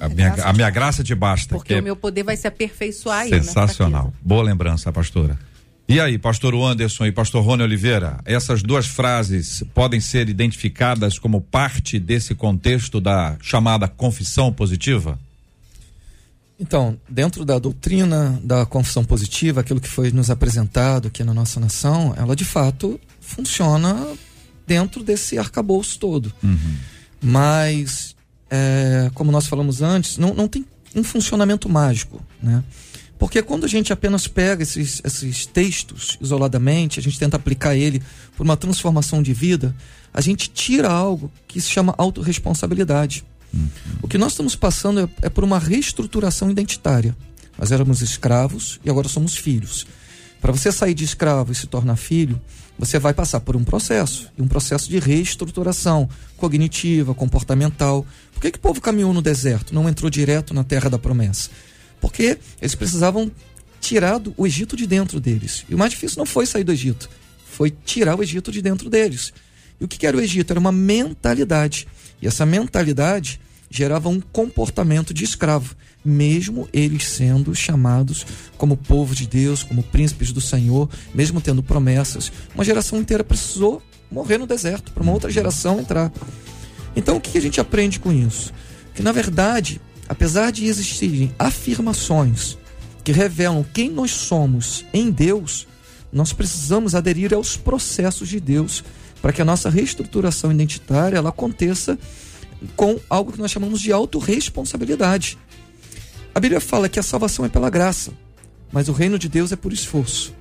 a, 0.00 0.08
minha, 0.08 0.32
a 0.42 0.52
minha 0.54 0.70
graça 0.70 1.04
te 1.04 1.14
basta. 1.14 1.54
Porque 1.54 1.74
o 1.74 1.78
é... 1.78 1.80
meu 1.82 1.94
poder 1.94 2.22
vai 2.22 2.34
se 2.34 2.48
aperfeiçoar 2.48 3.20
aí. 3.20 3.30
Né, 3.30 3.42
Sensacional. 3.42 4.06
Né, 4.06 4.12
Boa 4.22 4.42
lembrança, 4.42 4.90
pastora. 4.90 5.38
E 5.86 6.00
aí, 6.00 6.18
pastor 6.18 6.54
Anderson 6.54 7.06
e 7.06 7.12
pastor 7.12 7.42
Rony 7.44 7.62
Oliveira, 7.62 8.20
essas 8.24 8.62
duas 8.62 8.86
frases 8.86 9.62
podem 9.74 10.00
ser 10.00 10.28
identificadas 10.28 11.18
como 11.18 11.40
parte 11.40 11.98
desse 11.98 12.34
contexto 12.34 13.00
da 13.00 13.36
chamada 13.40 13.86
confissão 13.86 14.52
positiva? 14.52 15.18
Então, 16.60 16.98
dentro 17.08 17.44
da 17.44 17.58
doutrina 17.58 18.38
da 18.42 18.66
confissão 18.66 19.04
positiva, 19.04 19.60
aquilo 19.60 19.80
que 19.80 19.88
foi 19.88 20.10
nos 20.10 20.28
apresentado 20.28 21.08
aqui 21.08 21.22
na 21.22 21.32
nossa 21.32 21.60
nação, 21.60 22.14
ela 22.16 22.34
de 22.34 22.44
fato 22.44 22.98
funciona 23.20 24.06
dentro 24.68 25.02
desse 25.02 25.38
arcabouço 25.38 25.98
todo. 25.98 26.30
Uhum. 26.42 26.76
Mas, 27.22 28.14
é, 28.50 29.10
como 29.14 29.32
nós 29.32 29.46
falamos 29.46 29.80
antes, 29.80 30.18
não, 30.18 30.34
não 30.34 30.46
tem 30.46 30.64
um 30.94 31.02
funcionamento 31.02 31.68
mágico, 31.68 32.22
né? 32.42 32.62
Porque 33.18 33.42
quando 33.42 33.64
a 33.64 33.68
gente 33.68 33.92
apenas 33.92 34.28
pega 34.28 34.62
esses, 34.62 35.02
esses 35.04 35.44
textos 35.44 36.16
isoladamente, 36.20 37.00
a 37.00 37.02
gente 37.02 37.18
tenta 37.18 37.36
aplicar 37.36 37.74
ele 37.74 38.00
por 38.36 38.44
uma 38.44 38.56
transformação 38.56 39.20
de 39.20 39.32
vida, 39.32 39.74
a 40.14 40.20
gente 40.20 40.48
tira 40.50 40.88
algo 40.88 41.32
que 41.48 41.60
se 41.60 41.68
chama 41.68 41.94
autorresponsabilidade. 41.98 43.24
Uhum. 43.52 43.68
O 44.02 44.08
que 44.08 44.18
nós 44.18 44.32
estamos 44.32 44.54
passando 44.54 45.00
é, 45.00 45.08
é 45.22 45.28
por 45.28 45.42
uma 45.42 45.58
reestruturação 45.58 46.48
identitária. 46.48 47.16
Nós 47.58 47.72
éramos 47.72 48.02
escravos 48.02 48.78
e 48.84 48.90
agora 48.90 49.08
somos 49.08 49.34
filhos. 49.34 49.84
Para 50.40 50.52
você 50.52 50.70
sair 50.70 50.94
de 50.94 51.02
escravo 51.02 51.50
e 51.50 51.54
se 51.56 51.66
tornar 51.66 51.96
filho, 51.96 52.40
você 52.78 52.98
vai 52.98 53.12
passar 53.12 53.40
por 53.40 53.56
um 53.56 53.64
processo, 53.64 54.30
e 54.38 54.42
um 54.42 54.46
processo 54.46 54.88
de 54.88 54.98
reestruturação 54.98 56.08
cognitiva, 56.36 57.14
comportamental. 57.14 58.06
Por 58.32 58.40
que, 58.40 58.52
que 58.52 58.58
o 58.58 58.60
povo 58.60 58.80
caminhou 58.80 59.12
no 59.12 59.20
deserto, 59.20 59.74
não 59.74 59.88
entrou 59.88 60.08
direto 60.08 60.54
na 60.54 60.62
terra 60.62 60.88
da 60.88 60.98
promessa? 60.98 61.50
Porque 62.00 62.38
eles 62.60 62.76
precisavam 62.76 63.30
tirar 63.80 64.20
o 64.36 64.46
Egito 64.46 64.76
de 64.76 64.86
dentro 64.86 65.18
deles. 65.20 65.64
E 65.68 65.74
o 65.74 65.78
mais 65.78 65.90
difícil 65.90 66.18
não 66.18 66.26
foi 66.26 66.46
sair 66.46 66.62
do 66.62 66.72
Egito, 66.72 67.10
foi 67.50 67.74
tirar 67.84 68.16
o 68.16 68.22
Egito 68.22 68.52
de 68.52 68.62
dentro 68.62 68.88
deles. 68.88 69.32
E 69.80 69.84
o 69.84 69.88
que, 69.88 69.98
que 69.98 70.06
era 70.06 70.16
o 70.16 70.20
Egito? 70.20 70.52
Era 70.52 70.60
uma 70.60 70.72
mentalidade. 70.72 71.88
E 72.22 72.26
essa 72.26 72.46
mentalidade 72.46 73.40
gerava 73.70 74.08
um 74.08 74.20
comportamento 74.20 75.12
de 75.12 75.24
escravo, 75.24 75.74
mesmo 76.04 76.68
eles 76.72 77.04
sendo 77.04 77.54
chamados 77.54 78.26
como 78.56 78.76
povo 78.76 79.14
de 79.14 79.26
Deus, 79.26 79.62
como 79.62 79.82
príncipes 79.82 80.32
do 80.32 80.40
Senhor, 80.40 80.88
mesmo 81.14 81.40
tendo 81.40 81.62
promessas. 81.62 82.32
Uma 82.54 82.64
geração 82.64 82.98
inteira 82.98 83.22
precisou 83.22 83.82
morrer 84.10 84.38
no 84.38 84.46
deserto 84.46 84.92
para 84.92 85.02
uma 85.02 85.12
outra 85.12 85.30
geração 85.30 85.80
entrar. 85.80 86.10
Então 86.96 87.16
o 87.16 87.20
que 87.20 87.36
a 87.36 87.40
gente 87.40 87.60
aprende 87.60 88.00
com 88.00 88.12
isso? 88.12 88.52
Que 88.94 89.02
na 89.02 89.12
verdade, 89.12 89.80
apesar 90.08 90.50
de 90.50 90.66
existirem 90.66 91.32
afirmações 91.38 92.56
que 93.04 93.12
revelam 93.12 93.64
quem 93.72 93.90
nós 93.90 94.10
somos 94.10 94.84
em 94.92 95.10
Deus, 95.10 95.66
nós 96.12 96.32
precisamos 96.32 96.94
aderir 96.94 97.34
aos 97.34 97.56
processos 97.56 98.28
de 98.28 98.40
Deus 98.40 98.82
para 99.20 99.32
que 99.32 99.42
a 99.42 99.44
nossa 99.44 99.68
reestruturação 99.68 100.50
identitária 100.50 101.16
ela 101.16 101.28
aconteça 101.28 101.98
com 102.76 102.98
algo 103.08 103.32
que 103.32 103.40
nós 103.40 103.50
chamamos 103.50 103.80
de 103.80 103.92
autorresponsabilidade. 103.92 105.38
A 106.34 106.40
Bíblia 106.40 106.60
fala 106.60 106.88
que 106.88 106.98
a 106.98 107.02
salvação 107.02 107.44
é 107.44 107.48
pela 107.48 107.70
graça, 107.70 108.12
mas 108.72 108.88
o 108.88 108.92
reino 108.92 109.18
de 109.18 109.28
Deus 109.28 109.52
é 109.52 109.56
por 109.56 109.72
esforço. 109.72 110.34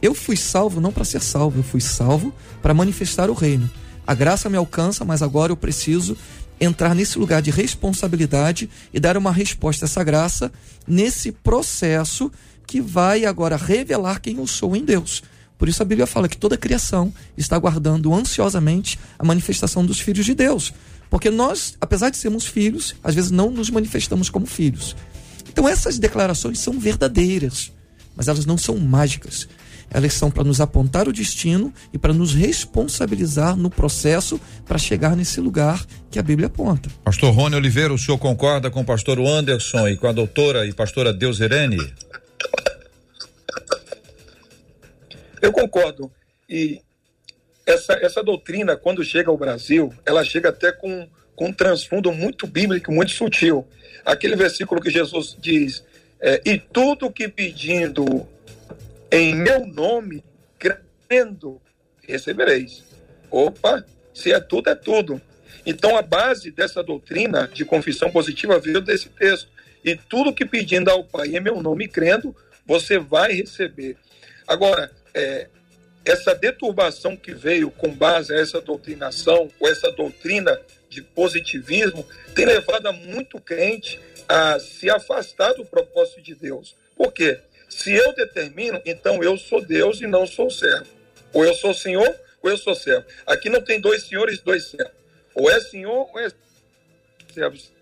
Eu 0.00 0.14
fui 0.14 0.36
salvo 0.36 0.80
não 0.80 0.92
para 0.92 1.04
ser 1.04 1.20
salvo, 1.20 1.60
eu 1.60 1.62
fui 1.62 1.80
salvo 1.80 2.34
para 2.60 2.74
manifestar 2.74 3.30
o 3.30 3.34
reino. 3.34 3.70
A 4.06 4.14
graça 4.14 4.50
me 4.50 4.56
alcança, 4.56 5.04
mas 5.04 5.22
agora 5.22 5.52
eu 5.52 5.56
preciso 5.56 6.16
entrar 6.60 6.94
nesse 6.94 7.18
lugar 7.18 7.40
de 7.42 7.50
responsabilidade 7.50 8.68
e 8.92 9.00
dar 9.00 9.16
uma 9.16 9.32
resposta 9.32 9.84
a 9.84 9.86
essa 9.86 10.02
graça 10.04 10.52
nesse 10.86 11.32
processo 11.32 12.30
que 12.66 12.80
vai 12.80 13.24
agora 13.24 13.56
revelar 13.56 14.20
quem 14.20 14.36
eu 14.36 14.46
sou 14.46 14.74
em 14.76 14.84
Deus. 14.84 15.22
Por 15.58 15.68
isso 15.68 15.82
a 15.82 15.86
Bíblia 15.86 16.06
fala 16.06 16.28
que 16.28 16.36
toda 16.36 16.56
a 16.56 16.58
criação 16.58 17.12
está 17.36 17.54
aguardando 17.54 18.12
ansiosamente 18.12 18.98
a 19.18 19.24
manifestação 19.24 19.86
dos 19.86 20.00
filhos 20.00 20.26
de 20.26 20.34
Deus. 20.34 20.72
Porque 21.12 21.28
nós, 21.28 21.76
apesar 21.78 22.08
de 22.08 22.16
sermos 22.16 22.46
filhos, 22.46 22.94
às 23.04 23.14
vezes 23.14 23.30
não 23.30 23.50
nos 23.50 23.68
manifestamos 23.68 24.30
como 24.30 24.46
filhos. 24.46 24.96
Então 25.46 25.68
essas 25.68 25.98
declarações 25.98 26.58
são 26.58 26.80
verdadeiras, 26.80 27.70
mas 28.16 28.28
elas 28.28 28.46
não 28.46 28.56
são 28.56 28.78
mágicas. 28.78 29.46
Elas 29.90 30.14
são 30.14 30.30
para 30.30 30.42
nos 30.42 30.58
apontar 30.58 31.06
o 31.06 31.12
destino 31.12 31.70
e 31.92 31.98
para 31.98 32.14
nos 32.14 32.32
responsabilizar 32.32 33.54
no 33.56 33.68
processo 33.68 34.40
para 34.64 34.78
chegar 34.78 35.14
nesse 35.14 35.38
lugar 35.38 35.84
que 36.10 36.18
a 36.18 36.22
Bíblia 36.22 36.46
aponta. 36.46 36.88
Pastor 37.04 37.34
Rony 37.34 37.56
Oliveira, 37.56 37.92
o 37.92 37.98
senhor 37.98 38.16
concorda 38.16 38.70
com 38.70 38.80
o 38.80 38.84
pastor 38.86 39.20
Anderson 39.20 39.88
e 39.88 39.98
com 39.98 40.06
a 40.06 40.12
doutora 40.12 40.66
e 40.66 40.72
pastora 40.72 41.12
Deus 41.12 41.40
Irene? 41.40 41.92
Eu 45.42 45.52
concordo. 45.52 46.10
E 46.48 46.80
essa, 47.66 47.94
essa 47.94 48.22
doutrina, 48.22 48.76
quando 48.76 49.04
chega 49.04 49.30
ao 49.30 49.36
Brasil, 49.36 49.92
ela 50.04 50.24
chega 50.24 50.48
até 50.48 50.72
com, 50.72 51.08
com 51.34 51.46
um 51.46 51.52
transfundo 51.52 52.12
muito 52.12 52.46
bíblico, 52.46 52.92
muito 52.92 53.12
sutil. 53.12 53.66
Aquele 54.04 54.36
versículo 54.36 54.80
que 54.80 54.90
Jesus 54.90 55.36
diz: 55.38 55.84
é, 56.20 56.40
E 56.44 56.58
tudo 56.58 57.10
que 57.10 57.28
pedindo 57.28 58.26
em 59.10 59.34
meu 59.34 59.66
nome, 59.66 60.24
crendo, 60.58 61.60
recebereis. 62.06 62.82
Opa, 63.30 63.84
se 64.12 64.32
é 64.32 64.40
tudo, 64.40 64.70
é 64.70 64.74
tudo. 64.74 65.20
Então, 65.64 65.96
a 65.96 66.02
base 66.02 66.50
dessa 66.50 66.82
doutrina 66.82 67.48
de 67.52 67.64
confissão 67.64 68.10
positiva 68.10 68.58
veio 68.58 68.80
desse 68.80 69.08
texto. 69.10 69.48
E 69.84 69.96
tudo 69.96 70.32
que 70.32 70.44
pedindo 70.44 70.90
ao 70.90 71.04
Pai 71.04 71.28
em 71.28 71.40
meu 71.40 71.60
nome, 71.62 71.86
crendo, 71.88 72.34
você 72.66 72.98
vai 72.98 73.32
receber. 73.32 73.96
Agora, 74.46 74.90
é, 75.14 75.48
essa 76.04 76.34
deturbação 76.34 77.16
que 77.16 77.32
veio 77.32 77.70
com 77.70 77.94
base 77.94 78.34
a 78.34 78.38
essa 78.38 78.60
doutrinação, 78.60 79.48
ou 79.60 79.68
essa 79.68 79.90
doutrina 79.92 80.60
de 80.88 81.02
positivismo, 81.02 82.06
tem 82.34 82.44
levado 82.44 82.86
a 82.86 82.92
muito 82.92 83.40
crente 83.40 84.00
a 84.28 84.58
se 84.58 84.90
afastar 84.90 85.52
do 85.54 85.64
propósito 85.64 86.20
de 86.20 86.34
Deus. 86.34 86.76
Por 86.96 87.12
quê? 87.12 87.40
Se 87.68 87.92
eu 87.92 88.14
determino, 88.14 88.80
então 88.84 89.22
eu 89.22 89.36
sou 89.38 89.64
Deus 89.64 90.00
e 90.00 90.06
não 90.06 90.26
sou 90.26 90.50
servo. 90.50 90.86
Ou 91.32 91.44
eu 91.44 91.54
sou 91.54 91.72
Senhor, 91.72 92.14
ou 92.42 92.50
eu 92.50 92.58
sou 92.58 92.74
servo. 92.74 93.06
Aqui 93.26 93.48
não 93.48 93.62
tem 93.62 93.80
dois 93.80 94.02
senhores 94.02 94.40
dois 94.40 94.66
servos. 94.66 94.92
Ou 95.34 95.50
é 95.50 95.60
Senhor, 95.60 96.08
ou 96.12 96.20
é 96.20 96.30
servo. 97.32 97.56
Se 97.56 97.72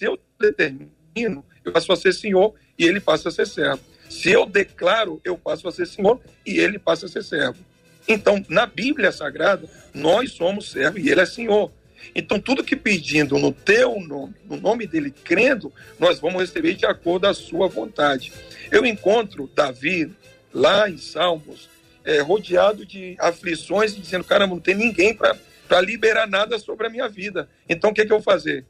eu 0.00 0.18
determino, 0.38 1.44
eu 1.64 1.72
passo 1.72 1.92
a 1.92 1.96
ser 1.96 2.12
Senhor 2.12 2.54
e 2.78 2.84
ele 2.84 3.00
passa 3.00 3.28
a 3.28 3.32
ser 3.32 3.46
servo. 3.46 3.80
Se 4.08 4.30
eu 4.30 4.46
declaro, 4.46 5.20
eu 5.24 5.36
passo 5.36 5.68
a 5.68 5.72
ser 5.72 5.86
senhor 5.86 6.20
e 6.46 6.58
ele 6.58 6.78
passa 6.78 7.06
a 7.06 7.08
ser 7.08 7.22
servo. 7.22 7.58
Então, 8.06 8.42
na 8.48 8.64
Bíblia 8.64 9.12
Sagrada, 9.12 9.68
nós 9.92 10.32
somos 10.32 10.70
servo 10.70 10.98
e 10.98 11.10
ele 11.10 11.20
é 11.20 11.26
senhor. 11.26 11.70
Então, 12.14 12.40
tudo 12.40 12.64
que 12.64 12.76
pedindo 12.76 13.38
no 13.38 13.52
teu 13.52 14.00
nome, 14.00 14.34
no 14.48 14.56
nome 14.56 14.86
dele, 14.86 15.10
crendo, 15.10 15.72
nós 15.98 16.18
vamos 16.18 16.40
receber 16.40 16.74
de 16.74 16.86
acordo 16.86 17.26
à 17.26 17.34
sua 17.34 17.68
vontade. 17.68 18.32
Eu 18.70 18.86
encontro 18.86 19.50
Davi 19.54 20.10
lá 20.52 20.88
em 20.88 20.96
Salmos, 20.96 21.68
é, 22.04 22.20
rodeado 22.20 22.86
de 22.86 23.16
aflições 23.18 23.94
dizendo: 23.94 24.24
caramba, 24.24 24.54
não 24.54 24.60
tem 24.60 24.74
ninguém 24.74 25.14
para 25.14 25.80
liberar 25.80 26.26
nada 26.26 26.58
sobre 26.58 26.86
a 26.86 26.90
minha 26.90 27.08
vida. 27.08 27.48
Então, 27.68 27.90
o 27.90 27.94
que, 27.94 28.00
é 28.00 28.06
que 28.06 28.12
eu 28.12 28.18
vou 28.20 28.24
fazer? 28.24 28.64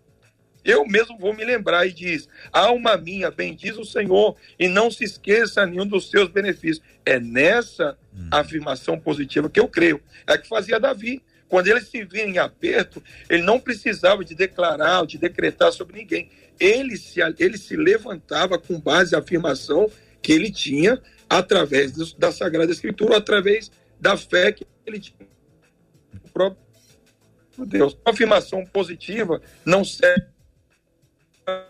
Eu 0.69 0.85
mesmo 0.87 1.17
vou 1.17 1.33
me 1.33 1.43
lembrar 1.47 1.87
e 1.87 1.93
diz: 1.93 2.29
Alma 2.53 2.95
minha, 2.99 3.31
bendiz 3.31 3.79
o 3.79 3.87
Senhor 3.87 4.37
e 4.59 4.69
não 4.69 4.91
se 4.91 5.03
esqueça 5.03 5.65
nenhum 5.65 5.87
dos 5.87 6.11
seus 6.11 6.29
benefícios. 6.29 6.85
É 7.07 7.19
nessa 7.19 7.97
hum. 8.15 8.29
afirmação 8.31 9.01
positiva 9.01 9.49
que 9.49 9.59
eu 9.59 9.67
creio. 9.67 9.99
É 10.27 10.35
a 10.35 10.39
que 10.39 10.47
fazia 10.47 10.79
Davi. 10.79 11.23
Quando 11.49 11.69
ele 11.69 11.81
se 11.81 12.05
via 12.05 12.27
em 12.27 12.37
aperto, 12.37 13.03
ele 13.31 13.43
não 13.43 13.59
precisava 13.59 14.23
de 14.23 14.35
declarar, 14.35 15.07
de 15.07 15.17
decretar 15.17 15.73
sobre 15.73 16.01
ninguém. 16.01 16.29
Ele 16.61 16.99
se, 16.99 17.21
ele 17.39 17.57
se 17.57 17.75
levantava 17.75 18.59
com 18.59 18.79
base 18.79 19.13
na 19.13 19.21
afirmação 19.21 19.91
que 20.21 20.33
ele 20.33 20.51
tinha 20.53 21.01
através 21.31 21.93
da 22.13 22.31
Sagrada 22.31 22.71
Escritura, 22.71 23.17
através 23.17 23.71
da 23.99 24.19
fé 24.19 24.53
que 24.53 24.67
ele 24.85 25.01
tinha 25.01 25.27
no 26.13 26.31
próprio 26.31 26.61
Deus. 27.65 27.97
A 28.05 28.11
afirmação 28.11 28.67
positiva 28.67 29.41
não 29.65 29.83
serve 29.83 30.27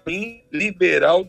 mim 0.06 0.42
liberal 0.52 1.26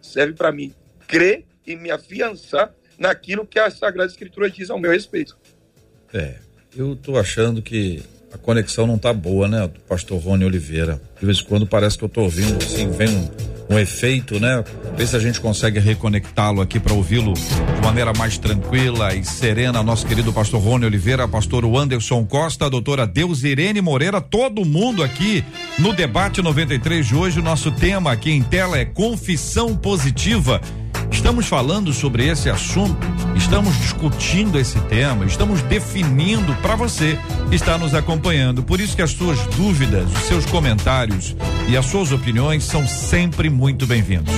serve 0.00 0.34
para 0.34 0.52
mim 0.52 0.74
crer 1.06 1.44
e 1.66 1.76
me 1.76 1.90
afiançar 1.90 2.72
naquilo 2.98 3.46
que 3.46 3.58
a 3.58 3.70
Sagrada 3.70 4.10
Escritura 4.10 4.50
diz 4.50 4.70
ao 4.70 4.78
meu 4.78 4.90
respeito. 4.90 5.36
É, 6.12 6.36
eu 6.76 6.94
estou 6.94 7.18
achando 7.18 7.62
que 7.62 8.02
a 8.32 8.38
conexão 8.38 8.86
não 8.86 8.98
tá 8.98 9.12
boa, 9.12 9.48
né, 9.48 9.66
do 9.66 9.80
pastor 9.80 10.20
Rony 10.20 10.44
Oliveira. 10.44 11.00
De 11.18 11.26
vez 11.26 11.38
em 11.38 11.44
quando 11.44 11.66
parece 11.66 11.98
que 11.98 12.04
eu 12.04 12.08
estou 12.08 12.24
ouvindo, 12.24 12.62
assim, 12.62 12.90
vem 12.90 13.08
um, 13.08 13.28
um 13.70 13.78
efeito, 13.78 14.40
né? 14.40 14.64
Ver 14.96 15.06
se 15.06 15.14
a 15.14 15.20
gente 15.20 15.40
consegue 15.40 15.78
reconectá-lo 15.78 16.60
aqui 16.60 16.80
para 16.80 16.92
ouvi-lo 16.92 17.34
de 17.34 17.82
maneira 17.84 18.12
mais 18.12 18.36
tranquila 18.36 19.14
e 19.14 19.24
serena. 19.24 19.80
Nosso 19.80 20.04
querido 20.04 20.32
pastor 20.32 20.60
Rony 20.60 20.86
Oliveira, 20.86 21.28
pastor 21.28 21.64
Anderson 21.64 22.26
Costa, 22.26 22.68
doutora 22.68 23.06
Deus 23.06 23.44
Irene 23.44 23.80
Moreira, 23.80 24.20
todo 24.20 24.64
mundo 24.64 25.04
aqui 25.04 25.44
no 25.78 25.92
debate 25.92 26.42
93 26.42 27.06
de 27.06 27.14
hoje. 27.14 27.38
O 27.38 27.42
nosso 27.42 27.70
tema 27.70 28.10
aqui 28.10 28.32
em 28.32 28.42
tela 28.42 28.76
é 28.76 28.84
confissão 28.84 29.76
positiva. 29.76 30.60
Estamos 31.10 31.46
falando 31.46 31.92
sobre 31.92 32.26
esse 32.26 32.48
assunto 32.48 33.10
Estamos 33.40 33.76
discutindo 33.78 34.58
esse 34.58 34.78
tema, 34.82 35.24
estamos 35.24 35.62
definindo 35.62 36.54
para 36.56 36.76
você 36.76 37.18
que 37.48 37.56
está 37.56 37.78
nos 37.78 37.94
acompanhando. 37.94 38.62
Por 38.62 38.80
isso 38.80 38.94
que 38.94 39.02
as 39.02 39.10
suas 39.10 39.38
dúvidas, 39.56 40.10
os 40.12 40.22
seus 40.24 40.46
comentários 40.46 41.34
e 41.68 41.76
as 41.76 41.86
suas 41.86 42.12
opiniões 42.12 42.64
são 42.64 42.86
sempre 42.86 43.48
muito 43.48 43.86
bem-vindos. 43.86 44.32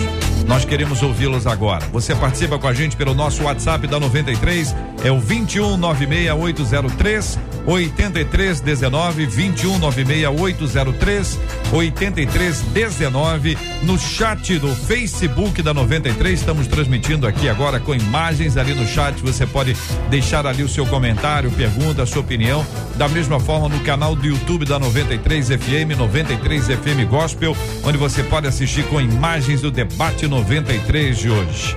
Nós 0.47 0.65
queremos 0.65 1.03
ouvi-los 1.03 1.47
agora. 1.47 1.85
Você 1.93 2.15
participa 2.15 2.59
com 2.59 2.67
a 2.67 2.75
gente 2.75 2.97
pelo 2.97 3.15
nosso 3.15 3.45
WhatsApp 3.45 3.87
da 3.87 3.99
93, 3.99 4.75
é 5.05 5.11
o 5.11 5.19
21 5.19 5.77
96803 5.77 7.39
8319 7.67 9.27
21 9.27 9.79
96803 9.79 11.39
8319 11.73 13.59
no 13.85 13.99
chat 13.99 14.59
do 14.59 14.75
Facebook 14.75 15.63
da 15.63 15.73
93 15.73 16.41
estamos 16.41 16.62
transmitindo 16.66 17.27
aqui 17.27 17.48
agora 17.48 17.81
com 17.81 17.94
imagens 17.94 18.57
ali 18.57 18.75
no 18.75 18.87
chat 18.87 19.20
você 19.22 19.46
pode 19.46 19.77
deixar 20.11 20.46
ali 20.46 20.62
o 20.62 20.68
seu 20.68 20.87
comentário 20.87 21.51
pergunta 21.51 22.07
sua 22.07 22.20
opinião 22.20 22.66
da 22.96 23.09
mesma 23.09 23.40
forma 23.40 23.68
no 23.68 23.81
canal 23.81 24.14
do 24.14 24.27
YouTube 24.27 24.64
da 24.64 24.79
93 24.79 25.48
FM 25.48 25.96
93 25.98 26.66
FM 26.66 27.09
Gospel 27.09 27.57
onde 27.85 27.98
você 27.98 28.22
pode 28.22 28.46
assistir 28.46 28.85
com 28.87 29.01
imagens 29.01 29.61
do 29.61 29.70
debate 29.70 30.27
93 30.27 31.18
de 31.18 31.31
hoje 31.31 31.77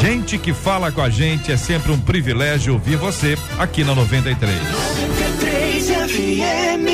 Gente 0.00 0.36
que 0.38 0.52
fala 0.52 0.92
com 0.92 1.00
a 1.00 1.08
gente 1.08 1.50
é 1.50 1.56
sempre 1.56 1.90
um 1.92 1.98
privilégio 1.98 2.74
ouvir 2.74 2.96
você 2.96 3.38
aqui 3.58 3.82
na 3.82 3.94
93. 3.94 4.54
93 4.60 5.86
FM. 6.10 6.86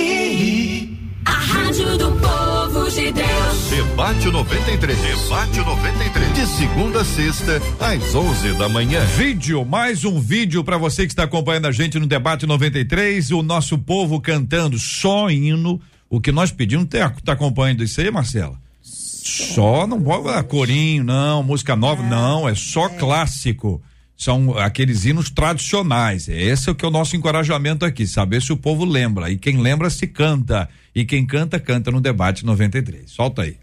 A 1.24 1.32
Rádio 1.32 1.98
do 1.98 2.12
Povo 2.12 2.59
de 3.00 3.12
Deus. 3.12 3.70
Debate 3.70 4.30
93. 4.30 4.98
Debate 4.98 5.58
93. 5.58 6.34
De 6.34 6.46
segunda 6.46 7.00
a 7.00 7.04
sexta, 7.04 7.60
às 7.80 8.14
11 8.14 8.52
da 8.58 8.68
manhã. 8.68 9.02
Vídeo, 9.16 9.64
mais 9.64 10.04
um 10.04 10.20
vídeo 10.20 10.62
para 10.62 10.76
você 10.76 11.06
que 11.06 11.12
está 11.12 11.24
acompanhando 11.24 11.66
a 11.66 11.72
gente 11.72 11.98
no 11.98 12.06
Debate 12.06 12.46
93. 12.46 13.30
O 13.30 13.42
nosso 13.42 13.78
povo 13.78 14.20
cantando 14.20 14.78
só 14.78 15.30
hino. 15.30 15.80
O 16.10 16.20
que 16.20 16.30
nós 16.30 16.50
pedimos, 16.50 16.88
tá, 16.88 17.10
tá 17.24 17.32
acompanhando 17.32 17.82
isso 17.82 18.00
aí, 18.00 18.10
Marcela? 18.10 18.58
Só 18.82 19.86
não 19.86 20.00
pode 20.02 20.28
ah, 20.28 20.42
corinho, 20.42 21.04
não, 21.04 21.42
música 21.42 21.76
nova, 21.76 22.02
é, 22.02 22.08
não, 22.08 22.48
é 22.48 22.54
só 22.54 22.86
é. 22.86 22.88
clássico. 22.90 23.80
São 24.20 24.54
aqueles 24.58 25.06
hinos 25.06 25.30
tradicionais. 25.30 26.28
Esse 26.28 26.68
é 26.68 26.72
o 26.72 26.74
que 26.74 26.84
é 26.84 26.88
o 26.88 26.90
nosso 26.90 27.16
encorajamento 27.16 27.86
aqui, 27.86 28.06
saber 28.06 28.42
se 28.42 28.52
o 28.52 28.56
povo 28.56 28.84
lembra. 28.84 29.30
E 29.30 29.38
quem 29.38 29.62
lembra 29.62 29.88
se 29.88 30.06
canta. 30.06 30.68
E 30.94 31.06
quem 31.06 31.26
canta, 31.26 31.58
canta 31.58 31.90
no 31.90 32.02
debate 32.02 32.44
93. 32.44 33.10
Solta 33.10 33.40
aí. 33.40 33.56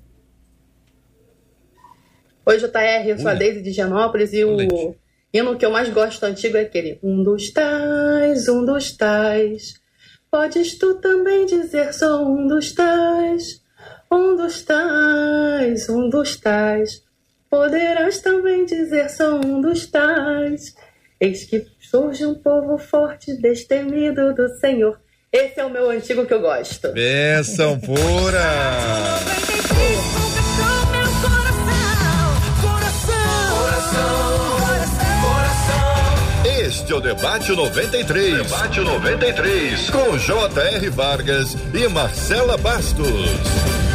Oi, 2.43 2.57
JR, 2.57 3.07
eu 3.07 3.19
sou 3.19 3.29
a 3.29 3.35
Deise 3.35 3.61
de 3.61 3.71
Genópolis 3.71 4.33
e 4.33 4.43
o 4.43 4.95
hino 5.31 5.55
que 5.59 5.65
eu 5.65 5.69
mais 5.69 5.89
gosto 5.89 6.23
antigo 6.23 6.57
é 6.57 6.61
aquele 6.61 6.97
Um 7.03 7.21
dos 7.21 7.51
tais, 7.51 8.49
um 8.49 8.65
dos 8.65 8.97
tais. 8.97 9.75
Podes 10.31 10.75
tu 10.79 10.95
também 10.95 11.45
dizer 11.45 11.93
só 11.93 12.25
um 12.27 12.47
dos 12.47 12.71
tais. 12.71 13.61
Um 14.11 14.35
dos 14.35 14.63
tais, 14.63 15.87
um 15.87 16.09
dos 16.09 16.35
tais, 16.37 17.03
poderás 17.49 18.19
também 18.19 18.65
dizer 18.65 19.09
sou 19.09 19.43
um 19.43 19.61
dos 19.61 19.85
tais. 19.87 20.75
Eis 21.19 21.45
que 21.45 21.65
surge 21.79 22.25
um 22.25 22.35
povo 22.35 22.77
forte, 22.77 23.33
destemido 23.41 24.33
do 24.33 24.49
Senhor. 24.59 24.99
Esse 25.31 25.59
é 25.59 25.65
o 25.65 25.69
meu 25.69 25.89
antigo 25.89 26.25
que 26.25 26.33
eu 26.33 26.41
gosto. 26.41 26.91
Bênção 26.93 27.79
pura! 27.79 29.17
Este 36.67 36.91
é 36.91 36.95
o 36.95 36.99
Debate 37.01 37.51
93. 37.51 38.43
Debate 38.43 38.79
93. 38.79 39.89
Com 39.89 40.17
J.R. 40.17 40.89
Vargas 40.89 41.55
e 41.73 41.87
Marcela 41.87 42.57
Bastos. 42.57 43.86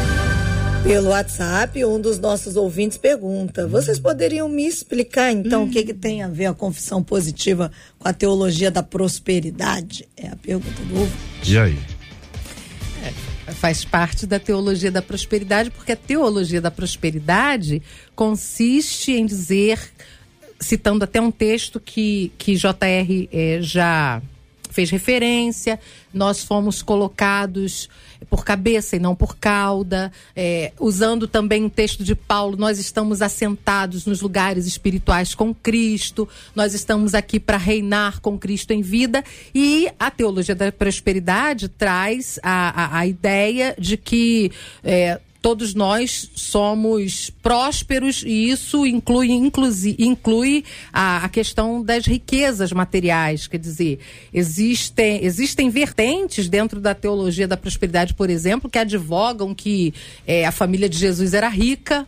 Pelo 0.82 1.10
WhatsApp, 1.10 1.84
um 1.84 2.00
dos 2.00 2.18
nossos 2.18 2.56
ouvintes 2.56 2.98
pergunta: 2.98 3.68
vocês 3.68 4.00
poderiam 4.00 4.48
me 4.48 4.66
explicar 4.66 5.30
então 5.30 5.62
hum. 5.62 5.66
o 5.66 5.70
que, 5.70 5.84
que 5.84 5.94
tem 5.94 6.22
a 6.22 6.28
ver 6.28 6.46
a 6.46 6.54
confissão 6.54 7.02
positiva 7.02 7.70
com 7.98 8.08
a 8.08 8.12
teologia 8.12 8.68
da 8.68 8.82
prosperidade? 8.82 10.08
É 10.16 10.28
a 10.28 10.36
pergunta 10.36 10.82
do 10.82 10.98
ouvinte. 10.98 11.52
E 11.52 11.56
aí? 11.56 11.78
É, 13.46 13.52
faz 13.52 13.84
parte 13.84 14.26
da 14.26 14.40
teologia 14.40 14.90
da 14.90 15.00
prosperidade, 15.00 15.70
porque 15.70 15.92
a 15.92 15.96
teologia 15.96 16.60
da 16.60 16.70
prosperidade 16.70 17.80
consiste 18.16 19.12
em 19.12 19.24
dizer, 19.24 19.78
citando 20.58 21.04
até 21.04 21.20
um 21.20 21.30
texto 21.30 21.78
que, 21.78 22.32
que 22.36 22.56
JR 22.56 23.28
eh, 23.32 23.58
já 23.60 24.20
fez 24.72 24.90
referência, 24.90 25.78
nós 26.12 26.42
fomos 26.42 26.82
colocados 26.82 27.88
por 28.28 28.44
cabeça 28.44 28.96
e 28.96 28.98
não 28.98 29.14
por 29.14 29.36
cauda. 29.36 30.12
É, 30.34 30.72
usando 30.78 31.26
também 31.26 31.64
o 31.64 31.70
texto 31.70 32.04
de 32.04 32.14
Paulo, 32.14 32.56
nós 32.56 32.78
estamos 32.78 33.22
assentados 33.22 34.06
nos 34.06 34.20
lugares 34.20 34.66
espirituais 34.66 35.34
com 35.34 35.54
Cristo, 35.54 36.28
nós 36.54 36.74
estamos 36.74 37.14
aqui 37.14 37.38
para 37.38 37.56
reinar 37.56 38.20
com 38.20 38.38
Cristo 38.38 38.72
em 38.72 38.82
vida. 38.82 39.24
E 39.54 39.88
a 39.98 40.10
teologia 40.10 40.54
da 40.54 40.70
prosperidade 40.70 41.68
traz 41.68 42.38
a, 42.42 42.84
a, 42.84 42.98
a 42.98 43.06
ideia 43.06 43.74
de 43.78 43.96
que. 43.96 44.50
É, 44.82 45.20
todos 45.42 45.74
nós 45.74 46.30
somos 46.36 47.28
prósperos 47.42 48.22
e 48.24 48.48
isso 48.48 48.86
inclui, 48.86 49.32
inclusive, 49.32 50.02
inclui 50.02 50.64
a, 50.92 51.24
a, 51.24 51.28
questão 51.28 51.82
das 51.82 52.06
riquezas 52.06 52.72
materiais. 52.72 53.48
Quer 53.48 53.58
dizer, 53.58 53.98
existem, 54.32 55.24
existem 55.24 55.68
vertentes 55.68 56.48
dentro 56.48 56.80
da 56.80 56.94
teologia 56.94 57.48
da 57.48 57.56
prosperidade, 57.56 58.14
por 58.14 58.30
exemplo, 58.30 58.70
que 58.70 58.78
advogam 58.78 59.52
que 59.52 59.92
é, 60.24 60.46
a 60.46 60.52
família 60.52 60.88
de 60.88 60.96
Jesus 60.96 61.34
era 61.34 61.48
rica, 61.48 62.06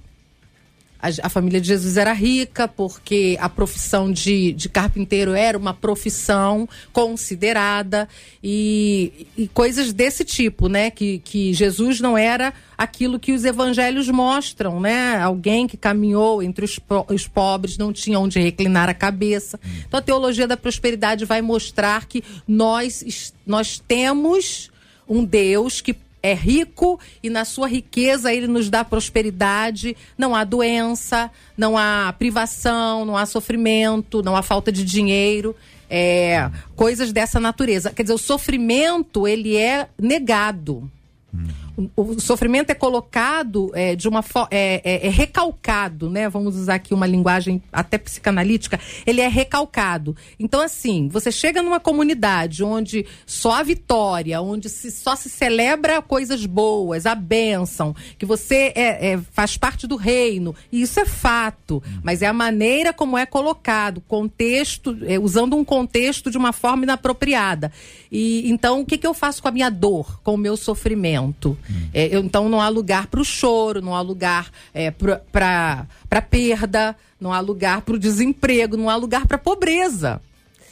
a, 1.04 1.26
a, 1.26 1.28
família 1.28 1.60
de 1.60 1.68
Jesus 1.68 1.98
era 1.98 2.14
rica, 2.14 2.66
porque 2.66 3.36
a 3.38 3.48
profissão 3.48 4.10
de, 4.10 4.52
de 4.52 4.70
carpinteiro 4.70 5.34
era 5.34 5.58
uma 5.58 5.74
profissão 5.74 6.66
considerada 6.92 8.08
e, 8.42 9.26
e 9.36 9.46
coisas 9.48 9.92
desse 9.92 10.24
tipo, 10.24 10.66
né? 10.66 10.90
Que, 10.90 11.18
que 11.18 11.52
Jesus 11.52 12.00
não 12.00 12.16
era 12.16 12.54
aquilo 12.76 13.20
que 13.20 13.32
os 13.32 13.44
evangelhos 13.44 14.08
mostram, 14.08 14.80
né? 14.80 15.18
Alguém 15.20 15.66
que 15.66 15.76
caminhou 15.76 16.42
entre 16.42 16.64
os, 16.64 16.80
os 17.10 17.28
pobres, 17.28 17.76
não 17.76 17.92
tinha 17.92 18.18
onde 18.18 18.40
reclinar 18.40 18.88
a 18.88 18.94
cabeça. 18.94 19.60
Então 19.86 19.98
a 19.98 20.02
teologia 20.02 20.48
da 20.48 20.56
prosperidade 20.56 21.26
vai 21.26 21.42
mostrar 21.42 22.06
que 22.06 22.24
nós, 22.48 23.34
nós 23.46 23.78
temos 23.86 24.70
um 25.06 25.22
Deus 25.22 25.82
que 25.82 25.94
é 26.24 26.32
rico 26.32 26.98
e 27.22 27.28
na 27.28 27.44
sua 27.44 27.68
riqueza 27.68 28.32
ele 28.32 28.46
nos 28.46 28.70
dá 28.70 28.82
prosperidade. 28.82 29.94
Não 30.16 30.34
há 30.34 30.42
doença, 30.42 31.30
não 31.54 31.76
há 31.76 32.14
privação, 32.18 33.04
não 33.04 33.14
há 33.14 33.26
sofrimento, 33.26 34.22
não 34.22 34.34
há 34.34 34.40
falta 34.40 34.72
de 34.72 34.82
dinheiro. 34.82 35.54
É, 35.90 36.50
coisas 36.74 37.12
dessa 37.12 37.38
natureza. 37.38 37.90
Quer 37.90 38.04
dizer, 38.04 38.14
o 38.14 38.18
sofrimento 38.18 39.28
ele 39.28 39.54
é 39.54 39.86
negado. 39.98 40.90
Hum 41.32 41.63
o, 41.96 42.20
sofrimento 42.20 42.70
é 42.70 42.74
colocado 42.74 43.70
é, 43.74 43.96
de 43.96 44.08
uma 44.08 44.24
é, 44.50 44.80
é, 44.84 45.06
é, 45.06 45.10
recalcado, 45.10 46.08
né? 46.08 46.28
Vamos 46.28 46.56
usar 46.56 46.76
aqui 46.76 46.94
uma 46.94 47.06
linguagem 47.06 47.62
até 47.72 47.98
psicanalítica. 47.98 48.78
Ele 49.04 49.20
é 49.20 49.28
recalcado. 49.28 50.16
Então, 50.38 50.60
assim, 50.60 51.08
você 51.08 51.32
chega 51.32 51.62
numa 51.62 51.80
comunidade 51.80 52.62
onde 52.62 53.04
só 53.26 53.54
a 53.54 53.62
vitória, 53.62 54.40
onde 54.40 54.68
se, 54.68 54.90
só 54.90 55.16
se 55.16 55.28
celebra 55.28 56.00
coisas 56.00 56.46
boas, 56.46 57.06
a 57.06 57.14
bênção, 57.14 57.94
que 58.18 58.24
você 58.24 58.72
é, 58.74 59.12
é 59.12 59.18
faz 59.32 59.56
parte 59.56 59.86
do 59.86 59.96
reino. 59.96 60.54
E 60.70 60.82
isso 60.82 61.00
é 61.00 61.04
fato, 61.04 61.82
mas 62.02 62.22
é 62.22 62.26
a 62.26 62.32
maneira 62.32 62.92
como 62.92 63.18
é 63.18 63.26
colocado, 63.26 64.00
contexto, 64.00 64.96
é, 65.06 65.18
usando 65.18 65.56
um 65.56 65.64
contexto 65.64 66.30
de 66.30 66.38
uma 66.38 66.52
forma 66.52 66.84
inapropriada. 66.84 67.72
E 68.12 68.48
então, 68.48 68.80
o 68.80 68.86
que, 68.86 68.96
que 68.96 69.06
eu 69.06 69.14
faço 69.14 69.42
com 69.42 69.48
a 69.48 69.52
minha 69.52 69.70
dor, 69.70 70.20
com 70.22 70.34
o 70.34 70.38
meu 70.38 70.56
sofrimento? 70.56 71.58
É, 71.92 72.14
eu, 72.14 72.20
então 72.20 72.48
não 72.48 72.60
há 72.60 72.68
lugar 72.68 73.06
para 73.06 73.20
o 73.20 73.24
choro, 73.24 73.80
não 73.80 73.94
há 73.94 74.00
lugar 74.00 74.50
é, 74.72 74.90
para 74.90 75.86
perda, 76.30 76.96
não 77.20 77.32
há 77.32 77.40
lugar 77.40 77.82
para 77.82 77.94
o 77.94 77.98
desemprego, 77.98 78.76
não 78.76 78.90
há 78.90 78.96
lugar 78.96 79.26
para 79.26 79.38
pobreza. 79.38 80.20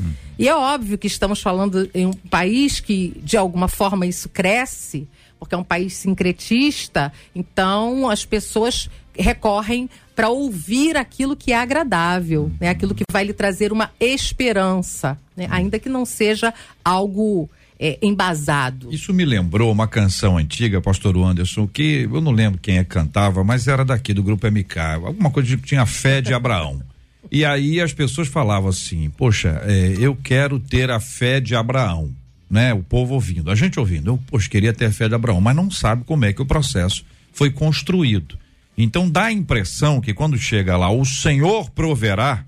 Hum. 0.00 0.12
E 0.38 0.48
é 0.48 0.55
óbvio 0.55 0.98
que 0.98 1.07
estamos 1.07 1.40
falando 1.40 1.88
em 1.94 2.07
um 2.07 2.12
país 2.12 2.81
que, 2.81 3.20
de 3.22 3.37
alguma 3.37 3.68
forma, 3.68 4.07
isso 4.07 4.28
cresce, 4.28 5.09
porque 5.38 5.55
é 5.55 5.59
um 5.59 5.64
país 5.64 5.94
sincretista, 5.94 7.12
então 7.35 8.09
as 8.09 8.24
pessoas 8.24 8.88
recorrem 9.16 9.88
para 10.14 10.28
ouvir 10.28 10.96
aquilo 10.96 11.37
que 11.37 11.52
é 11.52 11.57
agradável, 11.57 12.50
né? 12.61 12.68
aquilo 12.68 12.94
que 12.94 13.05
vai 13.11 13.24
lhe 13.24 13.33
trazer 13.33 13.72
uma 13.72 13.90
esperança, 13.98 15.18
né? 15.37 15.48
ainda 15.50 15.78
que 15.78 15.88
não 15.88 16.05
seja 16.05 16.52
algo 16.85 17.48
é, 17.83 17.99
embasado. 18.01 18.95
Isso 18.95 19.12
me 19.12 19.25
lembrou 19.25 19.73
uma 19.73 19.88
canção 19.88 20.38
antiga, 20.38 20.81
pastor 20.81 21.16
Anderson, 21.16 21.66
que 21.66 22.09
eu 22.11 22.21
não 22.21 22.31
lembro 22.31 22.61
quem 22.61 22.79
é 22.79 22.85
cantava, 22.85 23.42
mas 23.42 23.66
era 23.66 23.85
daqui 23.85 24.14
do 24.14 24.23
grupo 24.23 24.47
MK, 24.47 24.79
alguma 25.05 25.33
coisa 25.33 25.57
que 25.57 25.64
tinha 25.64 25.85
fé 25.85 26.21
de 26.21 26.33
Abraão. 26.33 26.81
E 27.29 27.45
aí 27.45 27.81
as 27.81 27.92
pessoas 27.92 28.29
falavam 28.29 28.71
assim: 28.71 29.11
Poxa, 29.11 29.61
é, 29.64 29.97
eu 29.99 30.14
quero 30.14 30.61
ter 30.61 30.92
a 30.92 31.01
fé 31.01 31.40
de 31.40 31.57
Abraão, 31.57 32.14
né? 32.49 32.73
O 32.73 32.85
povo 32.85 33.14
ouvindo, 33.14 33.51
a 33.51 33.57
gente 33.57 33.81
ouvindo. 33.81 34.12
Eu, 34.12 34.18
poxa, 34.31 34.49
queria 34.49 34.73
ter 34.73 34.85
a 34.85 34.92
fé 34.92 35.09
de 35.09 35.16
Abraão, 35.16 35.40
mas 35.40 35.57
não 35.57 35.68
sabe 35.68 36.05
como 36.05 36.25
é 36.25 36.33
que 36.33 36.40
o 36.40 36.47
processo 36.47 37.05
foi 37.33 37.51
construído. 37.51 38.38
Então 38.79 39.11
dá 39.11 39.25
a 39.25 39.33
impressão 39.33 40.01
que 40.01 40.14
quando 40.14 40.38
chega 40.38 40.77
lá, 40.77 40.88
o 40.88 41.05
Senhor 41.05 41.68
proverá, 41.71 42.45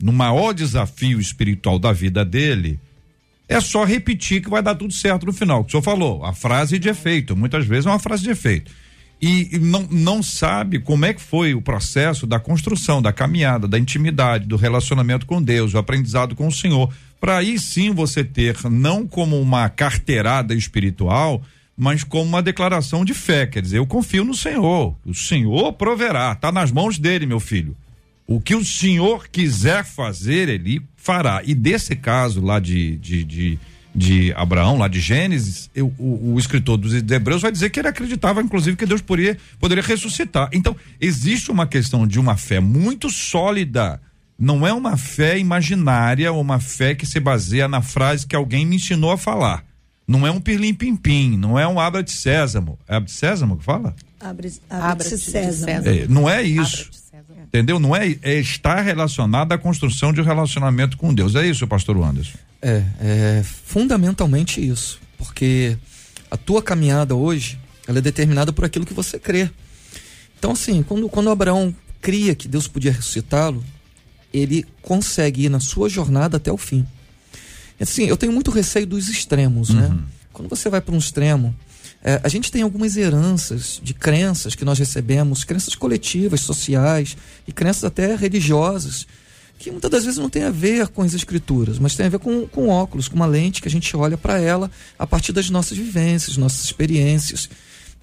no 0.00 0.12
maior 0.12 0.54
desafio 0.54 1.20
espiritual 1.20 1.78
da 1.78 1.92
vida 1.92 2.24
dele, 2.24 2.80
é 3.48 3.60
só 3.60 3.84
repetir 3.84 4.42
que 4.42 4.50
vai 4.50 4.62
dar 4.62 4.74
tudo 4.74 4.92
certo 4.92 5.26
no 5.26 5.32
final. 5.32 5.64
O 5.64 5.70
senhor 5.70 5.82
falou, 5.82 6.24
a 6.24 6.32
frase 6.32 6.78
de 6.78 6.88
efeito, 6.88 7.36
muitas 7.36 7.66
vezes 7.66 7.86
é 7.86 7.90
uma 7.90 7.98
frase 7.98 8.22
de 8.22 8.30
efeito. 8.30 8.72
E, 9.20 9.56
e 9.56 9.58
não, 9.58 9.86
não 9.90 10.22
sabe 10.22 10.78
como 10.78 11.06
é 11.06 11.14
que 11.14 11.20
foi 11.20 11.54
o 11.54 11.62
processo 11.62 12.26
da 12.26 12.38
construção, 12.38 13.00
da 13.00 13.12
caminhada, 13.12 13.66
da 13.66 13.78
intimidade, 13.78 14.46
do 14.46 14.56
relacionamento 14.56 15.24
com 15.24 15.42
Deus, 15.42 15.72
o 15.72 15.78
aprendizado 15.78 16.34
com 16.34 16.46
o 16.46 16.52
Senhor. 16.52 16.92
Para 17.20 17.38
aí 17.38 17.58
sim 17.58 17.90
você 17.92 18.22
ter, 18.22 18.58
não 18.64 19.06
como 19.06 19.40
uma 19.40 19.68
carteirada 19.70 20.54
espiritual, 20.54 21.42
mas 21.76 22.04
como 22.04 22.24
uma 22.24 22.42
declaração 22.42 23.04
de 23.04 23.14
fé. 23.14 23.46
Quer 23.46 23.62
dizer, 23.62 23.78
eu 23.78 23.86
confio 23.86 24.24
no 24.24 24.34
Senhor. 24.34 24.94
O 25.04 25.14
Senhor 25.14 25.72
proverá, 25.72 26.32
está 26.32 26.52
nas 26.52 26.70
mãos 26.70 26.98
dele, 26.98 27.24
meu 27.24 27.40
filho. 27.40 27.74
O 28.26 28.40
que 28.40 28.54
o 28.54 28.64
Senhor 28.64 29.28
quiser 29.28 29.84
fazer, 29.84 30.48
ele 30.48 30.82
fará. 30.96 31.42
E 31.44 31.54
desse 31.54 31.94
caso 31.94 32.40
lá 32.44 32.58
de, 32.58 32.96
de, 32.96 33.22
de, 33.22 33.58
de 33.94 34.32
Abraão, 34.32 34.76
lá 34.76 34.88
de 34.88 34.98
Gênesis, 34.98 35.70
eu, 35.72 35.92
o, 35.96 36.32
o, 36.34 36.38
escritor 36.38 36.76
dos 36.76 36.92
Hebreus 36.92 37.42
vai 37.42 37.52
dizer 37.52 37.70
que 37.70 37.78
ele 37.78 37.86
acreditava, 37.86 38.42
inclusive, 38.42 38.76
que 38.76 38.84
Deus 38.84 39.00
poderia, 39.00 39.38
poderia 39.60 39.84
ressuscitar. 39.84 40.50
Então, 40.52 40.74
existe 41.00 41.52
uma 41.52 41.68
questão 41.68 42.04
de 42.04 42.18
uma 42.18 42.36
fé 42.36 42.58
muito 42.58 43.08
sólida. 43.10 44.00
Não 44.36 44.66
é 44.66 44.72
uma 44.72 44.96
fé 44.96 45.38
imaginária, 45.38 46.32
uma 46.32 46.58
fé 46.58 46.96
que 46.96 47.06
se 47.06 47.20
baseia 47.20 47.68
na 47.68 47.80
frase 47.80 48.26
que 48.26 48.34
alguém 48.34 48.66
me 48.66 48.74
ensinou 48.74 49.12
a 49.12 49.16
falar. 49.16 49.64
Não 50.06 50.26
é 50.26 50.30
um 50.30 50.40
pirlim-pim-pim, 50.40 51.36
não 51.36 51.58
é 51.58 51.66
um 51.66 51.80
abra 51.80 52.02
de 52.02 52.12
sésamo. 52.12 52.78
É 52.88 52.96
abra 52.96 53.06
de 53.06 53.12
sésamo 53.12 53.56
que 53.56 53.64
fala? 53.64 53.94
Abre, 54.20 54.52
abre, 54.68 54.86
abre 54.90 55.08
de 55.08 55.18
sésamo. 55.18 55.88
É, 55.88 56.06
não 56.08 56.28
é 56.28 56.42
isso. 56.42 56.90
Entendeu? 57.48 57.78
Não 57.78 57.94
é, 57.94 58.16
é 58.22 58.34
estar 58.38 58.80
relacionado 58.82 59.52
à 59.52 59.58
construção 59.58 60.12
de 60.12 60.20
um 60.20 60.24
relacionamento 60.24 60.96
com 60.96 61.14
Deus. 61.14 61.34
É 61.34 61.46
isso, 61.46 61.66
pastor 61.66 61.96
Anderson? 62.02 62.36
É, 62.60 62.82
é 63.00 63.42
fundamentalmente 63.44 64.66
isso. 64.66 65.00
Porque 65.16 65.76
a 66.30 66.36
tua 66.36 66.62
caminhada 66.62 67.14
hoje, 67.14 67.58
ela 67.86 67.98
é 67.98 68.02
determinada 68.02 68.52
por 68.52 68.64
aquilo 68.64 68.84
que 68.84 68.94
você 68.94 69.18
crê. 69.18 69.48
Então, 70.38 70.52
assim, 70.52 70.82
quando, 70.82 71.08
quando 71.08 71.30
Abraão 71.30 71.74
cria 72.00 72.34
que 72.34 72.46
Deus 72.48 72.68
podia 72.68 72.92
ressuscitá-lo, 72.92 73.64
ele 74.32 74.66
consegue 74.82 75.44
ir 75.44 75.48
na 75.48 75.60
sua 75.60 75.88
jornada 75.88 76.36
até 76.36 76.52
o 76.52 76.58
fim. 76.58 76.86
Assim, 77.80 78.04
eu 78.04 78.16
tenho 78.16 78.32
muito 78.32 78.50
receio 78.50 78.86
dos 78.86 79.08
extremos, 79.08 79.70
né? 79.70 79.86
uhum. 79.86 79.94
né? 79.94 80.02
Quando 80.32 80.48
você 80.48 80.68
vai 80.68 80.80
para 80.80 80.94
um 80.94 80.98
extremo, 80.98 81.54
é, 82.06 82.20
a 82.22 82.28
gente 82.28 82.52
tem 82.52 82.62
algumas 82.62 82.96
heranças 82.96 83.80
de 83.82 83.92
crenças 83.92 84.54
que 84.54 84.64
nós 84.64 84.78
recebemos, 84.78 85.42
crenças 85.42 85.74
coletivas, 85.74 86.40
sociais 86.40 87.16
e 87.48 87.52
crenças 87.52 87.82
até 87.82 88.14
religiosas, 88.14 89.08
que 89.58 89.72
muitas 89.72 89.90
das 89.90 90.04
vezes 90.04 90.20
não 90.20 90.30
tem 90.30 90.44
a 90.44 90.50
ver 90.52 90.86
com 90.86 91.02
as 91.02 91.14
escrituras, 91.14 91.80
mas 91.80 91.96
tem 91.96 92.06
a 92.06 92.08
ver 92.08 92.20
com, 92.20 92.46
com 92.46 92.68
óculos, 92.68 93.08
com 93.08 93.16
uma 93.16 93.26
lente 93.26 93.60
que 93.60 93.66
a 93.66 93.70
gente 93.70 93.96
olha 93.96 94.16
para 94.16 94.38
ela 94.38 94.70
a 94.96 95.04
partir 95.04 95.32
das 95.32 95.50
nossas 95.50 95.76
vivências, 95.76 96.36
nossas 96.36 96.64
experiências. 96.64 97.50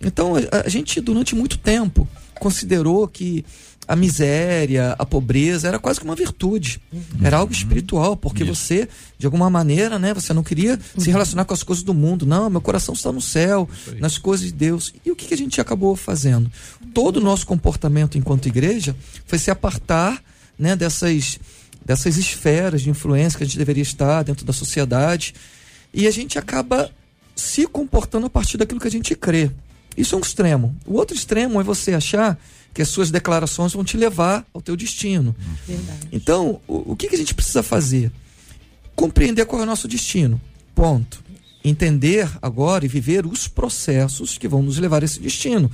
Então, 0.02 0.34
a, 0.36 0.66
a 0.66 0.70
gente, 0.70 1.00
durante 1.00 1.34
muito 1.34 1.58
tempo, 1.58 2.06
considerou 2.38 3.08
que 3.08 3.46
a 3.88 3.96
miséria, 3.96 4.96
a 4.98 5.06
pobreza 5.06 5.68
era 5.68 5.78
quase 5.78 6.00
que 6.00 6.06
uma 6.06 6.16
virtude. 6.16 6.82
Uhum. 6.92 7.02
Era 7.24 7.38
algo 7.38 7.52
espiritual, 7.52 8.16
porque 8.16 8.44
Isso. 8.44 8.56
você, 8.56 8.88
de 9.18 9.26
alguma 9.26 9.50
maneira, 9.50 10.00
né, 10.00 10.14
você 10.14 10.34
não 10.34 10.44
queria 10.44 10.80
uhum. 10.96 11.02
se 11.02 11.12
relacionar 11.12 11.46
com 11.46 11.54
as 11.54 11.64
coisas 11.64 11.84
do 11.84 11.94
mundo. 11.94 12.26
Não, 12.26 12.50
meu 12.50 12.62
coração 12.62 12.94
está 12.94 13.12
no 13.12 13.22
céu, 13.22 13.70
nas 14.00 14.18
coisas 14.18 14.48
de 14.48 14.54
Deus. 14.54 14.94
E 15.06 15.12
o 15.12 15.16
que, 15.16 15.28
que 15.28 15.34
a 15.34 15.38
gente 15.38 15.60
acabou 15.60 15.96
fazendo? 15.96 16.52
Todo 16.94 17.18
o 17.18 17.22
nosso 17.22 17.46
comportamento 17.46 18.18
enquanto 18.18 18.48
igreja 18.48 18.96
foi 19.26 19.38
se 19.38 19.52
apartar, 19.52 20.22
né, 20.58 20.76
dessas 20.76 21.40
dessas 21.86 22.16
esferas 22.16 22.82
de 22.82 22.90
influência 22.90 23.38
que 23.38 23.44
a 23.44 23.46
gente 23.46 23.58
deveria 23.58 23.84
estar 23.84 24.24
dentro 24.24 24.46
da 24.46 24.54
sociedade. 24.54 25.34
E 25.94 26.08
a 26.08 26.12
gente 26.12 26.40
acaba 26.40 26.90
se 27.36 27.68
comportando 27.68 28.26
a 28.26 28.30
partir 28.30 28.58
daquilo 28.58 28.80
que 28.80 28.88
a 28.88 28.92
gente 28.92 29.16
crê. 29.16 29.52
Isso 29.98 30.16
é 30.16 30.18
um 30.18 30.22
extremo. 30.22 30.76
O 30.86 30.96
outro 30.96 31.16
extremo 31.16 31.60
é 31.60 31.64
você 31.64 31.94
achar 31.94 32.40
que 32.74 32.82
as 32.82 32.90
suas 32.90 33.12
declarações 33.12 33.74
vão 33.74 33.84
te 33.84 33.96
levar 33.98 34.46
ao 34.54 34.62
teu 34.62 34.76
destino. 34.76 35.36
Verdade. 35.68 36.08
Então, 36.12 36.60
o, 36.68 36.94
o 36.94 36.96
que, 36.96 37.08
que 37.08 37.16
a 37.16 37.18
gente 37.18 37.34
precisa 37.34 37.62
fazer? 37.62 38.12
Compreender 38.96 39.46
qual 39.46 39.62
é 39.62 39.64
o 39.64 39.68
nosso 39.68 39.88
destino. 39.88 40.42
Ponto. 40.74 41.24
Entender 41.64 42.30
agora 42.42 42.86
e 42.86 42.88
viver 42.88 43.26
os 43.26 43.48
processos 43.48 44.38
que 44.38 44.48
vão 44.48 44.64
nos 44.64 44.78
levar 44.78 45.02
a 45.02 45.06
esse 45.06 45.20
destino. 45.20 45.72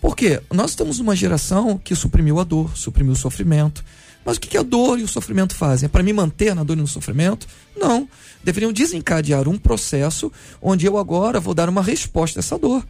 Porque 0.00 0.40
nós 0.52 0.70
estamos 0.70 0.98
numa 0.98 1.16
geração 1.16 1.78
que 1.78 1.94
suprimiu 1.94 2.38
a 2.38 2.44
dor, 2.44 2.76
suprimiu 2.76 3.12
o 3.12 3.16
sofrimento. 3.16 3.84
Mas 4.24 4.36
o 4.36 4.40
que, 4.40 4.48
que 4.48 4.58
a 4.58 4.62
dor 4.62 4.98
e 4.98 5.02
o 5.02 5.08
sofrimento 5.08 5.54
fazem? 5.54 5.86
É 5.86 5.88
para 5.88 6.02
me 6.02 6.12
manter 6.12 6.54
na 6.54 6.64
dor 6.64 6.76
e 6.76 6.80
no 6.80 6.86
sofrimento? 6.86 7.46
Não. 7.76 8.08
Deveriam 8.42 8.72
desencadear 8.72 9.48
um 9.48 9.58
processo 9.58 10.32
onde 10.60 10.86
eu 10.86 10.98
agora 10.98 11.40
vou 11.40 11.54
dar 11.54 11.68
uma 11.68 11.82
resposta 11.82 12.38
a 12.38 12.40
essa 12.40 12.58
dor. 12.58 12.84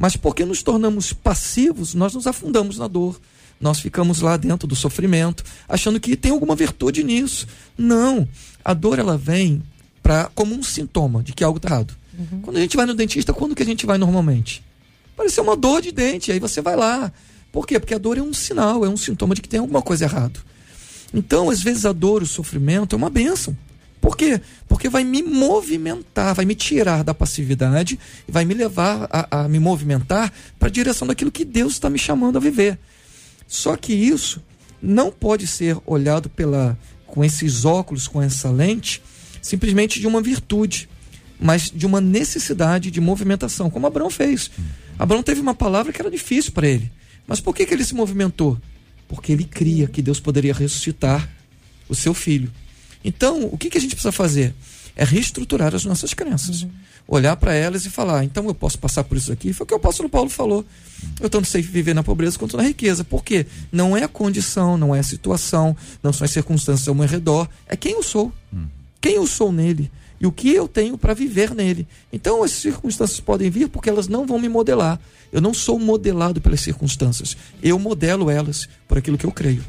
Mas 0.00 0.16
porque 0.16 0.46
nos 0.46 0.62
tornamos 0.62 1.12
passivos, 1.12 1.92
nós 1.92 2.14
nos 2.14 2.26
afundamos 2.26 2.78
na 2.78 2.88
dor. 2.88 3.20
Nós 3.60 3.80
ficamos 3.80 4.22
lá 4.22 4.38
dentro 4.38 4.66
do 4.66 4.74
sofrimento, 4.74 5.44
achando 5.68 6.00
que 6.00 6.16
tem 6.16 6.32
alguma 6.32 6.56
virtude 6.56 7.04
nisso. 7.04 7.46
Não. 7.76 8.26
A 8.64 8.72
dor 8.72 8.98
ela 8.98 9.18
vem 9.18 9.62
pra, 10.02 10.30
como 10.34 10.54
um 10.54 10.62
sintoma 10.62 11.22
de 11.22 11.34
que 11.34 11.44
algo 11.44 11.58
está 11.58 11.68
errado. 11.68 11.94
Uhum. 12.18 12.40
Quando 12.40 12.56
a 12.56 12.60
gente 12.60 12.78
vai 12.78 12.86
no 12.86 12.94
dentista, 12.94 13.34
quando 13.34 13.54
que 13.54 13.62
a 13.62 13.66
gente 13.66 13.84
vai 13.84 13.98
normalmente? 13.98 14.64
Parece 15.14 15.38
uma 15.38 15.54
dor 15.54 15.82
de 15.82 15.92
dente, 15.92 16.32
aí 16.32 16.40
você 16.40 16.62
vai 16.62 16.76
lá. 16.76 17.12
Por 17.52 17.66
quê? 17.66 17.78
Porque 17.78 17.92
a 17.92 17.98
dor 17.98 18.16
é 18.16 18.22
um 18.22 18.32
sinal, 18.32 18.82
é 18.86 18.88
um 18.88 18.96
sintoma 18.96 19.34
de 19.34 19.42
que 19.42 19.48
tem 19.50 19.60
alguma 19.60 19.82
coisa 19.82 20.06
errado. 20.06 20.40
Então, 21.12 21.50
às 21.50 21.60
vezes, 21.60 21.84
a 21.84 21.92
dor, 21.92 22.22
o 22.22 22.26
sofrimento 22.26 22.94
é 22.94 22.96
uma 22.96 23.10
bênção. 23.10 23.54
Por 24.10 24.16
quê? 24.16 24.40
Porque 24.66 24.88
vai 24.88 25.04
me 25.04 25.22
movimentar, 25.22 26.34
vai 26.34 26.44
me 26.44 26.56
tirar 26.56 27.04
da 27.04 27.14
passividade 27.14 27.96
vai 28.26 28.44
me 28.44 28.54
levar 28.54 29.08
a, 29.08 29.42
a 29.42 29.48
me 29.48 29.60
movimentar 29.60 30.32
para 30.58 30.66
a 30.66 30.70
direção 30.70 31.06
daquilo 31.06 31.30
que 31.30 31.44
Deus 31.44 31.74
está 31.74 31.88
me 31.88 31.96
chamando 31.96 32.36
a 32.36 32.40
viver. 32.40 32.76
Só 33.46 33.76
que 33.76 33.92
isso 33.92 34.42
não 34.82 35.12
pode 35.12 35.46
ser 35.46 35.78
olhado 35.86 36.28
pela, 36.28 36.76
com 37.06 37.24
esses 37.24 37.64
óculos, 37.64 38.08
com 38.08 38.20
essa 38.20 38.50
lente, 38.50 39.00
simplesmente 39.40 40.00
de 40.00 40.08
uma 40.08 40.20
virtude, 40.20 40.88
mas 41.38 41.70
de 41.70 41.86
uma 41.86 42.00
necessidade 42.00 42.90
de 42.90 43.00
movimentação, 43.00 43.70
como 43.70 43.86
Abraão 43.86 44.10
fez. 44.10 44.50
Abraão 44.98 45.22
teve 45.22 45.40
uma 45.40 45.54
palavra 45.54 45.92
que 45.92 46.02
era 46.02 46.10
difícil 46.10 46.50
para 46.50 46.66
ele. 46.66 46.90
Mas 47.28 47.38
por 47.38 47.54
que, 47.54 47.64
que 47.64 47.72
ele 47.72 47.84
se 47.84 47.94
movimentou? 47.94 48.58
Porque 49.06 49.30
ele 49.30 49.44
cria 49.44 49.86
que 49.86 50.02
Deus 50.02 50.18
poderia 50.18 50.52
ressuscitar 50.52 51.30
o 51.88 51.94
seu 51.94 52.12
filho. 52.12 52.50
Então, 53.04 53.48
o 53.50 53.56
que, 53.56 53.70
que 53.70 53.78
a 53.78 53.80
gente 53.80 53.94
precisa 53.94 54.12
fazer? 54.12 54.54
É 54.96 55.04
reestruturar 55.04 55.74
as 55.74 55.84
nossas 55.84 56.12
crenças. 56.12 56.62
Uhum. 56.62 56.70
Olhar 57.08 57.36
para 57.36 57.54
elas 57.54 57.86
e 57.86 57.90
falar, 57.90 58.24
então 58.24 58.46
eu 58.46 58.54
posso 58.54 58.78
passar 58.78 59.02
por 59.02 59.16
isso 59.16 59.32
aqui. 59.32 59.52
Foi 59.52 59.64
o 59.64 59.66
que 59.66 59.74
o 59.74 59.76
apóstolo 59.76 60.08
Paulo 60.08 60.28
falou. 60.28 60.64
Eu 61.20 61.30
tanto 61.30 61.48
sei 61.48 61.62
viver 61.62 61.94
na 61.94 62.02
pobreza 62.02 62.38
quanto 62.38 62.56
na 62.56 62.62
riqueza. 62.62 63.02
Por 63.02 63.24
quê? 63.24 63.46
Não 63.72 63.96
é 63.96 64.04
a 64.04 64.08
condição, 64.08 64.76
não 64.76 64.94
é 64.94 65.00
a 65.00 65.02
situação, 65.02 65.76
não 66.02 66.12
são 66.12 66.24
as 66.24 66.30
circunstâncias 66.30 66.86
ao 66.86 66.94
meu 66.94 67.06
redor. 67.06 67.48
É 67.66 67.76
quem 67.76 67.92
eu 67.92 68.02
sou. 68.02 68.32
Uhum. 68.52 68.66
Quem 69.00 69.14
eu 69.14 69.26
sou 69.26 69.50
nele. 69.50 69.90
E 70.20 70.26
o 70.26 70.32
que 70.32 70.50
eu 70.50 70.68
tenho 70.68 70.98
para 70.98 71.14
viver 71.14 71.54
nele. 71.54 71.88
Então, 72.12 72.42
as 72.42 72.50
circunstâncias 72.50 73.18
podem 73.20 73.48
vir 73.48 73.68
porque 73.68 73.88
elas 73.88 74.06
não 74.06 74.26
vão 74.26 74.38
me 74.38 74.50
modelar. 74.50 75.00
Eu 75.32 75.40
não 75.40 75.54
sou 75.54 75.78
modelado 75.78 76.40
pelas 76.40 76.60
circunstâncias. 76.60 77.36
Eu 77.62 77.78
modelo 77.78 78.30
elas 78.30 78.68
por 78.86 78.98
aquilo 78.98 79.16
que 79.16 79.24
eu 79.24 79.32
creio. 79.32 79.64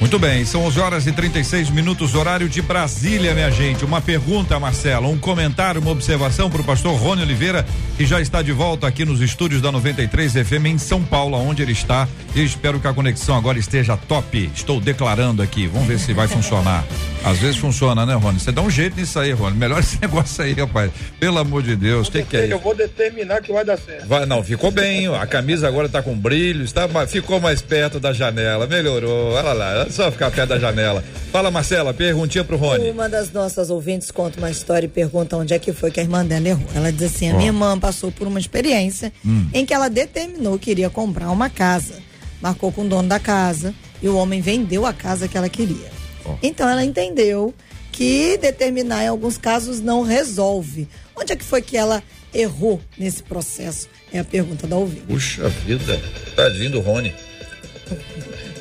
Muito 0.00 0.18
bem, 0.18 0.44
são 0.44 0.62
11 0.64 0.78
horas 0.78 1.06
e 1.06 1.12
36 1.12 1.70
minutos, 1.70 2.14
horário 2.14 2.48
de 2.48 2.60
Brasília, 2.60 3.34
minha 3.34 3.50
gente. 3.50 3.84
Uma 3.84 4.00
pergunta, 4.00 4.60
Marcelo, 4.60 5.08
um 5.08 5.18
comentário, 5.18 5.80
uma 5.80 5.90
observação 5.90 6.50
para 6.50 6.60
o 6.60 6.64
pastor 6.64 6.94
Rony 6.96 7.22
Oliveira, 7.22 7.64
que 7.96 8.04
já 8.04 8.20
está 8.20 8.42
de 8.42 8.52
volta 8.52 8.86
aqui 8.86 9.04
nos 9.04 9.20
estúdios 9.20 9.62
da 9.62 9.72
93 9.72 10.32
FM 10.32 10.66
em 10.66 10.78
São 10.78 11.02
Paulo, 11.02 11.36
onde 11.38 11.62
ele 11.62 11.72
está. 11.72 12.06
Eu 12.34 12.44
espero 12.44 12.78
que 12.78 12.86
a 12.86 12.92
conexão 12.92 13.36
agora 13.36 13.58
esteja 13.58 13.96
top. 13.96 14.50
Estou 14.54 14.80
declarando 14.80 15.42
aqui, 15.42 15.66
vamos 15.66 15.88
ver 15.88 15.98
se 15.98 16.12
vai 16.12 16.28
funcionar. 16.28 16.84
Às 17.24 17.38
vezes 17.38 17.56
funciona, 17.56 18.06
né, 18.06 18.14
Rony? 18.14 18.38
Você 18.38 18.52
dá 18.52 18.62
um 18.62 18.70
jeito 18.70 19.00
nisso 19.00 19.18
aí, 19.18 19.32
Rony. 19.32 19.56
Melhor 19.56 19.80
esse 19.80 19.98
negócio 20.02 20.44
aí, 20.44 20.52
rapaz. 20.52 20.92
Pelo 21.18 21.38
amor 21.38 21.62
de 21.62 21.74
Deus, 21.74 22.08
o 22.08 22.12
que, 22.12 22.22
que 22.22 22.36
é 22.36 22.44
isso? 22.44 22.52
Eu 22.52 22.60
vou 22.60 22.74
determinar 22.74 23.40
que 23.40 23.52
vai 23.52 23.64
dar 23.64 23.78
certo. 23.78 24.06
Vai, 24.06 24.26
não, 24.26 24.44
ficou 24.44 24.70
bem. 24.70 25.08
A 25.08 25.26
camisa 25.26 25.66
agora 25.66 25.86
está 25.86 26.02
com 26.02 26.16
brilho, 26.16 26.64
está, 26.64 26.86
ficou 27.08 27.40
mais 27.40 27.62
perto 27.62 27.98
da 27.98 28.12
janela, 28.12 28.66
melhorou. 28.66 29.32
Olha 29.32 29.52
lá 29.52 29.65
é 29.74 29.90
só 29.90 30.10
ficar 30.10 30.30
perto 30.30 30.50
da 30.50 30.58
janela. 30.58 31.02
Fala, 31.30 31.50
Marcela, 31.50 31.92
perguntinha 31.92 32.44
pro 32.44 32.56
Rony. 32.56 32.90
Uma 32.90 33.08
das 33.08 33.30
nossas 33.32 33.70
ouvintes 33.70 34.10
conta 34.10 34.38
uma 34.38 34.50
história 34.50 34.86
e 34.86 34.88
pergunta 34.88 35.36
onde 35.36 35.54
é 35.54 35.58
que 35.58 35.72
foi 35.72 35.90
que 35.90 36.00
a 36.00 36.02
irmã 36.02 36.24
dela 36.24 36.48
errou. 36.48 36.66
Ela 36.74 36.92
diz 36.92 37.14
assim: 37.14 37.30
a 37.30 37.34
oh. 37.34 37.36
minha 37.36 37.48
irmã 37.48 37.78
passou 37.78 38.10
por 38.10 38.26
uma 38.26 38.38
experiência 38.38 39.12
hum. 39.24 39.48
em 39.52 39.66
que 39.66 39.74
ela 39.74 39.88
determinou 39.88 40.58
que 40.58 40.70
iria 40.70 40.90
comprar 40.90 41.30
uma 41.30 41.50
casa. 41.50 41.94
Marcou 42.40 42.70
com 42.70 42.82
o 42.82 42.88
dono 42.88 43.08
da 43.08 43.18
casa 43.18 43.74
E 44.02 44.08
o 44.08 44.16
homem 44.16 44.42
vendeu 44.42 44.84
a 44.84 44.92
casa 44.92 45.26
que 45.26 45.38
ela 45.38 45.48
queria. 45.48 45.90
Oh. 46.24 46.34
Então 46.42 46.68
ela 46.68 46.84
entendeu 46.84 47.54
que 47.90 48.36
determinar 48.36 49.04
em 49.04 49.08
alguns 49.08 49.38
casos 49.38 49.80
não 49.80 50.02
resolve. 50.02 50.86
Onde 51.16 51.32
é 51.32 51.36
que 51.36 51.44
foi 51.44 51.62
que 51.62 51.78
ela 51.78 52.02
errou 52.34 52.80
nesse 52.98 53.22
processo? 53.22 53.88
É 54.12 54.18
a 54.18 54.24
pergunta 54.24 54.66
da 54.66 54.76
ouvinte. 54.76 55.06
Puxa 55.06 55.48
vida, 55.48 55.98
tadinho 56.34 56.70
do 56.72 56.80
Rony. 56.80 57.14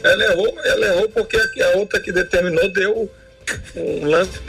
Ela 0.06 0.24
errou, 0.26 0.60
ela 0.64 0.86
errou 0.88 1.10
porque 1.10 1.38
a 1.38 1.78
outra 1.78 2.00
que 2.00 2.12
determinou 2.12 2.70
deu 2.70 3.12
um 3.76 4.06
lance 4.06 4.40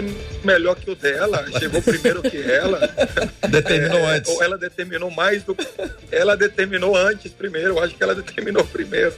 melhor 0.42 0.74
que 0.76 0.90
o 0.90 0.94
dela, 0.94 1.44
chegou 1.58 1.82
primeiro 1.82 2.22
que 2.22 2.38
ela. 2.42 2.80
Determinou 3.50 3.98
é, 3.98 4.16
antes. 4.16 4.30
Ou 4.30 4.42
ela 4.42 4.56
determinou 4.56 5.10
mais 5.10 5.42
do 5.42 5.54
que. 5.54 5.66
Ela 6.10 6.36
determinou 6.36 6.96
antes 6.96 7.32
primeiro, 7.32 7.68
eu 7.68 7.82
acho 7.82 7.94
que 7.94 8.02
ela 8.02 8.14
determinou 8.14 8.64
primeiro. 8.68 9.14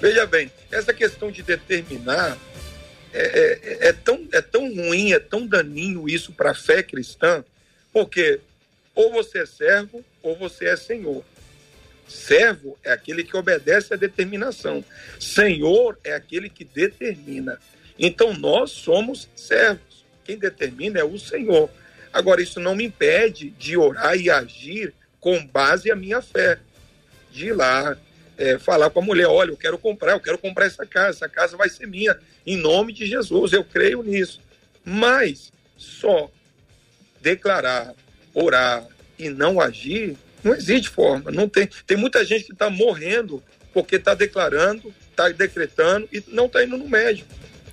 Veja 0.00 0.26
bem, 0.26 0.50
essa 0.70 0.92
questão 0.92 1.30
de 1.30 1.42
determinar 1.42 2.36
é, 3.12 3.22
é, 3.22 3.88
é 3.88 3.92
tão, 3.92 4.26
é 4.32 4.40
tão 4.40 4.72
ruim, 4.74 5.12
é 5.12 5.18
tão 5.18 5.46
daninho 5.46 6.08
isso 6.08 6.32
para 6.32 6.52
a 6.52 6.54
fé 6.54 6.82
cristã, 6.82 7.44
porque 7.92 8.40
ou 8.94 9.12
você 9.12 9.40
é 9.40 9.46
servo 9.46 10.04
ou 10.22 10.36
você 10.36 10.66
é 10.66 10.76
senhor. 10.76 11.24
Servo 12.10 12.76
é 12.82 12.90
aquele 12.90 13.22
que 13.22 13.36
obedece 13.36 13.94
à 13.94 13.96
determinação. 13.96 14.84
Senhor 15.20 15.96
é 16.02 16.12
aquele 16.12 16.50
que 16.50 16.64
determina. 16.64 17.58
Então 17.96 18.34
nós 18.34 18.72
somos 18.72 19.28
servos. 19.36 20.04
Quem 20.24 20.36
determina 20.36 20.98
é 20.98 21.04
o 21.04 21.18
Senhor. 21.18 21.70
Agora, 22.12 22.42
isso 22.42 22.58
não 22.58 22.74
me 22.74 22.84
impede 22.84 23.50
de 23.50 23.76
orar 23.76 24.16
e 24.16 24.28
agir 24.28 24.92
com 25.20 25.46
base 25.46 25.88
a 25.88 25.94
minha 25.94 26.20
fé. 26.20 26.58
De 27.30 27.46
ir 27.46 27.52
lá, 27.52 27.96
é, 28.36 28.58
falar 28.58 28.90
com 28.90 28.98
a 28.98 29.04
mulher: 29.04 29.28
olha, 29.28 29.50
eu 29.50 29.56
quero 29.56 29.78
comprar, 29.78 30.12
eu 30.12 30.20
quero 30.20 30.38
comprar 30.38 30.66
essa 30.66 30.84
casa, 30.84 31.10
essa 31.10 31.28
casa 31.28 31.56
vai 31.56 31.68
ser 31.68 31.86
minha, 31.86 32.18
em 32.44 32.56
nome 32.56 32.92
de 32.92 33.06
Jesus, 33.06 33.52
eu 33.52 33.62
creio 33.62 34.02
nisso. 34.02 34.40
Mas 34.84 35.52
só 35.76 36.28
declarar, 37.20 37.94
orar 38.34 38.84
e 39.16 39.28
não 39.28 39.60
agir, 39.60 40.16
não 40.42 40.54
existe 40.54 40.88
forma. 40.88 41.30
Não 41.30 41.48
tem, 41.48 41.68
tem 41.86 41.96
muita 41.96 42.24
gente 42.24 42.44
que 42.44 42.52
está 42.52 42.70
morrendo 42.70 43.42
porque 43.72 43.96
está 43.96 44.14
declarando, 44.14 44.92
está 45.10 45.28
decretando 45.28 46.08
e 46.12 46.22
não 46.28 46.46
está 46.46 46.64
indo 46.64 46.76
no 46.76 46.88
médico. 46.88 47.28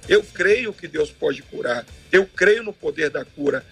Eu 0.08 0.24
creio 0.24 0.74
que 0.74 0.88
Deus 0.88 1.12
pode 1.12 1.42
curar. 1.44 1.86
Eu 2.12 2.26
creio 2.26 2.64
no 2.64 2.72
poder 2.72 3.10
da 3.10 3.26
cura. 3.26 3.66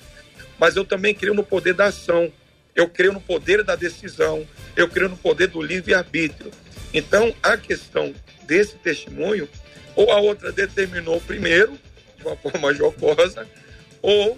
Mas 0.60 0.76
eu 0.76 0.84
também 0.84 1.14
creio 1.14 1.34
no 1.34 1.44
poder 1.44 1.74
da 1.74 1.86
ação. 1.86 2.32
Eu 2.76 2.90
creio 2.90 3.14
no 3.14 3.22
poder 3.22 3.64
da 3.64 3.76
decisão. 3.76 4.46
Eu 4.76 4.90
creio 4.90 5.10
no 5.10 5.18
poder 5.18 5.48
do 5.48 5.62
livre-arbítrio. 5.62 6.52
Então, 6.94 7.34
a 7.42 7.58
questão 7.58 8.14
desse 8.44 8.76
testemunho, 8.76 9.50
ou 9.96 10.12
a 10.12 10.20
outra 10.20 10.52
determinou 10.52 11.20
primeiro, 11.22 11.80
de 12.18 12.26
uma 12.26 12.36
forma 12.36 12.74
jocosa, 12.74 13.48
ou 14.02 14.38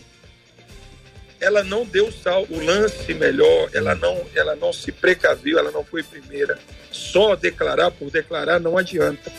ela 1.39 1.63
não 1.63 1.85
deu 1.85 2.09
o 2.49 2.59
lance 2.59 3.13
melhor, 3.13 3.69
ela 3.73 3.95
não, 3.95 4.25
ela 4.35 4.55
não 4.55 4.73
se 4.73 4.91
precaviu, 4.91 5.57
ela 5.59 5.71
não 5.71 5.83
foi 5.83 6.03
primeira. 6.03 6.57
Só 6.91 7.35
declarar 7.35 7.91
por 7.91 8.09
declarar 8.09 8.59
não 8.59 8.77
adianta. 8.77 9.31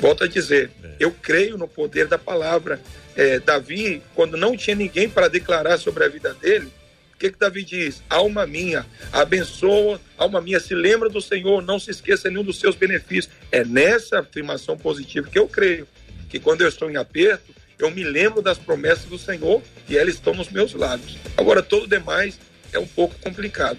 Volto 0.00 0.24
a 0.24 0.28
dizer, 0.28 0.70
é. 0.82 0.96
eu 0.98 1.10
creio 1.10 1.56
no 1.56 1.68
poder 1.68 2.08
da 2.08 2.18
palavra. 2.18 2.80
É, 3.16 3.38
Davi, 3.38 4.02
quando 4.14 4.36
não 4.36 4.56
tinha 4.56 4.74
ninguém 4.74 5.08
para 5.08 5.28
declarar 5.28 5.78
sobre 5.78 6.04
a 6.04 6.08
vida 6.08 6.34
dele, 6.34 6.70
o 7.14 7.16
que, 7.16 7.30
que 7.30 7.38
Davi 7.38 7.62
diz? 7.62 8.02
Alma 8.10 8.44
minha, 8.44 8.84
abençoa, 9.12 10.00
alma 10.18 10.40
minha, 10.40 10.58
se 10.58 10.74
lembra 10.74 11.08
do 11.08 11.20
Senhor, 11.20 11.62
não 11.62 11.78
se 11.78 11.92
esqueça 11.92 12.28
nenhum 12.28 12.42
dos 12.42 12.58
seus 12.58 12.74
benefícios. 12.74 13.32
É 13.52 13.64
nessa 13.64 14.18
afirmação 14.18 14.76
positiva 14.76 15.28
que 15.30 15.38
eu 15.38 15.46
creio, 15.46 15.86
que 16.28 16.40
quando 16.40 16.62
eu 16.62 16.68
estou 16.68 16.90
em 16.90 16.96
aperto, 16.96 17.54
eu 17.78 17.90
me 17.90 18.04
lembro 18.04 18.40
das 18.40 18.58
promessas 18.58 19.04
do 19.04 19.18
Senhor 19.18 19.62
e 19.88 19.96
elas 19.96 20.14
estão 20.14 20.34
nos 20.34 20.48
meus 20.50 20.74
lábios. 20.74 21.18
Agora, 21.36 21.62
todo 21.62 21.86
demais 21.86 22.38
é 22.72 22.78
um 22.78 22.86
pouco 22.86 23.14
complicado. 23.20 23.78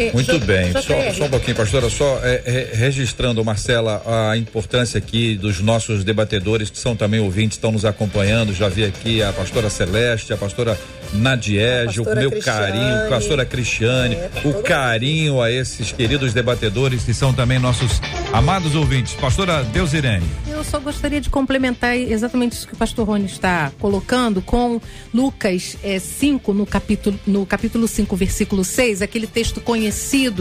É, 0.00 0.12
Muito 0.12 0.38
bem, 0.40 0.72
só, 0.72 0.80
só, 1.12 1.24
um 1.26 1.28
pouquinho, 1.28 1.54
pastora, 1.54 1.90
só 1.90 2.20
é, 2.22 2.42
é, 2.46 2.70
registrando, 2.72 3.44
Marcela, 3.44 4.02
a 4.30 4.34
importância 4.34 4.96
aqui 4.96 5.36
dos 5.36 5.60
nossos 5.60 6.02
debatedores 6.02 6.70
que 6.70 6.78
são 6.78 6.96
também 6.96 7.20
ouvintes, 7.20 7.58
estão 7.58 7.70
nos 7.70 7.84
acompanhando. 7.84 8.54
Já 8.54 8.70
vi 8.70 8.82
aqui 8.82 9.22
a 9.22 9.30
pastora 9.30 9.68
Celeste, 9.68 10.32
a 10.32 10.38
pastora 10.38 10.78
Nadiege, 11.12 12.00
o 12.00 12.04
meu 12.04 12.30
Cristiane, 12.30 12.72
carinho, 12.72 13.06
a 13.06 13.08
pastora 13.10 13.44
Cristiane, 13.44 14.14
é, 14.14 14.28
tá 14.28 14.48
o 14.48 14.62
carinho 14.62 15.42
a 15.42 15.50
esses 15.50 15.92
queridos 15.92 16.32
debatedores 16.32 17.04
que 17.04 17.12
são 17.12 17.34
também 17.34 17.58
nossos 17.58 18.00
amados 18.32 18.74
ouvintes. 18.74 19.12
Pastora 19.14 19.62
Deusirene. 19.64 20.24
Eu 20.48 20.64
só 20.64 20.78
gostaria 20.78 21.20
de 21.20 21.28
complementar 21.28 21.94
exatamente 21.94 22.52
isso 22.52 22.66
que 22.66 22.72
o 22.72 22.76
pastor 22.76 23.06
Rony 23.06 23.26
está 23.26 23.70
colocando 23.78 24.40
com 24.40 24.80
Lucas 25.12 25.76
5, 26.00 26.50
é, 26.50 26.54
no 26.54 26.64
capítulo 26.64 27.20
no 27.26 27.44
capítulo 27.44 27.86
5, 27.86 28.16
versículo 28.16 28.64
6, 28.64 29.02
aquele 29.02 29.26
texto 29.26 29.60
conhecido 29.60 29.89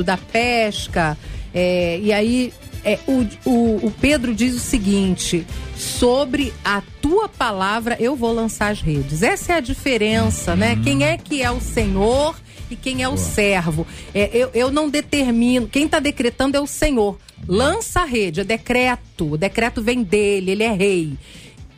da 0.04 0.18
pesca. 0.18 1.18
É, 1.54 2.00
e 2.02 2.14
aí 2.14 2.54
é, 2.84 3.00
o, 3.08 3.50
o, 3.50 3.88
o, 3.88 3.94
Pedro 4.00 4.34
diz 4.34 4.56
o 4.56 4.60
seguinte: 4.60 5.46
sobre 5.76 6.54
a 6.64 6.82
tua 7.02 7.28
palavra 7.28 7.98
eu 8.00 8.16
vou 8.16 8.34
lançar 8.34 8.72
as 8.72 8.82
redes. 8.82 9.24
Essa 9.24 9.54
é 9.54 9.56
a 9.58 9.62
diferença, 9.62 10.56
né? 10.56 10.74
Uhum. 10.74 10.84
Quem 10.84 11.04
é 11.04 11.18
que 11.18 11.42
é 11.42 11.52
o 11.52 11.60
Senhor 11.60 12.36
e 12.70 12.76
quem 12.76 13.04
é 13.04 13.08
o 13.08 13.14
Boa. 13.14 13.24
servo? 13.24 13.88
É, 14.14 14.30
eu, 14.34 14.50
eu 14.54 14.72
não 14.72 14.90
determino. 14.90 15.68
Quem 15.68 15.86
está 15.86 16.00
decretando 16.00 16.56
é 16.56 16.60
o 16.60 16.68
Senhor. 16.68 17.18
Lança 17.48 18.02
a 18.02 18.06
rede, 18.06 18.42
é 18.42 18.44
decreto. 18.44 19.34
O 19.34 19.38
decreto 19.38 19.82
vem 19.82 20.04
dele, 20.04 20.52
ele 20.52 20.64
é 20.64 20.74
rei. 20.74 21.18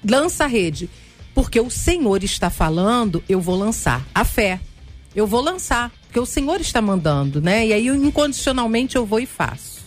Lança 0.08 0.44
a 0.44 0.48
rede. 0.48 0.90
Porque 1.34 1.60
o 1.60 1.70
Senhor 1.70 2.24
está 2.24 2.50
falando, 2.50 3.24
eu 3.28 3.40
vou 3.40 3.56
lançar. 3.56 4.06
A 4.14 4.26
fé. 4.26 4.60
Eu 5.16 5.26
vou 5.26 5.42
lançar. 5.42 5.92
Porque 6.12 6.20
o 6.20 6.26
Senhor 6.26 6.60
está 6.60 6.82
mandando, 6.82 7.40
né? 7.40 7.66
E 7.66 7.72
aí, 7.72 7.88
incondicionalmente, 7.88 8.98
eu 8.98 9.06
vou 9.06 9.22
e 9.22 9.26
faço. 9.26 9.80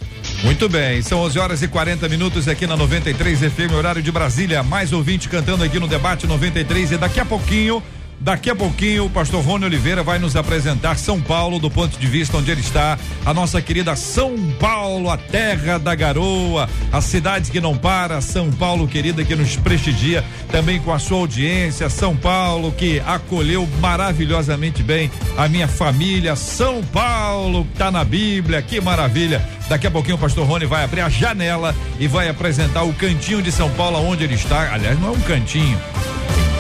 Muito 0.43 0.71
bem, 0.71 1.03
são 1.03 1.21
11 1.21 1.39
horas 1.39 1.63
e 1.63 1.69
40 1.69 2.09
minutos 2.09 2.49
aqui 2.49 2.67
na 2.67 2.79
93 2.79 3.41
FM, 3.41 3.75
horário 3.77 4.03
de 4.03 4.11
Brasília. 4.11 4.63
Mais 4.63 4.91
ouvinte 4.91 5.29
cantando 5.29 5.63
aqui 5.63 5.79
no 5.79 5.87
debate 5.87 6.27
93 6.27 6.93
e 6.93 6.97
daqui 6.97 7.21
a 7.21 7.27
pouquinho 7.27 7.83
Daqui 8.25 8.49
a 8.49 8.57
pouquinho 8.57 9.05
o 9.05 9.11
pastor 9.11 9.45
Rony 9.45 9.67
Oliveira 9.67 10.03
vai 10.03 10.19
nos 10.19 10.35
apresentar 10.35 10.97
São 10.97 11.21
Paulo 11.21 11.59
do 11.59 11.71
ponto 11.71 11.99
de 11.99 12.07
vista 12.07 12.39
onde 12.39 12.51
ele 12.51 12.63
está, 12.63 12.99
a 13.23 13.35
nossa 13.35 13.61
querida 13.61 13.95
São 13.97 14.35
Paulo, 14.59 15.11
a 15.11 15.19
terra 15.19 15.79
da 15.79 15.95
garoa, 15.95 16.67
a 16.91 17.03
cidade 17.03 17.51
que 17.51 17.61
não 17.61 17.77
para, 17.77 18.23
São 18.23 18.51
Paulo 18.51 18.89
querida 18.89 19.23
que 19.23 19.37
nos 19.37 19.57
prestigia 19.57 20.25
também 20.51 20.81
com 20.81 20.91
a 20.91 20.99
sua 20.99 21.19
audiência, 21.19 21.91
São 21.91 22.17
Paulo 22.17 22.73
que 22.73 22.99
acolheu 23.01 23.69
maravilhosamente 23.79 24.83
bem 24.83 25.11
a 25.37 25.47
minha 25.47 25.69
família, 25.69 26.35
São 26.35 26.83
Paulo 26.83 27.67
tá 27.77 27.91
na 27.91 28.05
Bíblia, 28.05 28.63
que 28.63 28.81
maravilha. 28.81 29.47
Daqui 29.69 29.87
a 29.87 29.91
pouquinho 29.91 30.17
o 30.17 30.19
pastor 30.19 30.47
Rony 30.47 30.65
vai 30.65 30.83
abrir 30.83 31.03
a 31.03 31.11
janela 31.11 31.75
e 32.01 32.09
vai 32.09 32.31
apresentar 32.31 32.85
o 32.85 32.95
cantinho 32.95 33.43
de 33.43 33.53
São 33.53 33.69
Paulo 33.73 33.99
onde 33.99 34.25
ele 34.25 34.35
está. 34.35 34.73
Aliás, 34.73 34.99
não 34.99 35.09
é 35.09 35.11
um 35.13 35.21
cantinho, 35.21 35.79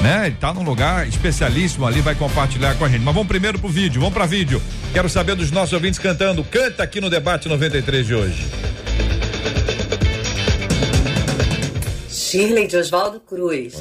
né? 0.05 0.27
Ele 0.27 0.37
tá 0.37 0.53
num 0.53 0.63
lugar 0.63 1.09
especialíssimo 1.09 1.87
ali, 1.87 2.03
vai 2.03 2.15
compartilhar 2.15 2.77
com 2.77 2.85
a 2.85 2.89
gente. 2.91 3.01
Mas 3.01 3.15
vamos 3.15 3.27
primeiro 3.27 3.59
pro 3.59 3.71
vídeo, 3.71 4.03
vamos 4.03 4.13
para 4.15 4.27
vídeo. 4.27 4.61
Quero 4.93 5.09
saber 5.09 5.35
dos 5.35 5.51
nossos 5.51 5.73
ouvintes 5.73 5.99
cantando. 5.99 6.45
Canta 6.45 6.83
aqui 6.83 7.01
no 7.01 7.09
debate 7.09 7.49
93 7.49 8.07
de 8.07 8.15
hoje. 8.15 8.47
Shirley 12.11 12.67
de 12.67 12.77
Oswaldo 12.77 13.19
Cruz. 13.19 13.73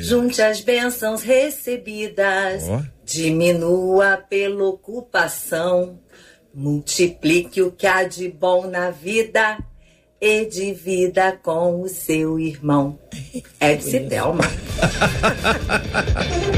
Junte 0.00 0.40
as 0.40 0.62
bênçãos 0.62 1.20
recebidas, 1.20 2.62
oh. 2.66 2.82
diminua 3.04 4.16
pela 4.16 4.64
ocupação, 4.64 6.00
multiplique 6.54 7.60
o 7.60 7.70
que 7.70 7.86
há 7.86 8.04
de 8.04 8.30
bom 8.30 8.66
na 8.70 8.90
vida 8.90 9.58
e 10.20 10.44
divida 10.46 11.38
com 11.42 11.80
o 11.80 11.88
seu 11.88 12.38
irmão. 12.38 12.98
Edson 13.60 14.08
Thelma. 14.08 14.44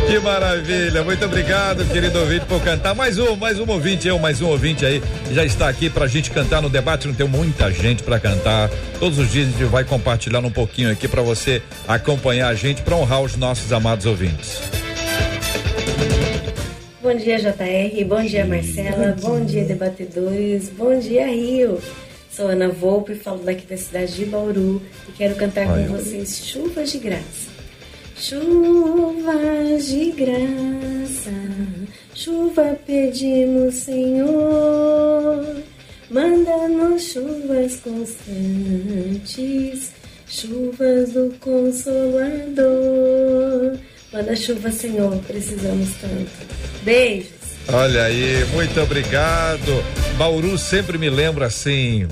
que 0.08 0.18
maravilha, 0.18 1.04
muito 1.04 1.24
obrigado, 1.24 1.84
querido 1.86 2.18
ouvinte, 2.18 2.44
por 2.46 2.60
cantar. 2.62 2.94
Mais 2.94 3.18
um, 3.18 3.36
mais 3.36 3.60
um 3.60 3.70
ouvinte, 3.70 4.08
eu, 4.08 4.18
mais 4.18 4.40
um 4.40 4.48
ouvinte 4.48 4.86
aí, 4.86 5.02
já 5.30 5.44
está 5.44 5.68
aqui 5.68 5.90
pra 5.90 6.06
gente 6.06 6.30
cantar 6.30 6.62
no 6.62 6.70
debate. 6.70 7.06
Não 7.06 7.14
tem 7.14 7.28
muita 7.28 7.70
gente 7.70 8.02
para 8.02 8.18
cantar. 8.18 8.70
Todos 8.98 9.18
os 9.18 9.30
dias 9.30 9.48
a 9.48 9.50
gente 9.50 9.64
vai 9.64 9.84
compartilhar 9.84 10.40
um 10.40 10.50
pouquinho 10.50 10.90
aqui 10.90 11.06
para 11.06 11.20
você 11.22 11.62
acompanhar 11.86 12.48
a 12.48 12.54
gente, 12.54 12.80
para 12.82 12.96
honrar 12.96 13.22
os 13.22 13.36
nossos 13.36 13.72
amados 13.72 14.06
ouvintes. 14.06 14.58
Bom 17.02 17.14
dia, 17.14 17.38
JR. 17.38 18.04
Bom 18.06 18.22
dia, 18.22 18.46
Marcela. 18.46 19.14
Bom 19.20 19.44
dia, 19.44 19.64
debatedores. 19.64 20.70
Bom 20.70 20.98
dia, 20.98 21.26
Rio. 21.26 21.78
Sou 22.40 22.48
Ana 22.48 22.70
Volpe, 22.70 23.14
falo 23.14 23.44
daqui 23.44 23.66
da 23.66 23.76
cidade 23.76 24.14
de 24.14 24.24
Bauru 24.24 24.80
e 25.06 25.12
quero 25.12 25.36
cantar 25.36 25.68
Ai, 25.68 25.86
com 25.86 25.92
vocês 25.92 26.42
Chuvas 26.42 26.90
de 26.90 26.96
Graça. 26.96 27.50
Chuvas 28.16 29.86
de 29.88 30.10
graça, 30.12 31.34
chuva 32.14 32.78
pedimos, 32.86 33.74
Senhor. 33.74 35.44
Manda-nos 36.10 37.02
chuvas 37.12 37.76
constantes, 37.80 38.32
chuvas 40.26 41.12
do 41.12 41.34
Consolador. 41.40 42.58
Manda 44.14 44.34
chuva, 44.34 44.70
Senhor, 44.70 45.14
precisamos 45.26 45.90
tanto. 46.00 46.30
Beijos. 46.84 47.39
Olha 47.72 48.02
aí, 48.04 48.44
muito 48.52 48.80
obrigado. 48.80 49.84
Bauru 50.16 50.58
sempre 50.58 50.98
me 50.98 51.08
lembra 51.08 51.46
assim, 51.46 52.08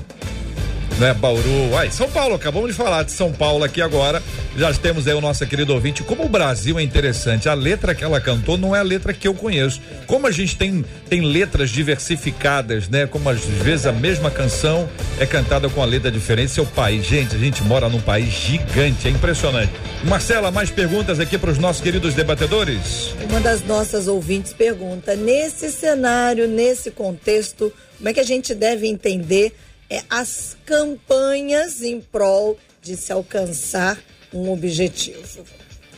né? 0.99 1.13
Bauru, 1.13 1.75
ai, 1.77 1.89
São 1.89 2.09
Paulo, 2.09 2.35
acabamos 2.35 2.71
de 2.71 2.75
falar 2.75 3.03
de 3.03 3.11
São 3.11 3.31
Paulo 3.31 3.63
aqui 3.63 3.81
agora. 3.81 4.21
Já 4.57 4.73
temos 4.73 5.07
aí 5.07 5.13
o 5.13 5.21
nosso 5.21 5.45
querido 5.47 5.73
ouvinte. 5.73 6.03
Como 6.03 6.25
o 6.25 6.29
Brasil 6.29 6.77
é 6.77 6.83
interessante, 6.83 7.47
a 7.47 7.53
letra 7.53 7.95
que 7.95 8.03
ela 8.03 8.19
cantou 8.19 8.57
não 8.57 8.75
é 8.75 8.79
a 8.79 8.83
letra 8.83 9.13
que 9.13 9.27
eu 9.27 9.33
conheço. 9.33 9.81
Como 10.05 10.27
a 10.27 10.31
gente 10.31 10.57
tem 10.57 10.83
tem 11.09 11.21
letras 11.21 11.69
diversificadas, 11.69 12.89
né? 12.89 13.07
Como 13.07 13.29
às 13.29 13.39
vezes 13.39 13.85
a 13.85 13.91
mesma 13.91 14.29
canção 14.29 14.89
é 15.19 15.25
cantada 15.25 15.69
com 15.69 15.81
a 15.81 15.85
letra 15.85 16.11
diferente. 16.11 16.51
Seu 16.51 16.65
país, 16.65 17.05
gente, 17.05 17.35
a 17.35 17.39
gente 17.39 17.63
mora 17.63 17.87
num 17.87 18.01
país 18.01 18.31
gigante, 18.31 19.07
é 19.07 19.11
impressionante. 19.11 19.71
Marcela, 20.03 20.51
mais 20.51 20.69
perguntas 20.69 21.19
aqui 21.19 21.37
para 21.37 21.51
os 21.51 21.57
nossos 21.57 21.81
queridos 21.81 22.13
debatedores? 22.13 23.13
Uma 23.29 23.39
das 23.39 23.63
nossas 23.63 24.07
ouvintes 24.07 24.51
pergunta: 24.53 25.15
nesse 25.15 25.71
cenário, 25.71 26.47
nesse 26.47 26.91
contexto, 26.91 27.71
como 27.97 28.09
é 28.09 28.13
que 28.13 28.19
a 28.19 28.25
gente 28.25 28.53
deve 28.53 28.87
entender 28.87 29.53
é, 29.89 30.03
as 30.09 30.55
campanhas 30.65 31.81
em 31.81 31.99
prol 31.99 32.57
de 32.81 32.95
se 32.95 33.11
alcançar 33.11 33.97
um 34.33 34.51
objetivo. 34.51 35.43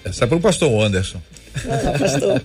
Essa 0.04 0.24
é 0.24 0.28
para 0.28 0.38
o 0.38 0.42
pastor 0.42 0.84
Anderson. 0.84 1.22
Pastor. 2.00 2.42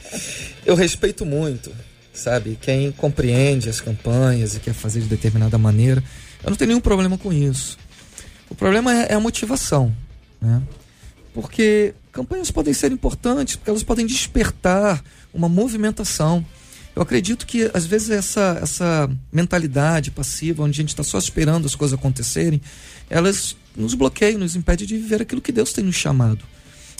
Eu 0.66 0.74
respeito 0.74 1.24
muito, 1.24 1.72
sabe, 2.12 2.58
quem 2.60 2.92
compreende 2.92 3.68
as 3.68 3.80
campanhas 3.80 4.54
e 4.54 4.60
quer 4.60 4.74
fazer 4.74 5.00
de 5.00 5.06
determinada 5.06 5.56
maneira. 5.56 6.02
Eu 6.42 6.50
não 6.50 6.56
tenho 6.56 6.68
nenhum 6.68 6.80
problema 6.80 7.16
com 7.16 7.32
isso. 7.32 7.78
O 8.48 8.54
problema 8.54 8.92
é, 8.92 9.12
é 9.12 9.14
a 9.14 9.20
motivação, 9.20 9.94
né? 10.40 10.60
Porque 11.32 11.94
campanhas 12.10 12.50
podem 12.50 12.74
ser 12.74 12.90
importantes, 12.90 13.56
porque 13.56 13.70
elas 13.70 13.84
podem 13.84 14.04
despertar 14.04 15.02
uma 15.32 15.48
movimentação. 15.48 16.44
Eu 16.94 17.02
acredito 17.02 17.46
que 17.46 17.70
às 17.72 17.86
vezes 17.86 18.10
essa, 18.10 18.58
essa 18.62 19.10
mentalidade 19.32 20.10
passiva, 20.10 20.62
onde 20.62 20.72
a 20.72 20.82
gente 20.82 20.90
está 20.90 21.02
só 21.02 21.18
esperando 21.18 21.66
as 21.66 21.74
coisas 21.74 21.98
acontecerem, 21.98 22.60
elas 23.08 23.56
nos 23.76 23.94
bloqueiam, 23.94 24.38
nos 24.38 24.56
impedem 24.56 24.86
de 24.86 24.96
viver 24.96 25.22
aquilo 25.22 25.40
que 25.40 25.52
Deus 25.52 25.72
tem 25.72 25.84
nos 25.84 25.94
chamado. 25.94 26.44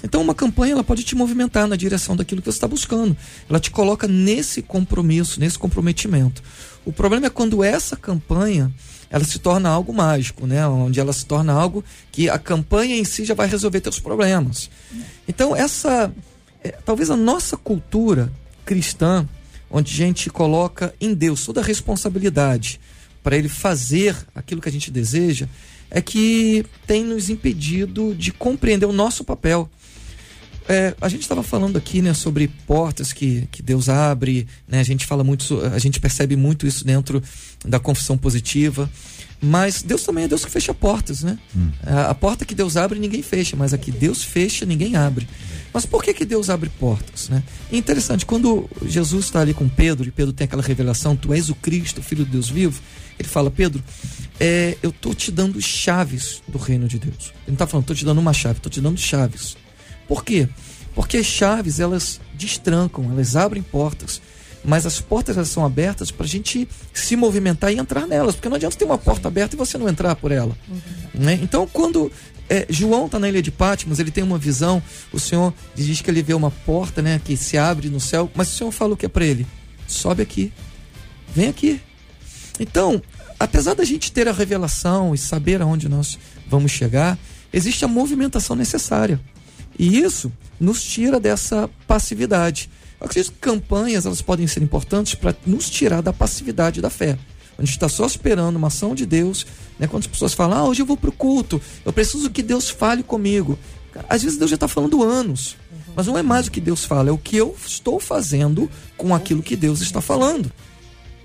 Então, 0.03 0.22
uma 0.22 0.34
campanha 0.34 0.72
ela 0.72 0.84
pode 0.84 1.03
te 1.03 1.14
movimentar 1.14 1.66
na 1.66 1.76
direção 1.76 2.16
daquilo 2.16 2.41
que 2.41 2.51
você 2.51 2.57
está 2.57 2.66
buscando. 2.68 3.14
Ela 3.49 3.61
te 3.61 3.70
coloca 3.70 4.09
nesse 4.09 4.62
compromisso, 4.62 5.38
nesse 5.38 5.59
comprometimento. 5.59 6.43
O 6.84 6.93
problema 6.93 7.26
é 7.26 7.30
quando 7.30 7.62
essa 7.62 7.97
campanha 7.97 8.72
ela 9.11 9.24
se 9.24 9.38
torna 9.38 9.68
algo 9.68 9.93
mágico, 9.93 10.47
né? 10.47 10.66
Onde 10.66 11.01
ela 11.01 11.12
se 11.12 11.26
torna 11.26 11.53
algo 11.53 11.84
que 12.12 12.30
a 12.30 12.38
campanha 12.38 12.97
em 12.97 13.05
si 13.05 13.24
já 13.24 13.34
vai 13.34 13.49
resolver 13.49 13.80
teus 13.80 13.99
problemas. 13.99 14.70
Então, 15.28 15.55
essa 15.55 16.12
é, 16.62 16.70
talvez 16.84 17.11
a 17.11 17.16
nossa 17.16 17.57
cultura 17.57 18.32
cristã, 18.64 19.28
onde 19.71 19.93
a 19.93 19.97
gente 19.97 20.29
coloca 20.29 20.95
em 21.01 21.14
Deus 21.14 21.45
toda 21.45 21.61
a 21.61 21.64
responsabilidade 21.64 22.81
para 23.23 23.37
ele 23.37 23.49
fazer 23.49 24.16
aquilo 24.35 24.61
que 24.61 24.68
a 24.68 24.73
gente 24.73 24.91
deseja, 24.91 25.47
é 25.91 26.01
que 26.01 26.64
tem 26.87 27.05
nos 27.05 27.29
impedido 27.29 28.14
de 28.14 28.33
compreender 28.33 28.87
o 28.87 28.93
nosso 28.93 29.25
papel. 29.25 29.68
É, 30.68 30.95
a 31.01 31.09
gente 31.09 31.23
estava 31.23 31.43
falando 31.43 31.77
aqui 31.77 32.01
né, 32.01 32.14
sobre 32.14 32.49
portas 32.66 33.12
que, 33.12 33.49
que 33.51 33.62
Deus 33.62 33.89
abre, 33.89 34.47
né, 34.68 34.79
a 34.79 34.85
gente 34.85 35.05
fala 35.05 35.25
muito, 35.25 35.61
a 35.61 35.79
gente 35.79 35.99
percebe 35.99 36.37
muito 36.37 36.66
isso 36.66 36.85
dentro 36.85 37.23
da 37.64 37.81
confissão 37.81 38.16
positiva. 38.16 38.89
Mas 39.43 39.82
Deus 39.82 40.03
também 40.03 40.24
é 40.24 40.28
Deus 40.28 40.45
que 40.45 40.51
fecha 40.51 40.74
portas, 40.74 41.22
né? 41.22 41.38
Hum. 41.57 41.70
A, 41.82 42.11
a, 42.11 42.14
porta 42.14 42.45
que 42.45 42.55
Deus 42.55 42.76
abre, 42.76 42.99
ninguém 42.99 43.22
fecha, 43.22 43.57
mas 43.57 43.72
a 43.72 43.78
que 43.78 43.91
Deus 43.91 44.22
fecha, 44.22 44.66
ninguém 44.66 44.97
abre. 44.97 45.26
Mas 45.72 45.86
por 45.86 46.03
que, 46.03 46.12
que 46.12 46.24
Deus 46.24 46.51
abre 46.51 46.68
portas, 46.68 47.28
né? 47.28 47.43
É 47.72 47.76
interessante, 47.76 48.26
quando 48.26 48.68
Jesus 48.84 49.26
está 49.26 49.41
ali 49.41 49.55
com 49.55 49.68
Pedro, 49.68 50.07
e 50.07 50.11
Pedro 50.11 50.32
tem 50.32 50.45
aquela 50.45 50.62
revelação, 50.62 51.16
tu 51.16 51.32
és 51.32 51.49
o 51.49 51.55
Cristo, 51.55 52.03
Filho 52.03 52.24
de 52.24 52.32
Deus 52.32 52.51
vivo, 52.51 52.82
ele 53.18 53.28
fala, 53.28 53.51
Pedro, 53.51 53.82
é, 54.38 54.76
eu 54.82 54.93
tô 54.93 55.14
te 55.14 55.30
dando 55.30 55.61
chaves 55.61 56.43
do 56.47 56.59
reino 56.59 56.86
de 56.86 56.99
Deus. 56.99 57.32
Ele 57.47 57.49
não 57.49 57.55
está 57.55 57.66
falando, 57.66 57.86
tô 57.86 57.95
te 57.95 58.05
dando 58.05 58.18
uma 58.18 58.32
chave, 58.32 58.61
tô 58.61 58.68
te 58.68 58.80
dando 58.80 58.99
chaves. 58.99 59.57
Por 60.07 60.24
quê? 60.24 60.49
Porque 60.95 61.16
as 61.18 61.26
chaves, 61.26 61.80
elas 61.80 62.20
destrancam, 62.34 63.11
elas 63.11 63.36
abrem 63.36 63.62
portas 63.62 64.20
mas 64.65 64.87
as 64.87 65.01
portas 65.01 65.37
elas 65.37 65.49
são 65.49 65.65
abertas 65.65 66.11
para 66.11 66.25
a 66.25 66.29
gente 66.29 66.69
se 66.93 67.17
movimentar 67.17 67.73
e 67.73 67.79
entrar 67.79 68.07
nelas, 68.07 68.35
porque 68.35 68.49
não 68.49 68.57
adianta 68.57 68.77
ter 68.77 68.85
uma 68.85 68.99
porta 68.99 69.29
aberta 69.29 69.55
e 69.55 69.59
você 69.59 69.79
não 69.79 69.89
entrar 69.89 70.15
por 70.17 70.31
ela. 70.33 70.57
Uhum. 70.69 70.81
Né? 71.15 71.39
Então, 71.43 71.67
quando 71.67 72.11
é, 72.49 72.67
João 72.69 73.07
está 73.07 73.19
na 73.19 73.29
ilha 73.29 73.41
de 73.41 73.51
Patmos, 73.51 73.99
ele 73.99 74.11
tem 74.11 74.25
uma 74.25 74.37
visão, 74.37 74.83
o 75.13 75.21
Senhor 75.21 75.55
diz 75.75 76.01
que 76.01 76.11
ele 76.11 76.23
vê 76.23 76.35
uma 76.35 76.51
porta 76.51 77.01
né, 77.01 77.21
que 77.25 77.37
se 77.37 77.57
abre 77.57 77.89
no 77.89 78.01
céu, 78.01 78.31
mas 78.35 78.53
o 78.53 78.57
Senhor 78.57 78.71
fala 78.73 78.95
o 78.95 78.97
que 78.97 79.07
é 79.07 79.09
para 79.09 79.25
ele? 79.25 79.47
Sobe 79.87 80.23
aqui, 80.23 80.53
vem 81.35 81.49
aqui. 81.49 81.81
Então, 82.59 83.01
apesar 83.39 83.75
da 83.75 83.85
gente 83.85 84.13
ter 84.13 84.29
a 84.29 84.33
revelação 84.33 85.15
e 85.15 85.19
saber 85.19 85.63
aonde 85.63 85.89
nós 85.89 86.19
vamos 86.47 86.73
chegar, 86.73 87.19
existe 87.53 87.85
a 87.85 87.89
movimentação 87.89 88.55
necessária. 88.55 89.21
E 89.79 89.99
isso 89.99 90.31
nos 90.59 90.83
tira 90.83 91.19
dessa 91.19 91.71
passividade. 91.87 92.69
Eu 93.01 93.07
acredito 93.07 93.33
que 93.33 93.39
campanhas 93.39 94.05
elas 94.05 94.21
podem 94.21 94.47
ser 94.47 94.63
importantes 94.63 95.15
para 95.15 95.35
nos 95.47 95.71
tirar 95.71 96.03
da 96.03 96.13
passividade 96.13 96.81
da 96.81 96.91
fé. 96.91 97.19
A 97.57 97.63
gente 97.63 97.73
está 97.73 97.89
só 97.89 98.07
esperando 98.07 98.57
uma 98.57 98.69
ação 98.69 98.95
de 98.95 99.07
Deus. 99.07 99.47
Né? 99.79 99.87
Quando 99.87 100.03
as 100.03 100.07
pessoas 100.07 100.35
falam, 100.35 100.59
ah, 100.59 100.65
hoje 100.65 100.83
eu 100.83 100.87
vou 100.87 100.97
para 100.97 101.11
o 101.11 101.13
culto, 101.13 101.61
eu 101.85 101.93
preciso 101.93 102.31
que 102.31 102.43
Deus 102.43 102.69
fale 102.69 103.03
comigo. 103.03 103.59
Às 104.09 104.23
vezes 104.23 104.39
Deus 104.39 104.51
já 104.51 104.55
está 104.55 104.69
falando 104.69 105.03
anos. 105.03 105.57
Mas 105.95 106.07
não 106.07 106.17
é 106.17 106.23
mais 106.23 106.47
o 106.47 106.51
que 106.51 106.61
Deus 106.61 106.85
fala, 106.85 107.11
é 107.11 107.13
o 107.13 107.19
que 107.19 107.37
eu 107.37 107.57
estou 107.67 107.99
fazendo 107.99 108.71
com 108.97 109.15
aquilo 109.15 109.43
que 109.43 109.57
Deus 109.57 109.81
está 109.81 110.01
falando. 110.01 110.51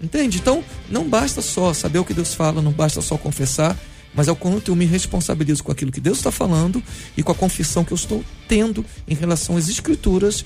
Entende? 0.01 0.37
Então, 0.37 0.63
não 0.89 1.07
basta 1.07 1.41
só 1.41 1.73
saber 1.73 1.99
o 1.99 2.05
que 2.05 2.13
Deus 2.13 2.33
fala, 2.33 2.61
não 2.61 2.71
basta 2.71 3.01
só 3.01 3.17
confessar, 3.17 3.77
mas 4.13 4.27
é 4.27 4.31
o 4.31 4.35
quanto 4.35 4.71
eu 4.71 4.75
me 4.75 4.85
responsabilizo 4.85 5.63
com 5.63 5.71
aquilo 5.71 5.91
que 5.91 6.01
Deus 6.01 6.17
está 6.17 6.31
falando 6.31 6.81
e 7.15 7.23
com 7.23 7.31
a 7.31 7.35
confissão 7.35 7.83
que 7.83 7.93
eu 7.93 7.95
estou 7.95 8.23
tendo 8.47 8.83
em 9.07 9.13
relação 9.13 9.55
às 9.55 9.69
Escrituras 9.69 10.43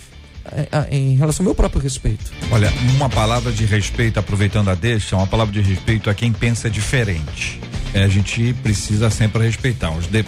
em 0.91 1.15
relação 1.15 1.43
ao 1.43 1.45
meu 1.45 1.55
próprio 1.55 1.81
respeito. 1.81 2.31
Olha, 2.51 2.71
uma 2.95 3.09
palavra 3.09 3.51
de 3.51 3.65
respeito, 3.65 4.19
aproveitando 4.19 4.69
a 4.69 4.75
deixa, 4.75 5.15
uma 5.15 5.27
palavra 5.27 5.53
de 5.53 5.61
respeito 5.61 6.09
a 6.09 6.13
quem 6.13 6.31
pensa 6.31 6.69
diferente. 6.69 7.59
É, 7.93 8.03
a 8.03 8.07
gente 8.07 8.53
precisa 8.61 9.09
sempre 9.09 9.43
respeitar. 9.43 9.91
Os 9.91 10.07
de, 10.07 10.23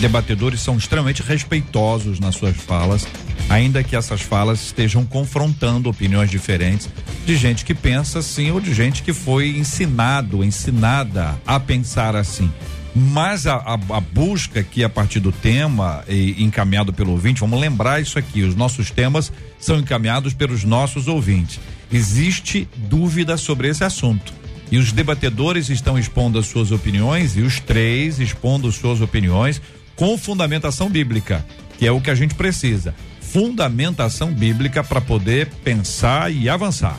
debatedores 0.00 0.60
são 0.60 0.76
extremamente 0.76 1.22
respeitosos 1.22 2.20
nas 2.20 2.34
suas 2.34 2.56
falas, 2.56 3.06
ainda 3.48 3.82
que 3.82 3.96
essas 3.96 4.20
falas 4.20 4.62
estejam 4.66 5.04
confrontando 5.06 5.88
opiniões 5.88 6.30
diferentes 6.30 6.88
de 7.24 7.36
gente 7.36 7.64
que 7.64 7.74
pensa 7.74 8.18
assim 8.18 8.50
ou 8.50 8.60
de 8.60 8.74
gente 8.74 9.02
que 9.02 9.12
foi 9.12 9.48
ensinado, 9.50 10.44
ensinada 10.44 11.38
a 11.46 11.58
pensar 11.58 12.14
assim. 12.14 12.50
Mas 12.98 13.46
a, 13.46 13.54
a, 13.54 13.74
a, 13.74 14.00
busca 14.00 14.58
aqui 14.58 14.82
a 14.82 14.88
partir 14.88 15.20
do 15.20 15.30
tema 15.30 16.02
e 16.08 16.42
encaminhado 16.42 16.92
pelo 16.92 17.12
ouvinte, 17.12 17.40
vamos 17.40 17.60
lembrar 17.60 18.00
isso 18.00 18.18
aqui: 18.18 18.42
os 18.42 18.56
nossos 18.56 18.90
temas 18.90 19.32
são 19.60 19.78
encaminhados 19.78 20.34
pelos 20.34 20.64
nossos 20.64 21.06
ouvintes. 21.06 21.60
Existe 21.92 22.68
dúvida 22.76 23.36
sobre 23.36 23.68
esse 23.68 23.84
assunto. 23.84 24.32
E 24.70 24.76
os 24.76 24.90
debatedores 24.90 25.70
estão 25.70 25.98
expondo 25.98 26.38
as 26.38 26.46
suas 26.46 26.72
opiniões 26.72 27.36
e 27.36 27.40
os 27.40 27.60
três 27.60 28.18
expondo 28.18 28.70
suas 28.72 29.00
opiniões 29.00 29.62
com 29.94 30.18
fundamentação 30.18 30.90
bíblica, 30.90 31.46
que 31.78 31.86
é 31.86 31.92
o 31.92 32.00
que 32.00 32.10
a 32.10 32.14
gente 32.14 32.34
precisa. 32.34 32.94
Fundamentação 33.20 34.32
bíblica 34.32 34.82
para 34.82 35.00
poder 35.00 35.46
pensar 35.62 36.32
e 36.32 36.48
avançar. 36.48 36.98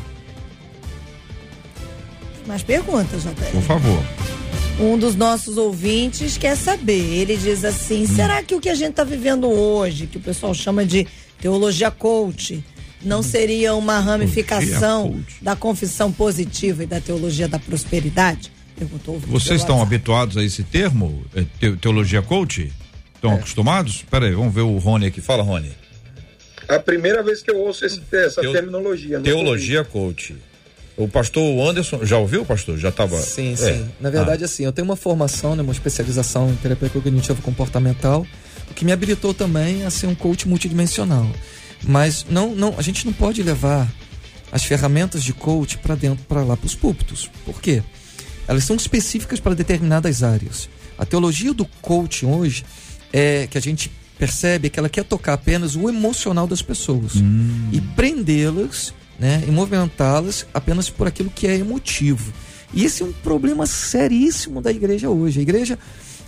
Mais 2.48 2.64
perguntas, 2.64 3.24
Jota. 3.24 3.46
Por 3.46 3.62
favor. 3.62 4.04
Um 4.80 4.98
dos 4.98 5.16
nossos 5.16 5.58
ouvintes 5.58 6.38
quer 6.38 6.56
saber. 6.56 7.20
Ele 7.20 7.36
diz 7.36 7.66
assim: 7.66 8.04
hum. 8.04 8.08
será 8.08 8.42
que 8.42 8.56
o 8.56 8.62
que 8.62 8.70
a 8.70 8.76
gente 8.76 8.92
está 8.92 9.04
vivendo 9.04 9.48
hoje, 9.50 10.08
que 10.08 10.18
o 10.18 10.22
pessoal 10.22 10.54
chama 10.54 10.86
de 10.86 11.06
teologia 11.40 11.92
coach, 11.92 12.64
não 13.02 13.20
hum. 13.20 13.24
seria 13.24 13.76
uma 13.76 14.00
ramificação 14.00 15.22
da 15.42 15.56
confissão 15.56 16.12
positiva 16.12 16.84
e 16.84 16.88
da 16.88 17.02
teologia 17.02 17.48
da 17.48 17.60
prosperidade? 17.60 18.52
Perguntou 18.78 19.20
Vocês 19.20 19.60
estão 19.60 19.82
habituados 19.82 20.38
a 20.38 20.44
esse 20.44 20.64
termo, 20.64 21.26
é, 21.36 21.46
teologia 21.82 22.22
coach? 22.22 22.72
Estão 23.14 23.34
é. 23.34 23.36
acostumados? 23.36 24.06
Peraí, 24.10 24.32
vamos 24.32 24.54
ver 24.54 24.62
o 24.62 24.78
Rony 24.78 25.08
aqui. 25.08 25.20
Fala, 25.20 25.44
Rony. 25.44 25.72
A 26.70 26.80
primeira 26.80 27.22
vez 27.22 27.42
que 27.42 27.52
eu 27.52 27.58
ouço 27.58 27.86
esse, 27.86 28.02
essa 28.14 28.40
Teo, 28.40 28.54
terminologia. 28.54 29.20
Teologia 29.20 29.84
coach. 29.84 30.36
O 31.00 31.08
pastor 31.08 31.68
Anderson, 31.68 32.06
já 32.06 32.18
ouviu, 32.18 32.46
pastor? 32.46 32.78
Já 32.78 32.90
estava. 32.90 33.18
Sim, 33.22 33.54
é. 33.54 33.56
sim. 33.56 33.90
Na 34.00 34.10
verdade, 34.10 34.44
ah. 34.44 34.46
assim, 34.46 34.66
eu 34.66 34.72
tenho 34.72 34.86
uma 34.86 34.96
formação, 34.96 35.56
né, 35.56 35.64
uma 35.64 35.72
especialização 35.72 36.50
em 36.50 36.56
terapia 36.56 36.90
cognitiva 36.90 37.42
comportamental, 37.42 38.26
o 38.70 38.74
que 38.74 38.84
me 38.84 38.92
habilitou 38.92 39.34
também 39.34 39.86
a 39.86 39.90
ser 39.90 40.08
um 40.08 40.16
coach 40.16 40.48
multidimensional. 40.48 41.28
Mas 41.84 42.26
não, 42.30 42.54
não, 42.54 42.76
a 42.78 42.82
gente 42.82 43.06
não 43.06 43.14
pode 43.14 43.42
levar 43.42 43.90
as 44.52 44.66
ferramentas 44.66 45.24
de 45.24 45.32
coach 45.32 45.78
para 45.78 45.96
dentro, 45.96 46.26
para 46.26 46.44
lá, 46.44 46.58
para 46.58 46.68
os 46.68 46.76
púlpitos. 46.76 47.30
Por 47.46 47.62
quê? 47.62 47.82
elas 48.50 48.64
são 48.64 48.76
específicas 48.76 49.40
para 49.40 49.54
determinadas 49.54 50.24
áreas. 50.24 50.68
A 50.98 51.06
teologia 51.06 51.54
do 51.54 51.66
coaching 51.84 52.26
hoje 52.26 52.66
é 53.14 53.46
que 53.46 53.60
a 53.60 53.62
gente 53.62 53.92
percebe 54.18 54.72
que 54.72 54.80
ela 54.80 54.90
quer 54.90 55.04
tocar 55.04 55.34
apenas 55.34 55.76
o 55.76 55.88
emocional 55.88 56.48
das 56.48 56.60
pessoas 56.60 57.16
hum. 57.16 57.70
e 57.72 57.80
prendê-las, 57.80 58.92
né, 59.20 59.44
e 59.48 59.52
movimentá-las 59.52 60.46
apenas 60.54 60.90
por 60.90 61.08
aquilo 61.08 61.30
que 61.30 61.46
é 61.46 61.56
emotivo. 61.56 62.32
E 62.74 62.86
esse 62.86 63.04
é 63.04 63.06
um 63.06 63.12
problema 63.12 63.66
seríssimo 63.66 64.62
da 64.62 64.72
igreja 64.72 65.10
hoje. 65.10 65.40
A 65.40 65.42
igreja, 65.42 65.78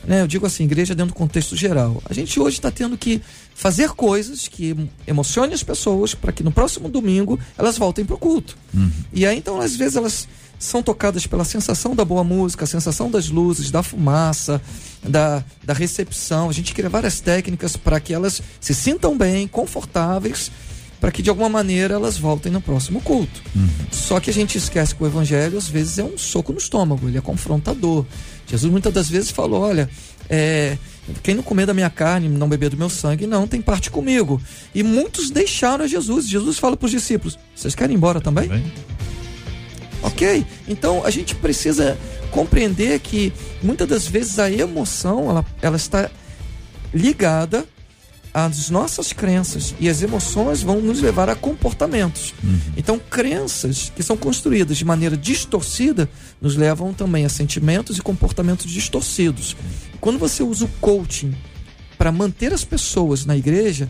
né, 0.06 0.22
eu 0.22 0.28
digo 0.28 0.46
assim, 0.46 0.64
igreja 0.64 0.94
dentro 0.94 1.14
do 1.14 1.18
contexto 1.18 1.56
geral. 1.56 2.02
A 2.06 2.14
gente 2.14 2.40
hoje 2.40 2.58
está 2.58 2.72
tendo 2.72 2.98
que 2.98 3.22
fazer 3.56 3.90
coisas 3.92 4.48
que 4.48 4.76
emocionem 5.08 5.54
as 5.54 5.64
pessoas 5.64 6.14
para 6.14 6.32
que 6.32 6.44
no 6.44 6.52
próximo 6.52 6.90
domingo 6.90 7.40
elas 7.58 7.78
voltem 7.78 8.04
para 8.04 8.16
o 8.16 8.20
culto. 8.20 8.58
Uhum. 8.74 8.92
E 9.14 9.26
aí 9.26 9.38
então 9.38 9.62
às 9.62 9.76
vezes 9.76 9.96
elas 9.96 10.28
são 10.62 10.84
tocadas 10.84 11.26
pela 11.26 11.44
sensação 11.44 11.96
da 11.96 12.06
boa 12.06 12.24
música, 12.24 12.66
a 12.66 12.68
sensação 12.68 13.10
das 13.10 13.30
luzes, 13.30 13.72
da 13.72 13.82
fumaça, 13.82 14.62
da, 15.04 15.44
da 15.64 15.74
recepção. 15.74 16.50
A 16.50 16.54
gente 16.54 16.74
cria 16.74 16.90
várias 16.90 17.20
técnicas 17.20 17.76
para 17.76 18.00
que 18.00 18.14
elas 18.14 18.42
se 18.60 18.74
sintam 18.76 19.18
bem, 19.18 19.48
confortáveis, 19.48 20.52
para 21.02 21.12
que 21.12 21.24
de 21.24 21.32
alguma 21.32 21.50
maneira 21.50 21.96
elas 21.96 22.16
voltem 22.16 22.52
no 22.52 22.62
próximo 22.62 23.02
culto. 23.02 23.42
Uhum. 23.56 23.68
Só 23.92 24.20
que 24.20 24.30
a 24.30 24.34
gente 24.34 24.56
esquece 24.60 24.94
que 24.94 25.04
o 25.04 25.08
evangelho 25.08 25.58
às 25.58 25.68
vezes 25.68 25.98
é 25.98 26.04
um 26.04 26.16
soco 26.16 26.54
no 26.54 26.60
estômago, 26.60 27.10
ele 27.10 27.18
é 27.18 27.22
confrontador. 27.22 28.06
Jesus 28.46 28.72
muitas 28.72 28.94
das 28.94 29.10
vezes 29.10 29.32
falou: 29.32 29.62
olha, 29.62 29.90
é, 30.30 30.78
quem 31.24 31.34
não 31.34 31.42
comer 31.42 31.66
da 31.66 31.74
minha 31.74 31.90
carne, 31.90 32.30
não 32.30 32.48
beber 32.48 32.70
do 32.70 32.78
meu 32.78 32.90
sangue, 32.90 33.26
não 33.26 33.48
tem 33.48 33.60
parte 33.60 33.90
comigo. 33.90 34.40
E 34.76 34.84
muitos 34.84 35.32
deixaram 35.32 35.88
Jesus. 35.88 36.30
Jesus 36.30 36.60
fala 36.60 36.78
para 36.78 36.86
os 36.86 36.92
discípulos: 36.92 37.38
vocês 37.56 37.74
querem 37.74 37.96
ir 37.96 37.98
embora 37.98 38.22
também? 38.22 38.48
também? 38.48 38.72
Ok? 40.04 40.46
Então 40.68 41.04
a 41.04 41.10
gente 41.10 41.34
precisa 41.34 41.98
compreender 42.30 43.00
que 43.00 43.34
muitas 43.64 43.88
das 43.88 44.08
vezes 44.08 44.38
a 44.38 44.52
emoção 44.52 45.32
ela, 45.32 45.46
ela 45.64 45.78
está 45.78 46.12
ligada 46.94 47.66
às 48.34 48.70
nossas 48.70 49.12
crenças 49.12 49.76
e 49.80 49.90
as 49.90 50.02
emoções 50.02 50.62
vão 50.62 50.80
nos 50.82 51.02
levar 51.02 51.30
a 51.30 51.36
comportamentos. 51.36 52.34
Uhum. 52.44 52.60
Então, 52.78 53.00
crenças 53.00 53.92
que 53.96 54.02
são 54.02 54.16
construídas 54.16 54.78
de 54.78 54.86
maneira 54.86 55.18
distorcida 55.18 56.10
nos 56.42 56.56
levam 56.56 56.94
também 56.94 57.26
a 57.26 57.30
sentimentos 57.30 57.98
e 57.98 58.02
comportamentos 58.02 58.70
distorcidos. 58.72 59.56
Quando 60.00 60.18
você 60.18 60.44
usa 60.44 60.66
o 60.66 60.70
coaching 60.80 61.34
para 61.98 62.12
manter 62.12 62.54
as 62.54 62.64
pessoas 62.64 63.26
na 63.26 63.36
igreja, 63.36 63.90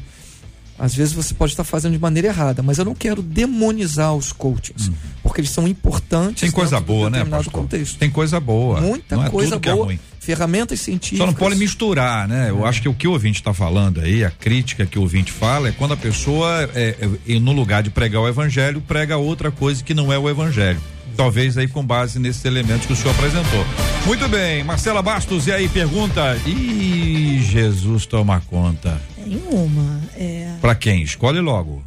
às 0.77 0.95
vezes 0.95 1.13
você 1.13 1.33
pode 1.35 1.53
estar 1.53 1.63
fazendo 1.63 1.93
de 1.93 1.99
maneira 1.99 2.29
errada, 2.29 2.63
mas 2.63 2.79
eu 2.79 2.85
não 2.85 2.95
quero 2.95 3.21
demonizar 3.21 4.15
os 4.15 4.33
coaches, 4.33 4.87
uhum. 4.87 4.93
porque 5.21 5.41
eles 5.41 5.51
são 5.51 5.67
importantes. 5.67 6.41
Tem 6.41 6.51
coisa 6.51 6.79
boa, 6.79 7.09
né, 7.09 7.23
pastor? 7.23 7.53
Contexto. 7.53 7.99
Tem 7.99 8.09
coisa 8.09 8.39
boa. 8.39 8.81
Muita 8.81 9.15
não 9.15 9.25
é 9.25 9.29
coisa 9.29 9.55
é 9.55 9.59
boa. 9.59 9.93
É 9.93 9.99
ferramentas 10.21 10.79
científicas. 10.79 11.17
Só 11.17 11.25
não 11.25 11.33
pode 11.33 11.55
misturar, 11.55 12.27
né? 12.27 12.51
Eu 12.51 12.63
é. 12.63 12.69
acho 12.69 12.79
que 12.81 12.87
o 12.87 12.93
que 12.93 13.07
o 13.07 13.11
ouvinte 13.11 13.41
está 13.41 13.53
falando 13.53 13.99
aí, 13.99 14.23
a 14.23 14.29
crítica 14.29 14.85
que 14.85 14.97
o 14.99 15.01
ouvinte 15.01 15.31
fala, 15.31 15.69
é 15.69 15.71
quando 15.71 15.95
a 15.95 15.97
pessoa, 15.97 16.69
é, 16.75 16.95
é, 17.27 17.39
no 17.39 17.51
lugar 17.51 17.81
de 17.81 17.89
pregar 17.89 18.21
o 18.21 18.27
evangelho, 18.27 18.79
prega 18.81 19.17
outra 19.17 19.51
coisa 19.51 19.83
que 19.83 19.95
não 19.95 20.13
é 20.13 20.19
o 20.19 20.29
evangelho. 20.29 20.79
Talvez 21.17 21.57
aí 21.57 21.67
com 21.67 21.83
base 21.83 22.19
nesses 22.19 22.45
elementos 22.45 22.85
que 22.85 22.93
o 22.93 22.95
senhor 22.95 23.13
apresentou. 23.15 23.65
Muito 24.05 24.29
bem, 24.29 24.63
Marcela 24.63 25.01
Bastos, 25.01 25.47
e 25.47 25.51
aí 25.51 25.67
pergunta. 25.67 26.37
Ih, 26.45 27.41
Jesus 27.41 28.05
toma 28.05 28.41
conta. 28.47 29.01
Tem 29.15 29.41
uma. 29.49 30.01
É... 30.15 30.53
Para 30.61 30.75
quem? 30.75 31.01
Escolhe 31.01 31.39
logo. 31.39 31.83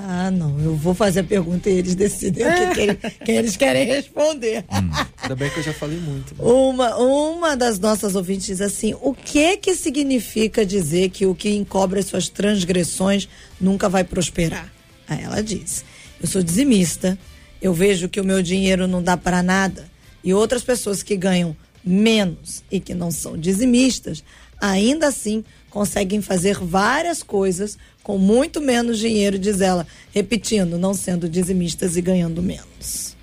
Ah, 0.00 0.30
não, 0.30 0.60
eu 0.60 0.76
vou 0.76 0.94
fazer 0.94 1.20
a 1.20 1.24
pergunta 1.24 1.68
e 1.68 1.78
eles 1.78 1.96
decidem 1.96 2.46
o 2.46 2.50
que, 2.50 2.94
que, 2.94 3.24
que, 3.24 3.32
eles 3.32 3.56
querem 3.56 3.84
responder. 3.84 4.64
Hum. 4.70 4.90
Ainda 5.22 5.34
bem 5.34 5.50
que 5.50 5.58
eu 5.58 5.62
já 5.64 5.72
falei 5.72 5.98
muito. 5.98 6.34
Né? 6.36 6.44
Uma, 6.44 6.96
uma 6.96 7.56
das 7.56 7.80
nossas 7.80 8.14
ouvintes 8.14 8.46
diz 8.46 8.60
assim: 8.60 8.94
o 9.00 9.12
que 9.12 9.56
que 9.56 9.74
significa 9.74 10.64
dizer 10.64 11.10
que 11.10 11.26
o 11.26 11.34
que 11.34 11.50
encobre 11.50 11.98
as 11.98 12.06
suas 12.06 12.28
transgressões 12.28 13.28
nunca 13.60 13.88
vai 13.88 14.04
prosperar? 14.04 14.72
Aí 15.08 15.24
ela 15.24 15.42
diz: 15.42 15.84
eu 16.22 16.28
sou 16.28 16.44
dizimista, 16.44 17.18
eu 17.60 17.74
vejo 17.74 18.08
que 18.08 18.20
o 18.20 18.24
meu 18.24 18.40
dinheiro 18.40 18.86
não 18.86 19.02
dá 19.02 19.16
para 19.16 19.42
nada 19.42 19.90
e 20.22 20.32
outras 20.32 20.62
pessoas 20.62 21.02
que 21.02 21.16
ganham 21.16 21.56
menos 21.84 22.62
e 22.70 22.78
que 22.78 22.94
não 22.94 23.10
são 23.10 23.36
dizimistas, 23.36 24.22
ainda 24.60 25.08
assim 25.08 25.44
conseguem 25.78 26.20
fazer 26.20 26.58
várias 26.58 27.22
coisas 27.22 27.78
com 28.02 28.18
muito 28.18 28.60
menos 28.60 28.98
dinheiro, 28.98 29.38
diz 29.38 29.60
ela, 29.60 29.86
repetindo, 30.12 30.76
não 30.76 30.92
sendo 30.92 31.28
dizimistas 31.28 31.96
e 31.96 32.02
ganhando 32.02 32.42
menos. 32.42 33.16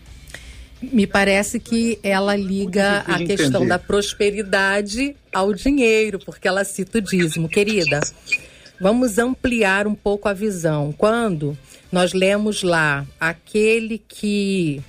Me 0.82 1.06
parece 1.06 1.60
que 1.60 2.00
ela 2.02 2.34
liga 2.34 3.00
a 3.00 3.18
questão 3.18 3.64
entender. 3.64 3.68
da 3.68 3.78
prosperidade 3.78 5.18
ao 5.34 5.54
dinheiro, 5.54 6.18
porque 6.18 6.48
ela 6.48 6.64
cita 6.64 7.00
o 7.00 7.02
dízimo. 7.02 7.50
Querida, 7.50 8.00
vamos 8.80 9.18
ampliar 9.18 9.86
um 9.86 9.96
pouco 9.96 10.30
a 10.30 10.34
visão. 10.34 10.94
Quando 10.98 11.58
nós 11.92 12.14
lemos 12.14 12.64
lá 12.64 13.06
aquele 13.20 13.98
que 13.98 14.82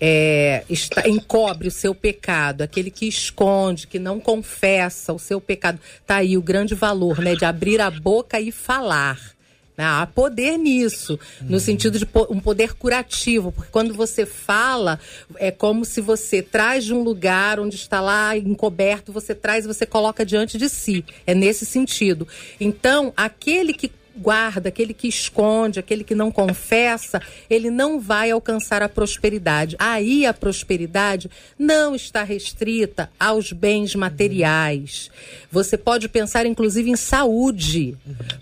é, 0.00 0.64
está, 0.68 1.08
encobre 1.08 1.68
o 1.68 1.70
seu 1.70 1.94
pecado, 1.94 2.62
aquele 2.62 2.90
que 2.90 3.06
esconde, 3.06 3.86
que 3.86 3.98
não 3.98 4.20
confessa 4.20 5.12
o 5.12 5.18
seu 5.18 5.40
pecado. 5.40 5.78
Tá 6.06 6.16
aí 6.16 6.36
o 6.36 6.42
grande 6.42 6.74
valor, 6.74 7.20
né, 7.20 7.34
de 7.34 7.44
abrir 7.44 7.80
a 7.80 7.90
boca 7.90 8.40
e 8.40 8.50
falar. 8.50 9.34
Né? 9.76 9.84
Há 9.84 10.06
poder 10.06 10.56
nisso, 10.56 11.18
no 11.42 11.58
sentido 11.58 11.98
de 11.98 12.06
um 12.30 12.38
poder 12.38 12.74
curativo, 12.74 13.50
porque 13.50 13.70
quando 13.72 13.92
você 13.92 14.24
fala, 14.24 15.00
é 15.36 15.50
como 15.50 15.84
se 15.84 16.00
você 16.00 16.40
traz 16.42 16.84
de 16.84 16.94
um 16.94 17.02
lugar 17.02 17.58
onde 17.58 17.74
está 17.74 18.00
lá 18.00 18.36
encoberto, 18.36 19.12
você 19.12 19.34
traz 19.34 19.64
e 19.64 19.68
você 19.68 19.84
coloca 19.84 20.24
diante 20.24 20.56
de 20.58 20.68
si. 20.68 21.04
É 21.26 21.34
nesse 21.34 21.66
sentido. 21.66 22.26
Então, 22.60 23.12
aquele 23.16 23.72
que 23.72 23.90
guarda, 24.16 24.68
aquele 24.68 24.94
que 24.94 25.08
esconde, 25.08 25.78
aquele 25.78 26.04
que 26.04 26.14
não 26.14 26.30
confessa, 26.30 27.20
ele 27.48 27.70
não 27.70 28.00
vai 28.00 28.30
alcançar 28.30 28.82
a 28.82 28.88
prosperidade. 28.88 29.76
Aí 29.78 30.24
a 30.26 30.32
prosperidade 30.32 31.30
não 31.58 31.94
está 31.94 32.22
restrita 32.22 33.10
aos 33.18 33.52
bens 33.52 33.94
materiais. 33.94 35.10
Você 35.50 35.76
pode 35.76 36.08
pensar 36.08 36.46
inclusive 36.46 36.90
em 36.90 36.96
saúde, 36.96 37.96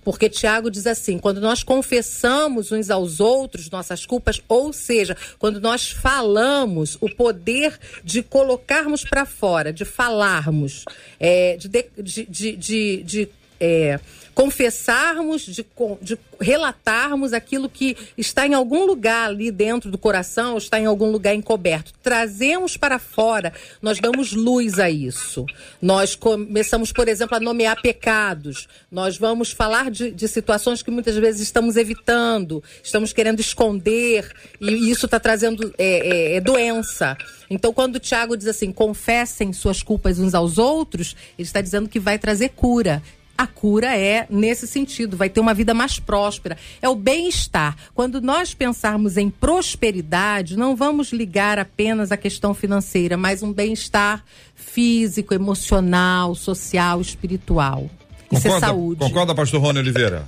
porque 0.04 0.28
Tiago 0.28 0.70
diz 0.70 0.86
assim: 0.86 1.18
quando 1.18 1.40
nós 1.40 1.62
confessamos 1.62 2.72
uns 2.72 2.90
aos 2.90 3.20
outros 3.20 3.70
nossas 3.70 4.04
culpas, 4.06 4.40
ou 4.48 4.72
seja, 4.72 5.16
quando 5.38 5.60
nós 5.60 5.90
falamos, 5.90 6.96
o 7.00 7.08
poder 7.08 7.78
de 8.04 8.22
colocarmos 8.22 9.04
para 9.04 9.24
fora, 9.24 9.72
de 9.72 9.84
falarmos, 9.84 10.84
é, 11.18 11.56
de, 11.56 11.68
de, 11.68 12.26
de, 12.26 12.56
de, 12.56 13.02
de 13.02 13.28
é, 13.62 14.00
confessarmos, 14.34 15.42
de, 15.42 15.64
de 16.00 16.18
relatarmos 16.40 17.32
aquilo 17.32 17.68
que 17.68 17.96
está 18.18 18.44
em 18.44 18.54
algum 18.54 18.84
lugar 18.84 19.28
ali 19.28 19.52
dentro 19.52 19.88
do 19.88 19.96
coração, 19.96 20.58
está 20.58 20.80
em 20.80 20.86
algum 20.86 21.12
lugar 21.12 21.32
encoberto. 21.32 21.92
Trazemos 22.02 22.76
para 22.76 22.98
fora, 22.98 23.52
nós 23.80 24.00
damos 24.00 24.32
luz 24.32 24.80
a 24.80 24.90
isso. 24.90 25.46
Nós 25.80 26.16
começamos, 26.16 26.90
por 26.90 27.06
exemplo, 27.06 27.36
a 27.36 27.40
nomear 27.40 27.80
pecados. 27.80 28.66
Nós 28.90 29.16
vamos 29.16 29.52
falar 29.52 29.92
de, 29.92 30.10
de 30.10 30.26
situações 30.26 30.82
que 30.82 30.90
muitas 30.90 31.14
vezes 31.16 31.42
estamos 31.42 31.76
evitando, 31.76 32.64
estamos 32.82 33.12
querendo 33.12 33.38
esconder, 33.38 34.28
e 34.60 34.90
isso 34.90 35.06
está 35.06 35.20
trazendo 35.20 35.72
é, 35.78 36.08
é, 36.32 36.36
é 36.36 36.40
doença. 36.40 37.16
Então, 37.48 37.72
quando 37.72 37.96
o 37.96 38.00
Tiago 38.00 38.36
diz 38.36 38.48
assim, 38.48 38.72
confessem 38.72 39.52
suas 39.52 39.82
culpas 39.82 40.18
uns 40.18 40.34
aos 40.34 40.58
outros, 40.58 41.14
ele 41.38 41.46
está 41.46 41.60
dizendo 41.60 41.88
que 41.88 42.00
vai 42.00 42.18
trazer 42.18 42.48
cura, 42.48 43.02
a 43.43 43.47
cura 43.47 43.97
é 43.97 44.26
nesse 44.30 44.66
sentido, 44.66 45.16
vai 45.16 45.28
ter 45.28 45.40
uma 45.40 45.53
vida 45.53 45.74
mais 45.74 45.99
próspera. 45.99 46.57
É 46.80 46.88
o 46.88 46.95
bem-estar. 46.95 47.76
Quando 47.95 48.20
nós 48.20 48.55
pensarmos 48.55 49.16
em 49.16 49.28
prosperidade, 49.28 50.57
não 50.57 50.76
vamos 50.76 51.12
ligar 51.12 51.59
apenas 51.59 52.12
à 52.12 52.16
questão 52.16 52.55
financeira, 52.55 53.16
mas 53.16 53.43
um 53.43 53.53
bem-estar 53.53 54.24
físico, 54.55 55.34
emocional, 55.34 56.34
social, 56.34 57.01
espiritual. 57.01 57.90
Isso 58.30 58.47
é 58.47 58.51
concorda, 58.51 58.66
é 58.66 58.68
saúde. 58.68 59.01
Concorda, 59.01 59.34
pastor 59.34 59.61
Rony 59.61 59.78
Oliveira? 59.80 60.26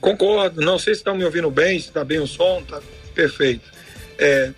Concordo. 0.00 0.60
Não 0.60 0.78
sei 0.78 0.94
se 0.94 1.00
estão 1.00 1.14
me 1.14 1.24
ouvindo 1.24 1.50
bem, 1.50 1.78
se 1.78 1.88
está 1.88 2.04
bem 2.04 2.20
o 2.20 2.26
som, 2.26 2.62
tá 2.62 2.80
perfeito. 3.14 3.68
É, 4.18 4.52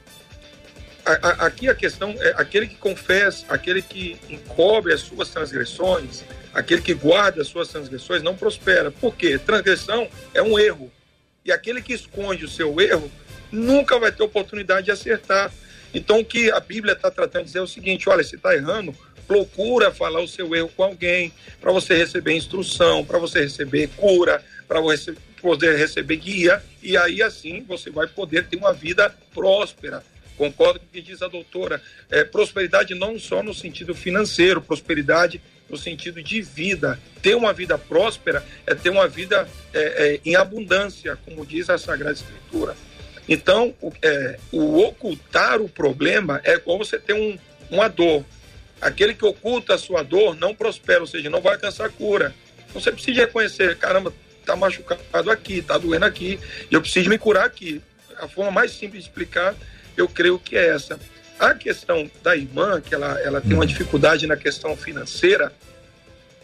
a, 1.04 1.12
a, 1.12 1.46
aqui 1.46 1.68
a 1.68 1.74
questão 1.74 2.14
é 2.18 2.34
aquele 2.36 2.66
que 2.68 2.76
confessa, 2.76 3.44
aquele 3.48 3.82
que 3.82 4.16
encobre 4.28 4.92
as 4.92 5.00
suas 5.00 5.30
transgressões, 5.30 6.22
Aquele 6.54 6.82
que 6.82 6.94
guarda 6.94 7.42
as 7.42 7.48
suas 7.48 7.68
transgressões 7.68 8.22
não 8.22 8.36
prospera. 8.36 8.90
Por 8.90 9.16
quê? 9.16 9.38
Transgressão 9.38 10.08
é 10.34 10.42
um 10.42 10.58
erro. 10.58 10.92
E 11.44 11.50
aquele 11.50 11.80
que 11.80 11.92
esconde 11.92 12.44
o 12.44 12.48
seu 12.48 12.80
erro 12.80 13.10
nunca 13.50 13.98
vai 13.98 14.12
ter 14.12 14.22
oportunidade 14.22 14.86
de 14.86 14.90
acertar. 14.90 15.52
Então, 15.94 16.20
o 16.20 16.24
que 16.24 16.50
a 16.50 16.60
Bíblia 16.60 16.94
está 16.94 17.10
tratando 17.10 17.42
de 17.42 17.48
dizer 17.48 17.58
é 17.58 17.62
o 17.62 17.66
seguinte: 17.66 18.08
olha, 18.08 18.22
se 18.22 18.36
está 18.36 18.54
errando, 18.54 18.94
procura 19.26 19.90
falar 19.90 20.20
o 20.20 20.28
seu 20.28 20.54
erro 20.54 20.70
com 20.76 20.84
alguém, 20.84 21.32
para 21.60 21.72
você 21.72 21.94
receber 21.94 22.34
instrução, 22.34 23.04
para 23.04 23.18
você 23.18 23.40
receber 23.40 23.88
cura, 23.96 24.42
para 24.68 24.80
você 24.80 25.14
poder 25.40 25.76
receber 25.76 26.16
guia, 26.16 26.62
e 26.82 26.96
aí 26.96 27.22
assim 27.22 27.62
você 27.66 27.90
vai 27.90 28.06
poder 28.06 28.46
ter 28.46 28.56
uma 28.56 28.72
vida 28.72 29.14
próspera. 29.34 30.02
Concordo 30.36 30.80
com 30.80 30.86
o 30.86 30.88
que 30.88 31.02
diz 31.02 31.20
a 31.20 31.28
doutora. 31.28 31.82
É, 32.10 32.24
prosperidade 32.24 32.94
não 32.94 33.18
só 33.18 33.42
no 33.42 33.52
sentido 33.52 33.94
financeiro, 33.94 34.62
prosperidade 34.62 35.42
no 35.72 35.78
sentido 35.78 36.22
de 36.22 36.42
vida. 36.42 37.00
Ter 37.22 37.34
uma 37.34 37.52
vida 37.52 37.78
próspera 37.78 38.44
é 38.66 38.74
ter 38.74 38.90
uma 38.90 39.08
vida 39.08 39.48
é, 39.72 39.80
é, 39.80 40.20
em 40.24 40.36
abundância, 40.36 41.18
como 41.24 41.46
diz 41.46 41.70
a 41.70 41.78
Sagrada 41.78 42.12
Escritura. 42.12 42.76
Então, 43.26 43.74
o, 43.80 43.90
é, 44.02 44.38
o 44.52 44.80
ocultar 44.80 45.62
o 45.62 45.68
problema 45.68 46.40
é 46.44 46.58
como 46.58 46.84
você 46.84 46.98
ter 46.98 47.14
um, 47.14 47.38
uma 47.70 47.88
dor. 47.88 48.24
Aquele 48.80 49.14
que 49.14 49.24
oculta 49.24 49.74
a 49.74 49.78
sua 49.78 50.02
dor 50.02 50.36
não 50.36 50.54
prospera, 50.54 51.00
ou 51.00 51.06
seja, 51.06 51.30
não 51.30 51.40
vai 51.40 51.54
alcançar 51.54 51.88
cura. 51.90 52.34
Então 52.68 52.80
você 52.80 52.92
precisa 52.92 53.20
reconhecer, 53.20 53.76
caramba, 53.78 54.12
tá 54.44 54.54
machucado 54.56 55.30
aqui, 55.30 55.62
tá 55.62 55.78
doendo 55.78 56.04
aqui, 56.04 56.38
eu 56.70 56.80
preciso 56.80 57.08
me 57.08 57.16
curar 57.16 57.46
aqui. 57.46 57.80
A 58.18 58.28
forma 58.28 58.50
mais 58.50 58.72
simples 58.72 59.04
de 59.04 59.08
explicar, 59.08 59.54
eu 59.96 60.08
creio 60.08 60.38
que 60.38 60.56
é 60.56 60.68
essa. 60.68 60.98
A 61.42 61.54
questão 61.54 62.08
da 62.22 62.36
irmã, 62.36 62.80
que 62.80 62.94
ela, 62.94 63.20
ela 63.20 63.40
tem 63.40 63.54
uma 63.54 63.62
uhum. 63.62 63.66
dificuldade 63.66 64.28
na 64.28 64.36
questão 64.36 64.76
financeira, 64.76 65.52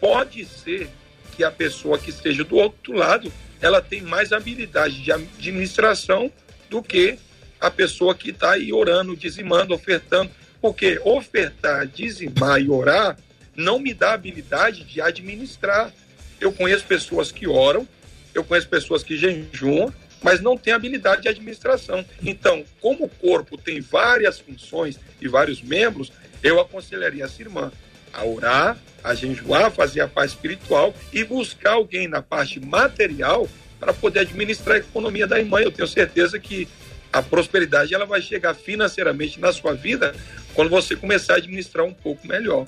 pode 0.01 0.45
ser 0.45 0.91
que 1.37 1.45
a 1.45 1.53
pessoa 1.53 1.97
que 1.97 2.11
esteja 2.11 2.43
do 2.43 2.57
outro 2.57 2.95
lado, 2.95 3.33
ela 3.61 3.81
tem 3.81 4.03
mais 4.03 4.33
habilidade 4.33 5.01
de 5.01 5.13
administração 5.13 6.33
do 6.69 6.83
que 6.83 7.17
a 7.61 7.71
pessoa 7.71 8.13
que 8.13 8.31
está 8.31 8.55
aí 8.55 8.73
orando, 8.73 9.17
dizimando, 9.17 9.73
ofertando. 9.73 10.33
Porque 10.61 11.01
ofertar, 11.05 11.87
dizimar 11.87 12.61
e 12.61 12.69
orar 12.69 13.17
não 13.55 13.79
me 13.79 13.95
dá 13.95 14.15
habilidade 14.15 14.83
de 14.83 15.01
administrar. 15.01 15.93
Eu 16.41 16.51
conheço 16.53 16.85
pessoas 16.85 17.31
que 17.31 17.47
oram, 17.47 17.87
eu 18.35 18.43
conheço 18.43 18.69
pessoas 18.69 19.05
que 19.05 19.17
jejuam, 19.17 19.95
mas 20.23 20.41
não 20.41 20.57
tem 20.57 20.73
habilidade 20.73 21.23
de 21.23 21.29
administração. 21.29 22.05
Então, 22.23 22.65
como 22.81 23.05
o 23.05 23.09
corpo 23.09 23.57
tem 23.57 23.81
várias 23.81 24.39
funções 24.39 24.99
e 25.21 25.29
vários 25.29 25.63
membros, 25.63 26.13
eu 26.43 26.61
aconselharia 26.61 27.25
essa 27.25 27.43
irmã 27.43 27.73
a 28.13 28.25
orar, 28.25 28.77
a 29.03 29.15
jejuar, 29.15 29.71
fazer 29.71 30.01
a 30.01 30.09
paz 30.09 30.33
espiritual 30.33 30.95
e 31.13 31.25
buscar 31.25 31.73
alguém 31.73 32.09
na 32.09 32.23
parte 32.23 32.61
material 32.61 33.49
para 33.79 33.93
poder 33.95 34.21
administrar 34.21 34.77
a 34.77 34.81
economia 34.81 35.27
da 35.27 35.39
irmã. 35.39 35.61
Eu 35.61 35.71
tenho 35.71 35.87
certeza 35.87 36.39
que 36.39 36.69
a 37.13 37.23
prosperidade 37.23 37.95
ela 37.95 38.05
vai 38.05 38.21
chegar 38.21 38.55
financeiramente 38.55 39.41
na 39.41 39.53
sua 39.53 39.73
vida 39.73 40.15
quando 40.55 40.69
você 40.69 40.97
começar 40.97 41.35
a 41.35 41.37
administrar 41.37 41.87
um 41.87 41.95
pouco 41.95 42.27
melhor. 42.27 42.67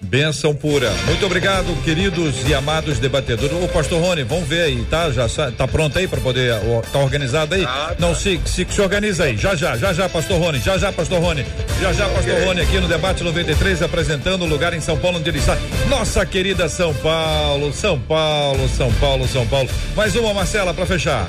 Benção 0.00 0.54
pura. 0.54 0.92
Muito 1.06 1.24
obrigado, 1.26 1.66
queridos 1.82 2.36
e 2.46 2.54
amados 2.54 2.98
debatedores. 2.98 3.52
Ô, 3.52 3.68
pastor 3.68 4.00
Rony, 4.00 4.22
vamos 4.22 4.48
ver 4.48 4.62
aí, 4.62 4.84
tá? 4.90 5.10
Já 5.10 5.26
tá 5.50 5.66
pronto 5.66 5.98
aí 5.98 6.06
para 6.06 6.20
poder, 6.20 6.52
ó, 6.52 6.80
tá 6.80 6.98
organizado 6.98 7.54
aí? 7.54 7.64
Ah, 7.64 7.88
tá. 7.88 7.96
Não, 7.98 8.14
se, 8.14 8.40
se, 8.44 8.66
se 8.68 8.80
organiza 8.80 9.24
aí. 9.24 9.36
Já, 9.36 9.54
já, 9.54 9.76
já, 9.76 9.92
já, 9.92 10.08
pastor 10.08 10.40
Rony. 10.40 10.60
Já, 10.60 10.78
já, 10.78 10.92
pastor 10.92 11.20
Rony. 11.20 11.44
Já, 11.80 11.92
já, 11.92 12.08
pastor 12.08 12.34
okay. 12.34 12.44
Rony 12.44 12.60
aqui 12.60 12.78
no 12.78 12.88
debate 12.88 13.24
93, 13.24 13.82
apresentando 13.82 14.42
o 14.42 14.46
lugar 14.46 14.74
em 14.74 14.80
São 14.80 14.98
Paulo 14.98 15.18
onde 15.18 15.28
ele 15.28 15.38
está. 15.38 15.56
Nossa 15.88 16.24
querida 16.24 16.68
São 16.68 16.94
Paulo, 16.94 17.72
São 17.72 17.98
Paulo, 17.98 18.68
São 18.68 18.92
Paulo, 18.94 19.26
São 19.26 19.46
Paulo. 19.46 19.68
Mais 19.94 20.14
uma, 20.14 20.32
Marcela, 20.32 20.72
para 20.72 20.86
fechar. 20.86 21.28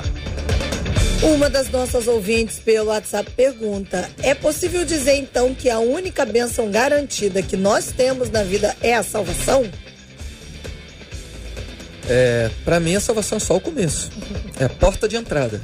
Uma 1.22 1.50
das 1.50 1.68
nossas 1.68 2.06
ouvintes 2.06 2.60
pelo 2.60 2.90
WhatsApp 2.90 3.30
pergunta: 3.32 4.08
é 4.22 4.34
possível 4.34 4.84
dizer 4.84 5.16
então 5.16 5.52
que 5.52 5.68
a 5.68 5.80
única 5.80 6.24
bênção 6.24 6.70
garantida 6.70 7.42
que 7.42 7.56
nós 7.56 7.86
temos 7.86 8.30
na 8.30 8.44
vida 8.44 8.76
é 8.80 8.94
a 8.94 9.02
salvação? 9.02 9.68
É, 12.08 12.50
para 12.64 12.78
mim 12.78 12.94
a 12.94 13.00
salvação 13.00 13.36
é 13.36 13.40
só 13.40 13.56
o 13.56 13.60
começo, 13.60 14.10
é 14.58 14.64
a 14.64 14.68
porta 14.68 15.08
de 15.08 15.16
entrada. 15.16 15.60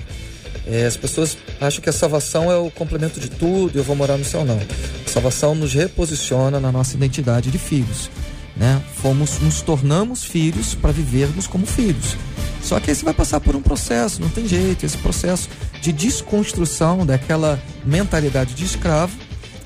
É, 0.67 0.87
as 0.87 0.97
pessoas 0.97 1.37
acham 1.61 1.81
que 1.81 1.89
a 1.89 1.93
salvação 1.93 2.51
é 2.51 2.57
o 2.57 2.71
complemento 2.71 3.21
de 3.21 3.31
tudo, 3.31 3.79
eu 3.79 3.85
vou 3.85 3.95
morar 3.95 4.17
no 4.17 4.25
céu 4.25 4.45
não. 4.45 4.59
A 4.59 5.11
salvação 5.11 5.55
nos 5.55 5.73
reposiciona 5.73 6.59
na 6.59 6.73
nossa 6.73 6.97
identidade 6.97 7.51
de 7.51 7.59
filhos, 7.59 8.11
né? 8.57 8.83
Fomos, 8.97 9.39
nos 9.39 9.63
tornamos 9.63 10.25
filhos 10.25 10.75
para 10.75 10.91
vivermos 10.91 11.47
como 11.47 11.65
filhos. 11.65 12.17
Só 12.65 12.81
que 12.81 12.91
aí 12.91 12.97
você 12.97 13.05
vai 13.05 13.13
passar 13.13 13.41
por 13.41 13.55
um 13.55 13.61
processo, 13.61 14.23
não 14.23 14.31
tem 14.31 14.49
jeito, 14.49 14.87
esse 14.87 14.97
processo 14.97 15.51
de 15.83 15.93
desconstrução 15.93 17.05
daquela 17.05 17.63
mentalidade 17.85 18.55
de 18.55 18.65
escravo 18.65 19.17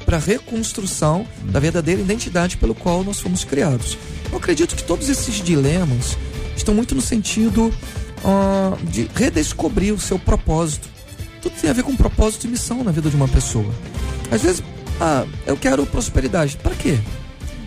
para 0.05 0.19
reconstrução 0.19 1.25
da 1.45 1.61
verdadeira 1.61 2.01
identidade 2.01 2.57
pelo 2.57 2.75
qual 2.75 3.05
nós 3.05 3.21
fomos 3.21 3.45
criados. 3.45 3.97
Eu 4.33 4.39
acredito 4.39 4.75
que 4.75 4.83
todos 4.83 5.09
esses 5.09 5.37
dilemas 5.37 6.19
estão 6.57 6.75
muito 6.75 6.95
no 6.95 7.01
sentido 7.01 7.73
uh, 8.25 8.87
de 8.87 9.09
redescobrir 9.15 9.95
o 9.95 10.01
seu 10.01 10.19
propósito. 10.19 10.89
Tudo 11.41 11.55
tem 11.61 11.71
a 11.71 11.73
ver 11.73 11.85
com 11.85 11.95
propósito 11.95 12.47
e 12.47 12.51
missão 12.51 12.83
na 12.83 12.91
vida 12.91 13.09
de 13.09 13.15
uma 13.15 13.29
pessoa. 13.29 13.73
Às 14.31 14.43
vezes, 14.43 14.63
ah, 15.01 15.25
eu 15.47 15.57
quero 15.57 15.87
prosperidade. 15.87 16.57
Para 16.57 16.75
quê? 16.75 16.99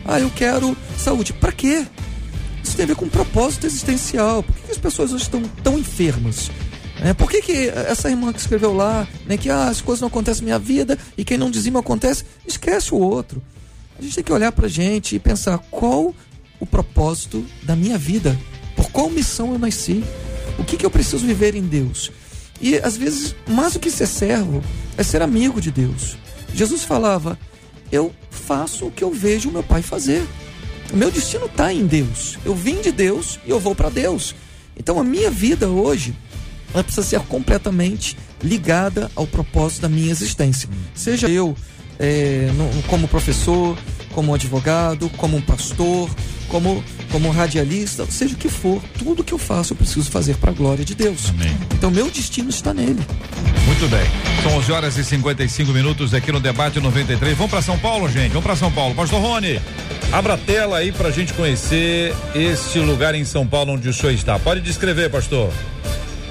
Ah, 0.03 0.19
eu 0.19 0.29
quero 0.29 0.75
saúde. 0.97 1.31
Para 1.31 1.51
quê? 1.53 1.85
Isso 2.71 2.77
tem 2.77 2.85
a 2.85 2.87
ver 2.87 2.95
com 2.95 3.03
um 3.03 3.09
propósito 3.09 3.67
existencial. 3.67 4.41
Por 4.41 4.55
que, 4.55 4.61
que 4.61 4.71
as 4.71 4.77
pessoas 4.77 5.11
hoje 5.11 5.23
estão 5.23 5.43
tão 5.61 5.77
enfermas? 5.77 6.49
É, 7.03 7.13
por 7.13 7.29
que, 7.29 7.41
que 7.41 7.67
essa 7.67 8.09
irmã 8.09 8.31
que 8.31 8.39
escreveu 8.39 8.73
lá, 8.73 9.05
né, 9.25 9.35
que 9.35 9.49
ah, 9.49 9.67
as 9.67 9.81
coisas 9.81 9.99
não 9.99 10.07
acontecem 10.07 10.43
na 10.43 10.45
minha 10.45 10.59
vida 10.59 10.97
e 11.17 11.25
quem 11.25 11.37
não 11.37 11.51
dizima 11.51 11.81
acontece, 11.81 12.23
esquece 12.47 12.95
o 12.95 12.97
outro. 12.97 13.43
A 13.99 14.01
gente 14.01 14.15
tem 14.15 14.23
que 14.23 14.31
olhar 14.31 14.53
pra 14.53 14.69
gente 14.69 15.17
e 15.17 15.19
pensar 15.19 15.57
qual 15.69 16.15
o 16.61 16.65
propósito 16.65 17.45
da 17.63 17.75
minha 17.75 17.97
vida, 17.97 18.39
por 18.73 18.89
qual 18.89 19.09
missão 19.09 19.51
eu 19.51 19.59
nasci, 19.59 20.01
o 20.57 20.63
que, 20.63 20.77
que 20.77 20.85
eu 20.85 20.89
preciso 20.89 21.25
viver 21.25 21.55
em 21.55 21.63
Deus. 21.63 22.09
E 22.61 22.77
às 22.77 22.95
vezes, 22.95 23.35
mais 23.49 23.73
do 23.73 23.79
que 23.79 23.91
ser 23.91 24.07
servo, 24.07 24.63
é 24.97 25.03
ser 25.03 25.21
amigo 25.21 25.59
de 25.59 25.71
Deus. 25.71 26.15
Jesus 26.53 26.83
falava: 26.85 27.37
Eu 27.91 28.13
faço 28.29 28.87
o 28.87 28.91
que 28.91 29.03
eu 29.03 29.11
vejo 29.11 29.51
meu 29.51 29.61
pai 29.61 29.81
fazer. 29.81 30.25
O 30.91 30.97
meu 30.97 31.09
destino 31.09 31.45
está 31.45 31.73
em 31.73 31.85
Deus. 31.85 32.37
Eu 32.43 32.53
vim 32.53 32.81
de 32.81 32.91
Deus 32.91 33.39
e 33.45 33.49
eu 33.49 33.59
vou 33.59 33.73
para 33.73 33.89
Deus. 33.89 34.35
Então 34.77 34.99
a 34.99 35.03
minha 35.03 35.31
vida 35.31 35.69
hoje 35.69 36.13
ela 36.73 36.83
precisa 36.83 37.05
ser 37.05 37.19
completamente 37.21 38.17
ligada 38.43 39.09
ao 39.15 39.27
propósito 39.27 39.83
da 39.83 39.89
minha 39.89 40.11
existência. 40.11 40.69
Seja 40.93 41.29
eu 41.29 41.55
é, 41.99 42.49
no, 42.55 42.83
como 42.83 43.07
professor, 43.07 43.77
como 44.11 44.33
advogado, 44.33 45.09
como 45.17 45.41
pastor, 45.41 46.09
como, 46.47 46.83
como 47.11 47.31
radialista, 47.31 48.05
seja 48.09 48.35
o 48.35 48.37
que 48.37 48.49
for, 48.49 48.81
tudo 48.99 49.23
que 49.23 49.33
eu 49.33 49.37
faço 49.37 49.73
eu 49.73 49.77
preciso 49.77 50.11
fazer 50.11 50.35
para 50.35 50.51
a 50.51 50.53
glória 50.53 50.83
de 50.83 50.93
Deus. 50.93 51.29
Amém. 51.29 51.57
Então 51.73 51.89
meu 51.89 52.09
destino 52.11 52.49
está 52.49 52.73
nele. 52.73 52.99
Muito 53.65 53.87
bem. 53.89 54.03
São 54.43 54.57
11 54.57 54.71
horas 54.71 54.97
e 54.97 55.03
55 55.03 55.71
minutos 55.71 56.13
aqui 56.13 56.31
no 56.31 56.39
debate 56.39 56.79
93. 56.79 57.37
Vamos 57.37 57.51
para 57.51 57.61
São 57.61 57.79
Paulo, 57.79 58.09
gente. 58.09 58.31
Vamos 58.31 58.43
para 58.43 58.55
São 58.55 58.71
Paulo. 58.71 58.93
Pastor 58.93 59.21
Rony, 59.21 59.61
abra 60.11 60.33
a 60.33 60.37
tela 60.37 60.77
aí 60.77 60.91
para 60.91 61.07
a 61.07 61.11
gente 61.11 61.33
conhecer 61.33 62.13
este 62.35 62.79
lugar 62.79 63.15
em 63.15 63.23
São 63.23 63.47
Paulo 63.47 63.73
onde 63.73 63.87
o 63.87 63.93
senhor 63.93 64.13
está. 64.13 64.37
Pode 64.37 64.61
descrever, 64.61 65.09
pastor. 65.09 65.51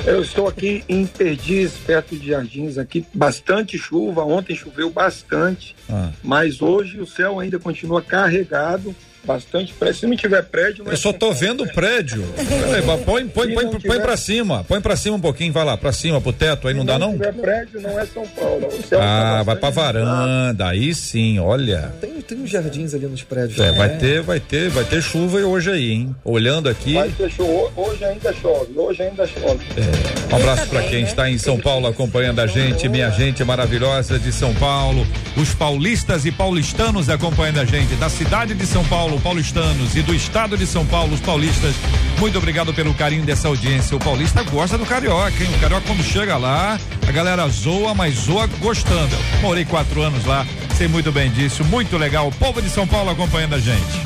Eu 0.06 0.22
estou 0.22 0.48
aqui 0.48 0.82
em 0.88 1.06
Perdiz, 1.06 1.72
perto 1.86 2.16
de 2.16 2.28
Jardins, 2.28 2.78
aqui 2.78 3.04
bastante 3.12 3.76
chuva. 3.76 4.24
Ontem 4.24 4.56
choveu 4.56 4.90
bastante, 4.90 5.76
ah. 5.88 6.10
mas 6.22 6.62
hoje 6.62 7.00
o 7.00 7.06
céu 7.06 7.38
ainda 7.38 7.58
continua 7.58 8.00
carregado 8.00 8.94
bastante 9.24 9.72
prédio. 9.72 10.00
Se 10.00 10.06
não 10.06 10.16
tiver 10.16 10.42
prédio. 10.42 10.84
Eu 10.86 10.96
só 10.96 11.12
tô 11.12 11.32
vendo 11.32 11.64
o 11.64 11.72
prédio. 11.72 12.24
põe, 13.04 13.26
põe, 13.26 13.54
põe, 13.54 13.68
tiver... 13.68 13.88
põe 13.88 14.00
pra 14.00 14.16
cima. 14.16 14.64
Põe 14.64 14.80
pra 14.80 14.96
cima 14.96 15.16
um 15.16 15.20
pouquinho, 15.20 15.52
vai 15.52 15.64
lá, 15.64 15.76
pra 15.76 15.92
cima, 15.92 16.20
pro 16.20 16.32
teto, 16.32 16.68
aí 16.68 16.74
não, 16.74 16.80
não 16.80 16.86
dá 16.86 16.98
não? 16.98 17.12
Se 17.12 17.18
tiver 17.18 17.32
prédio, 17.34 17.80
não 17.80 17.98
é 17.98 18.06
São 18.06 18.26
Paulo. 18.26 18.68
ah, 19.00 19.36
tá 19.38 19.42
vai 19.42 19.56
pra 19.56 19.70
varanda, 19.70 20.68
aí 20.68 20.94
sim, 20.94 21.38
olha. 21.38 21.92
Tem, 22.00 22.20
tem 22.20 22.38
uns 22.38 22.50
jardins 22.50 22.94
ali 22.94 23.06
nos 23.06 23.22
prédios. 23.22 23.58
É, 23.58 23.72
vai 23.72 23.96
ter, 23.96 24.22
vai 24.22 24.40
ter, 24.40 24.68
vai 24.70 24.84
ter 24.84 25.02
chuva 25.02 25.38
hoje 25.38 25.70
aí, 25.70 25.90
hein? 25.90 26.16
Olhando 26.24 26.68
aqui. 26.68 26.94
Vai 26.94 27.10
ter 27.10 27.30
chuva, 27.30 27.70
hoje 27.76 28.04
ainda 28.04 28.32
chove, 28.32 28.78
hoje 28.78 29.02
ainda 29.02 29.26
chove. 29.26 29.64
É. 29.76 30.32
Um 30.32 30.36
abraço 30.36 30.68
pra 30.68 30.82
quem 30.82 31.02
está 31.02 31.30
em 31.30 31.38
São 31.38 31.58
Paulo 31.58 31.86
acompanhando 31.86 32.40
a 32.40 32.46
gente, 32.46 32.88
minha 32.88 33.10
gente 33.10 33.42
maravilhosa 33.44 34.18
de 34.18 34.32
São 34.32 34.54
Paulo, 34.54 35.06
os 35.36 35.54
paulistas 35.54 36.24
e 36.24 36.32
paulistanos 36.32 37.08
acompanhando 37.08 37.60
a 37.60 37.64
gente, 37.64 37.94
da 37.96 38.08
cidade 38.08 38.54
de 38.54 38.66
São 38.66 38.84
Paulo, 38.84 39.09
Paulo, 39.10 39.20
paulistanos 39.20 39.96
e 39.96 40.02
do 40.02 40.14
estado 40.14 40.56
de 40.56 40.64
São 40.64 40.86
Paulo, 40.86 41.14
os 41.14 41.20
paulistas, 41.20 41.74
muito 42.20 42.38
obrigado 42.38 42.72
pelo 42.72 42.94
carinho 42.94 43.24
dessa 43.24 43.48
audiência. 43.48 43.96
O 43.96 43.98
paulista 43.98 44.44
gosta 44.44 44.78
do 44.78 44.86
carioca, 44.86 45.42
hein? 45.42 45.50
O 45.52 45.58
carioca 45.58 45.84
quando 45.84 46.04
chega 46.04 46.36
lá, 46.36 46.78
a 47.06 47.10
galera 47.10 47.48
zoa, 47.48 47.92
mas 47.92 48.14
zoa 48.14 48.46
gostando. 48.60 49.16
Eu 49.34 49.40
morei 49.40 49.64
quatro 49.64 50.00
anos 50.00 50.24
lá, 50.24 50.46
sei 50.76 50.86
muito 50.86 51.10
bem 51.10 51.28
disso, 51.30 51.64
muito 51.64 51.96
legal. 51.96 52.28
O 52.28 52.32
povo 52.32 52.62
de 52.62 52.70
São 52.70 52.86
Paulo 52.86 53.10
acompanhando 53.10 53.56
a 53.56 53.58
gente. 53.58 54.00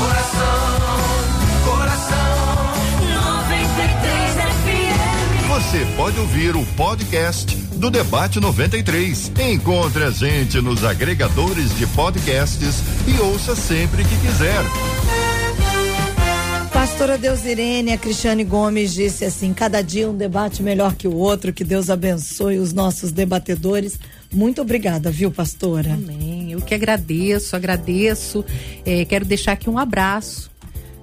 Coração, 0.00 0.70
coração, 1.64 2.74
93 3.54 4.34
FM. 4.64 5.48
Você 5.48 5.86
pode 5.96 6.18
ouvir 6.18 6.56
o 6.56 6.66
podcast 6.74 7.59
do 7.80 7.90
Debate 7.90 8.38
93. 8.38 9.32
Encontre 9.50 10.04
a 10.04 10.10
gente 10.10 10.60
nos 10.60 10.84
agregadores 10.84 11.74
de 11.78 11.86
podcasts 11.86 12.82
e 13.08 13.18
ouça 13.18 13.56
sempre 13.56 14.04
que 14.04 14.16
quiser. 14.18 14.62
Pastora 16.70 17.16
Deus 17.16 17.42
Irene, 17.46 17.92
a 17.92 17.98
Cristiane 17.98 18.44
Gomes 18.44 18.92
disse 18.92 19.24
assim: 19.24 19.54
cada 19.54 19.80
dia 19.80 20.10
um 20.10 20.14
debate 20.14 20.62
melhor 20.62 20.94
que 20.94 21.08
o 21.08 21.16
outro, 21.16 21.54
que 21.54 21.64
Deus 21.64 21.88
abençoe 21.88 22.58
os 22.58 22.74
nossos 22.74 23.12
debatedores. 23.12 23.98
Muito 24.30 24.60
obrigada, 24.60 25.10
viu, 25.10 25.30
pastora? 25.30 25.94
Amém. 25.94 26.52
Eu 26.52 26.60
que 26.60 26.74
agradeço, 26.74 27.56
agradeço. 27.56 28.44
É, 28.84 29.06
quero 29.06 29.24
deixar 29.24 29.52
aqui 29.52 29.70
um 29.70 29.78
abraço 29.78 30.50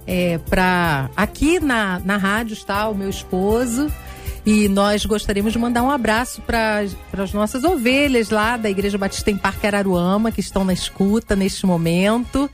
é, 0.07 0.37
para 0.37 1.09
aqui 1.17 1.59
na, 1.59 1.99
na 1.99 2.15
rádio 2.15 2.53
está 2.53 2.87
o 2.87 2.95
meu 2.95 3.09
esposo. 3.09 3.91
E 4.47 4.69
nós 4.69 5.05
gostaríamos 5.05 5.51
de 5.51 5.59
mandar 5.59 5.83
um 5.83 5.91
abraço 5.91 6.41
para 6.41 6.79
as 7.17 7.33
nossas 7.33 7.65
ovelhas 7.65 8.29
lá 8.29 8.55
da 8.55 8.69
Igreja 8.69 8.97
Batista 8.97 9.29
em 9.29 9.35
Parque 9.35 9.67
Araruama, 9.67 10.31
que 10.31 10.39
estão 10.39 10.63
na 10.63 10.71
escuta 10.71 11.35
neste 11.35 11.65
momento. 11.65 12.49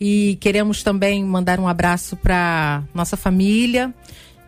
E 0.00 0.36
queremos 0.40 0.82
também 0.82 1.24
mandar 1.24 1.60
um 1.60 1.68
abraço 1.68 2.16
para 2.16 2.82
nossa 2.92 3.16
família. 3.16 3.94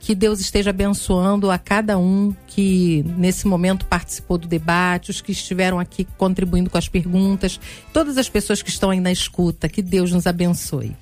Que 0.00 0.12
Deus 0.12 0.40
esteja 0.40 0.70
abençoando 0.70 1.52
a 1.52 1.56
cada 1.56 1.96
um 1.96 2.34
que 2.48 3.04
nesse 3.16 3.46
momento 3.46 3.86
participou 3.86 4.36
do 4.36 4.48
debate, 4.48 5.12
os 5.12 5.20
que 5.20 5.30
estiveram 5.30 5.78
aqui 5.78 6.04
contribuindo 6.16 6.68
com 6.68 6.78
as 6.78 6.88
perguntas, 6.88 7.60
todas 7.92 8.18
as 8.18 8.28
pessoas 8.28 8.60
que 8.60 8.70
estão 8.70 8.90
aí 8.90 8.98
na 8.98 9.12
escuta. 9.12 9.68
Que 9.68 9.82
Deus 9.82 10.10
nos 10.10 10.26
abençoe. 10.26 10.96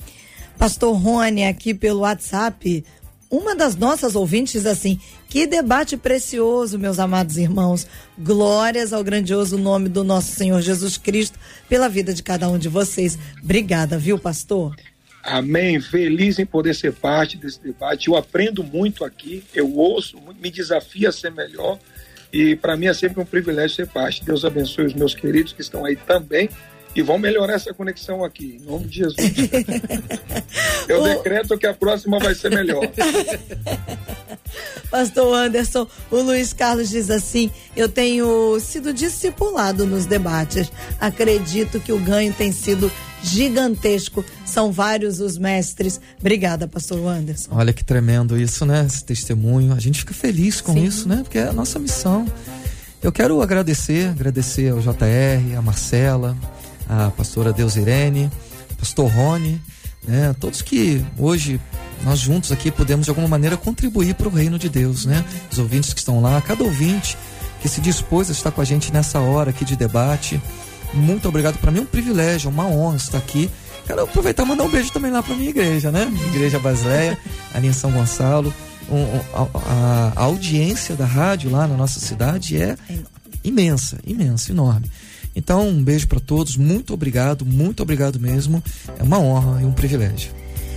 Pastor 0.59 0.95
Rony, 0.95 1.45
aqui 1.45 1.73
pelo 1.73 2.01
WhatsApp, 2.01 2.85
uma 3.31 3.55
das 3.55 3.77
nossas 3.77 4.15
ouvintes 4.15 4.67
assim, 4.67 5.01
que 5.29 5.47
debate 5.47 5.97
precioso, 5.97 6.79
meus 6.79 6.99
amados 6.99 7.37
irmãos. 7.37 7.87
Glórias 8.19 8.93
ao 8.93 9.03
grandioso 9.03 9.59
nome 9.59 9.89
do 9.89 10.05
nosso 10.05 10.33
Senhor 10.33 10.61
Jesus 10.61 10.97
Cristo 10.97 11.39
pela 11.69 11.89
vida 11.89 12.15
de 12.15 12.23
cada 12.23 12.49
um 12.49 12.59
de 12.59 12.69
vocês. 12.69 13.19
Obrigada, 13.43 13.99
viu, 13.99 14.19
pastor? 14.19 14.77
Amém. 15.23 15.81
Feliz 15.81 16.39
em 16.39 16.47
poder 16.47 16.75
ser 16.75 16.93
parte 16.93 17.37
desse 17.37 17.61
debate. 17.61 18.09
Eu 18.09 18.17
aprendo 18.17 18.63
muito 18.63 19.05
aqui, 19.05 19.43
eu 19.53 19.75
ouço, 19.75 20.19
me 20.41 20.51
desafia 20.51 21.09
a 21.09 21.13
ser 21.13 21.33
melhor. 21.33 21.79
E 22.33 22.55
para 22.55 22.77
mim 22.77 22.87
é 22.87 22.95
sempre 22.95 23.21
um 23.21 23.27
privilégio 23.27 23.77
ser 23.77 23.89
parte. 23.89 24.25
Deus 24.25 24.45
abençoe 24.45 24.87
os 24.87 24.95
meus 24.95 25.15
queridos 25.15 25.53
que 25.53 25.63
estão 25.63 25.85
aí 25.85 25.97
também 25.97 26.49
e 26.97 27.03
vão 27.03 27.19
melhorar 27.19 27.53
essa 27.53 27.75
conexão 27.75 28.25
aqui, 28.25 28.59
em 28.59 28.65
nome 28.65 28.87
de 28.87 28.97
Jesus. 28.97 29.17
Eu 30.89 31.03
decreto 31.03 31.59
que 31.59 31.67
a 31.67 31.75
próxima 31.75 32.19
vai 32.19 32.35
ser 32.35 32.51
melhor. 32.51 32.89
Pastor 34.91 35.35
Anderson, 35.35 35.87
o 36.11 36.23
Luiz 36.23 36.55
Carlos 36.55 36.89
diz 36.89 37.11
assim: 37.11 37.51
Eu 37.77 37.89
tenho 37.89 38.59
sido 38.61 38.95
discipulado 38.95 39.85
nos 39.85 40.07
debates. 40.07 40.73
Acredito 40.99 41.79
que 41.81 41.93
o 41.93 41.99
ganho 41.99 42.33
tem 42.33 42.51
sido 42.51 42.91
gigantesco. 43.23 44.25
São 44.47 44.73
vários 44.73 45.21
os 45.21 45.37
mestres. 45.37 46.01
Obrigada, 46.19 46.67
pastor 46.67 47.07
Anderson. 47.07 47.51
Olha 47.53 47.73
que 47.73 47.85
tremendo 47.85 48.41
isso, 48.41 48.65
né? 48.65 48.87
Esse 48.87 49.05
testemunho. 49.05 49.75
A 49.75 49.81
gente 49.81 49.99
fica 49.99 50.15
feliz 50.15 50.63
com 50.63 50.73
Sim. 50.73 50.85
isso, 50.85 51.09
né? 51.09 51.21
Porque 51.23 51.39
é 51.39 51.49
a 51.49 51.53
nossa 51.53 51.79
missão. 51.79 52.27
Eu 53.03 53.13
quero 53.13 53.43
agradecer, 53.43 54.09
agradecer 54.09 54.71
ao 54.71 54.81
JR, 54.81 55.57
a 55.57 55.63
Marcela, 55.63 56.37
a 56.89 57.11
pastora 57.11 57.53
Deusirene, 57.53 58.31
pastor 58.79 59.11
Rony, 59.11 59.61
né? 60.07 60.35
Todos 60.39 60.63
que 60.63 61.05
hoje 61.19 61.61
nós 62.05 62.19
juntos 62.19 62.53
aqui 62.53 62.71
podemos 62.71 63.07
de 63.07 63.11
alguma 63.11 63.29
maneira 63.29 63.57
contribuir 63.57 64.15
para 64.15 64.29
o 64.29 64.31
reino 64.31 64.59
de 64.59 64.69
Deus, 64.69 65.05
né? 65.05 65.25
Os 65.51 65.59
ouvintes 65.59 65.93
que 65.93 66.01
estão 66.01 66.21
lá, 66.21 66.41
cada 66.41 66.63
ouvinte 66.63 67.17
que 67.61 67.69
se 67.69 67.81
dispôs 67.81 68.29
a 68.29 68.33
estar 68.33 68.51
com 68.51 68.61
a 68.61 68.65
gente 68.65 68.93
nessa 68.93 69.19
hora 69.19 69.51
aqui 69.51 69.65
de 69.65 69.77
debate. 69.77 70.41
Muito 70.95 71.29
obrigado. 71.29 71.59
Para 71.59 71.73
mim 71.73 71.81
é 71.81 71.83
um 71.83 71.87
privilégio, 71.87 72.51
uma 72.51 72.67
honra 72.67 72.97
estar 72.97 73.19
aqui. 73.19 73.51
Quero 73.87 74.03
aproveitar 74.03 74.45
e 74.45 74.47
mandar 74.47 74.65
um 74.65 74.69
beijo 74.69 74.93
também 74.93 75.11
lá 75.11 75.23
para 75.23 75.35
minha 75.35 75.51
igreja, 75.51 75.91
né? 75.91 76.13
Igreja 76.29 76.59
Basileia, 76.59 77.19
ali 77.55 77.69
em 77.69 77.73
São 77.73 77.91
Gonçalo. 77.91 78.53
Um, 78.89 79.05
a, 79.35 79.43
a, 79.43 80.13
a 80.15 80.23
audiência 80.25 80.95
da 80.95 81.05
rádio 81.05 81.51
lá 81.51 81.67
na 81.67 81.77
nossa 81.77 81.99
cidade 81.99 82.61
é 82.61 82.77
imensa, 83.43 83.99
imensa, 84.07 84.53
enorme. 84.53 84.91
Então, 85.37 85.69
um 85.69 85.85
beijo 85.85 86.09
para 86.09 86.19
todos, 86.19 86.57
muito 86.57 86.95
obrigado, 86.95 87.45
muito 87.45 87.83
obrigado 87.83 88.19
mesmo. 88.19 88.65
É 88.99 89.03
uma 89.03 89.21
honra 89.21 89.61
e 89.61 89.67
um 89.67 89.73
privilégio. 89.73 90.33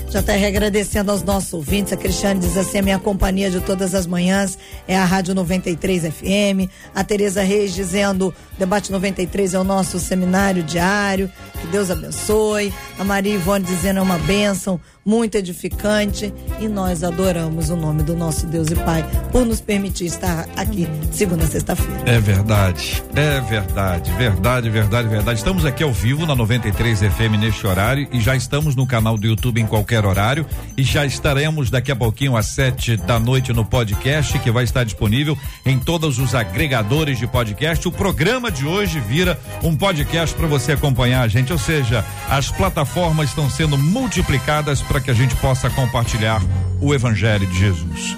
JR 0.10 0.47
agradecendo 0.47 1.12
aos 1.12 1.22
nossos 1.22 1.53
ouvintes. 1.53 1.93
A 1.93 1.97
Cristiane 1.97 2.39
diz 2.39 2.57
assim: 2.57 2.80
a 2.80 2.82
minha 2.82 2.97
companhia 2.97 3.51
de 3.51 3.62
todas 3.62 3.93
as 3.93 4.07
manhãs 4.07 4.57
é 4.88 4.97
a 4.97 5.05
Rádio 5.05 5.36
93 5.36 6.01
FM. 6.07 6.68
A 6.95 7.03
Tereza 7.03 7.43
Reis 7.43 7.76
dizendo: 7.76 8.34
Debate 8.57 8.91
93 8.91 9.53
é 9.53 9.60
o 9.60 9.64
nosso 9.64 9.99
seminário 9.99 10.64
diário. 10.64 11.32
Que 11.62 11.68
Deus 11.68 11.91
abençoe. 11.91 12.74
A 12.97 13.03
Maria 13.03 13.36
Ivone 13.36 13.64
dizendo: 13.64 13.99
é 13.99 14.01
uma 14.01 14.18
bênção 14.18 14.82
muito 15.10 15.34
edificante 15.34 16.32
e 16.60 16.68
nós 16.68 17.03
adoramos 17.03 17.72
o 17.72 17.76
nome 17.76 18.03
do 18.03 18.16
nosso 18.16 18.45
Deus 18.45 18.70
e 18.70 18.76
Pai 18.76 19.03
por 19.32 19.43
nos 19.43 19.60
permitir 19.60 20.05
estar 20.05 20.47
aqui 20.55 20.88
segunda 21.12 21.47
sexta-feira. 21.47 22.03
É 22.05 22.20
verdade, 22.20 23.03
é 23.16 23.41
verdade, 23.41 24.12
verdade, 24.12 24.70
verdade, 24.70 25.07
verdade. 25.07 25.39
Estamos 25.39 25.66
aqui 25.66 25.82
ao 25.82 25.91
vivo 25.91 26.28
na 26.28 26.36
93 26.36 26.99
FM 26.99 27.39
neste 27.39 27.66
horário 27.66 28.07
e 28.12 28.22
já 28.22 28.36
estamos 28.36 28.76
no 28.76 28.86
canal 28.86 29.18
do 29.18 29.26
YouTube 29.26 29.60
em 29.60 29.66
qualquer 29.66 30.05
horário 30.05 30.45
e 30.78 30.84
já 30.84 31.07
estaremos 31.07 31.72
daqui 31.72 31.91
a 31.91 31.95
pouquinho 31.95 32.38
às 32.38 32.45
sete 32.45 32.95
da 32.95 33.20
noite 33.20 33.51
no 33.51 33.66
podcast 33.66 34.38
que 34.38 34.51
vai 34.51 34.64
estar 34.64 34.84
disponível 34.84 35.36
em 35.66 35.80
todos 35.80 36.20
os 36.20 36.36
agregadores 36.36 37.18
de 37.18 37.26
podcast. 37.26 37.88
O 37.88 37.91
programa 37.91 38.51
de 38.51 38.68
hoje 38.68 38.99
vira 38.99 39.39
um 39.64 39.76
podcast 39.76 40.36
para 40.36 40.45
você 40.45 40.74
acompanhar 40.74 41.24
a 41.24 41.28
gente, 41.28 41.51
ou 41.51 41.57
seja, 41.57 42.05
as 42.30 42.51
plataformas 42.51 43.30
estão 43.30 43.49
sendo 43.49 43.76
multiplicadas 43.76 44.84
para 44.84 44.99
para 45.00 45.02
que 45.02 45.12
a 45.12 45.14
gente 45.14 45.36
possa 45.38 45.70
compartilhar 45.70 46.41
o 46.82 46.93
Evangelho 46.93 47.47
de 47.47 47.58
Jesus. 47.58 48.18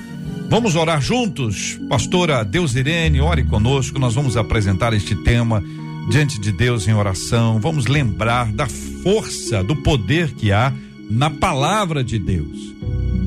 Vamos 0.50 0.76
orar 0.76 1.00
juntos? 1.00 1.80
Pastora 1.88 2.44
Deus 2.44 2.76
Irene, 2.76 3.22
ore 3.22 3.44
conosco. 3.44 4.00
Nós 4.00 4.16
vamos 4.16 4.36
apresentar 4.36 4.92
este 4.92 5.16
tema 5.16 5.64
diante 6.10 6.42
de 6.42 6.52
Deus 6.52 6.88
em 6.88 6.94
oração. 6.94 7.60
Vamos 7.60 7.86
lembrar 7.86 8.52
da 8.52 8.68
força, 8.68 9.64
do 9.64 9.76
poder 9.76 10.32
que 10.34 10.52
há 10.52 10.74
na 11.10 11.30
palavra 11.30 12.04
de 12.04 12.18
Deus. 12.18 12.58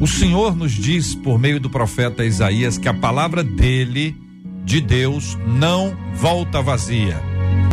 O 0.00 0.06
Senhor 0.06 0.56
nos 0.56 0.72
diz 0.72 1.14
por 1.14 1.38
meio 1.38 1.60
do 1.60 1.70
profeta 1.70 2.24
Isaías 2.24 2.76
que 2.76 2.88
a 2.88 2.94
palavra 2.94 3.44
dele, 3.44 4.16
de 4.64 4.80
Deus, 4.80 5.38
não 5.46 5.96
volta 6.14 6.60
vazia. 6.60 7.22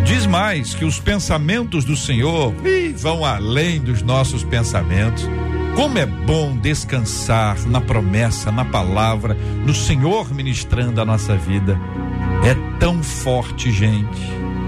Diz 0.06 0.28
mais 0.28 0.76
que 0.76 0.86
os 0.86 1.00
pensamentos 1.00 1.84
do 1.86 1.96
Senhor 1.96 2.54
vão 2.98 3.26
além 3.26 3.80
dos 3.80 4.04
nossos 4.04 4.44
pensamentos. 4.44 5.28
Como 5.76 5.98
é 5.98 6.06
bom 6.06 6.58
descansar 6.58 7.66
na 7.68 7.80
promessa, 7.80 8.52
na 8.52 8.66
palavra, 8.66 9.34
no 9.66 9.74
Senhor 9.74 10.34
ministrando 10.34 11.02
a 11.02 11.06
nossa 11.06 11.36
vida. 11.36 11.80
É 12.44 12.54
tão 12.80 13.02
forte, 13.02 13.72
gente. 13.72 14.22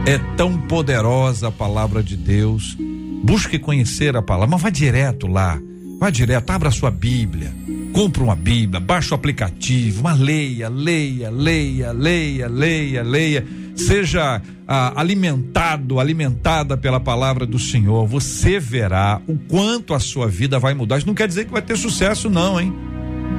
É 0.06 0.18
tão 0.36 0.58
poderosa 0.58 1.50
a 1.50 1.52
palavra 1.52 2.02
de 2.02 2.16
Deus. 2.16 2.78
Busque 3.24 3.60
conhecer 3.60 4.16
a 4.16 4.22
palavra, 4.22 4.52
mas 4.52 4.62
vá 4.62 4.70
direto 4.70 5.28
lá. 5.28 5.60
Vá 6.00 6.10
direto, 6.10 6.50
abra 6.50 6.72
sua 6.72 6.92
Bíblia. 6.92 7.54
Compre 7.94 8.24
uma 8.24 8.36
Bíblia, 8.36 8.80
baixe 8.80 9.12
o 9.12 9.16
aplicativo, 9.16 10.04
mas 10.04 10.20
leia, 10.20 10.68
leia, 10.68 11.30
leia, 11.30 11.92
leia, 11.92 12.48
leia, 12.48 13.04
leia. 13.04 13.48
Seja 13.76 14.42
ah, 14.68 14.94
alimentado, 14.96 16.00
alimentada 16.00 16.78
pela 16.78 17.00
palavra 17.00 17.46
do 17.46 17.58
Senhor, 17.58 18.06
você 18.08 18.60
verá 18.60 19.22
o 19.28 19.38
quanto 19.38 19.94
a 19.94 20.00
sua 20.00 20.28
vida 20.28 20.60
vai 20.60 20.74
mudar. 20.74 20.98
Isso 20.98 21.08
não 21.08 21.14
quer 21.14 21.28
dizer 21.28 21.46
que 21.46 21.52
vai 21.52 21.62
ter 21.62 21.78
sucesso, 21.78 22.30
não, 22.30 22.60
hein? 22.60 22.74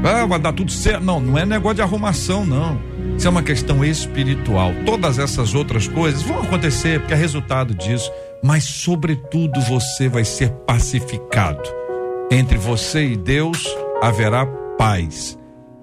Ah, 0.04 0.26
vai 0.26 0.38
dar 0.38 0.52
tudo 0.52 0.70
certo. 0.70 1.02
Não, 1.02 1.20
não 1.20 1.38
é 1.38 1.46
negócio 1.46 1.76
de 1.76 1.82
arrumação, 1.82 2.44
não. 2.44 2.78
Isso 3.16 3.26
é 3.26 3.30
uma 3.30 3.42
questão 3.42 3.84
espiritual. 3.84 4.72
Todas 4.84 5.18
essas 5.18 5.54
outras 5.54 5.86
coisas 5.88 6.22
vão 6.22 6.40
acontecer 6.40 7.00
porque 7.00 7.14
é 7.14 7.16
resultado 7.16 7.74
disso. 7.74 8.10
Mas, 8.42 8.64
sobretudo, 8.64 9.60
você 9.62 10.08
vai 10.08 10.24
ser 10.24 10.50
pacificado. 10.66 11.62
Entre 12.30 12.58
você 12.58 13.12
e 13.12 13.16
Deus 13.16 13.66
haverá 14.02 14.44
paz. 14.76 15.38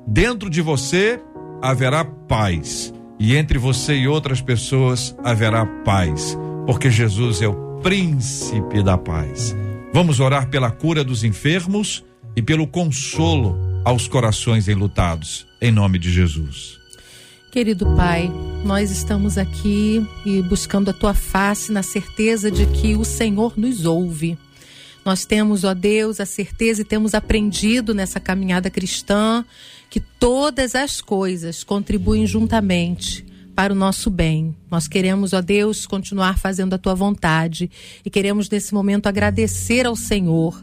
Dentro 0.06 0.50
de 0.50 0.62
você 0.62 1.20
haverá 1.62 2.06
paz 2.06 2.94
e 3.22 3.36
entre 3.36 3.60
você 3.60 3.94
e 3.94 4.08
outras 4.08 4.42
pessoas 4.42 5.16
haverá 5.24 5.64
paz, 5.86 6.36
porque 6.66 6.90
Jesus 6.90 7.40
é 7.40 7.48
o 7.48 7.80
príncipe 7.84 8.82
da 8.82 8.98
paz. 8.98 9.56
Vamos 9.94 10.20
orar 10.20 10.50
pela 10.50 10.72
cura 10.72 11.04
dos 11.04 11.24
enfermos 11.24 12.04
e 12.36 12.42
pelo 12.42 12.66
consolo 12.66 13.56
aos 13.86 14.08
corações 14.08 14.68
enlutados, 14.68 15.46
em 15.62 15.72
nome 15.72 16.00
de 16.00 16.12
Jesus. 16.12 16.80
Querido 17.52 17.86
Pai, 17.96 18.28
nós 18.66 18.90
estamos 18.90 19.38
aqui 19.38 20.04
e 20.26 20.42
buscando 20.42 20.90
a 20.90 20.94
tua 20.94 21.14
face 21.14 21.72
na 21.72 21.84
certeza 21.84 22.50
de 22.50 22.66
que 22.66 22.96
o 22.96 23.06
Senhor 23.06 23.54
nos 23.56 23.86
ouve. 23.86 24.36
Nós 25.04 25.26
temos, 25.26 25.64
ó 25.64 25.74
Deus, 25.74 26.20
a 26.20 26.26
certeza 26.26 26.82
e 26.82 26.86
temos 26.86 27.14
aprendido 27.14 27.94
nessa 27.94 28.20
caminhada 28.20 28.70
cristã 28.70 29.44
que 29.90 30.00
todas 30.00 30.76
as 30.76 31.02
coisas 31.02 31.64
contribuem 31.64 32.26
juntamente 32.28 33.26
para 33.56 33.74
o 33.74 33.76
nosso 33.76 34.10
bem. 34.10 34.56
Nós 34.70 34.88
queremos, 34.88 35.34
ó 35.34 35.42
Deus, 35.42 35.86
continuar 35.86 36.38
fazendo 36.38 36.74
a 36.74 36.78
tua 36.78 36.96
vontade 36.96 37.70
e 38.06 38.10
queremos 38.10 38.50
nesse 38.50 38.74
momento 38.74 39.08
agradecer 39.08 39.86
ao 39.86 39.96
Senhor 39.96 40.62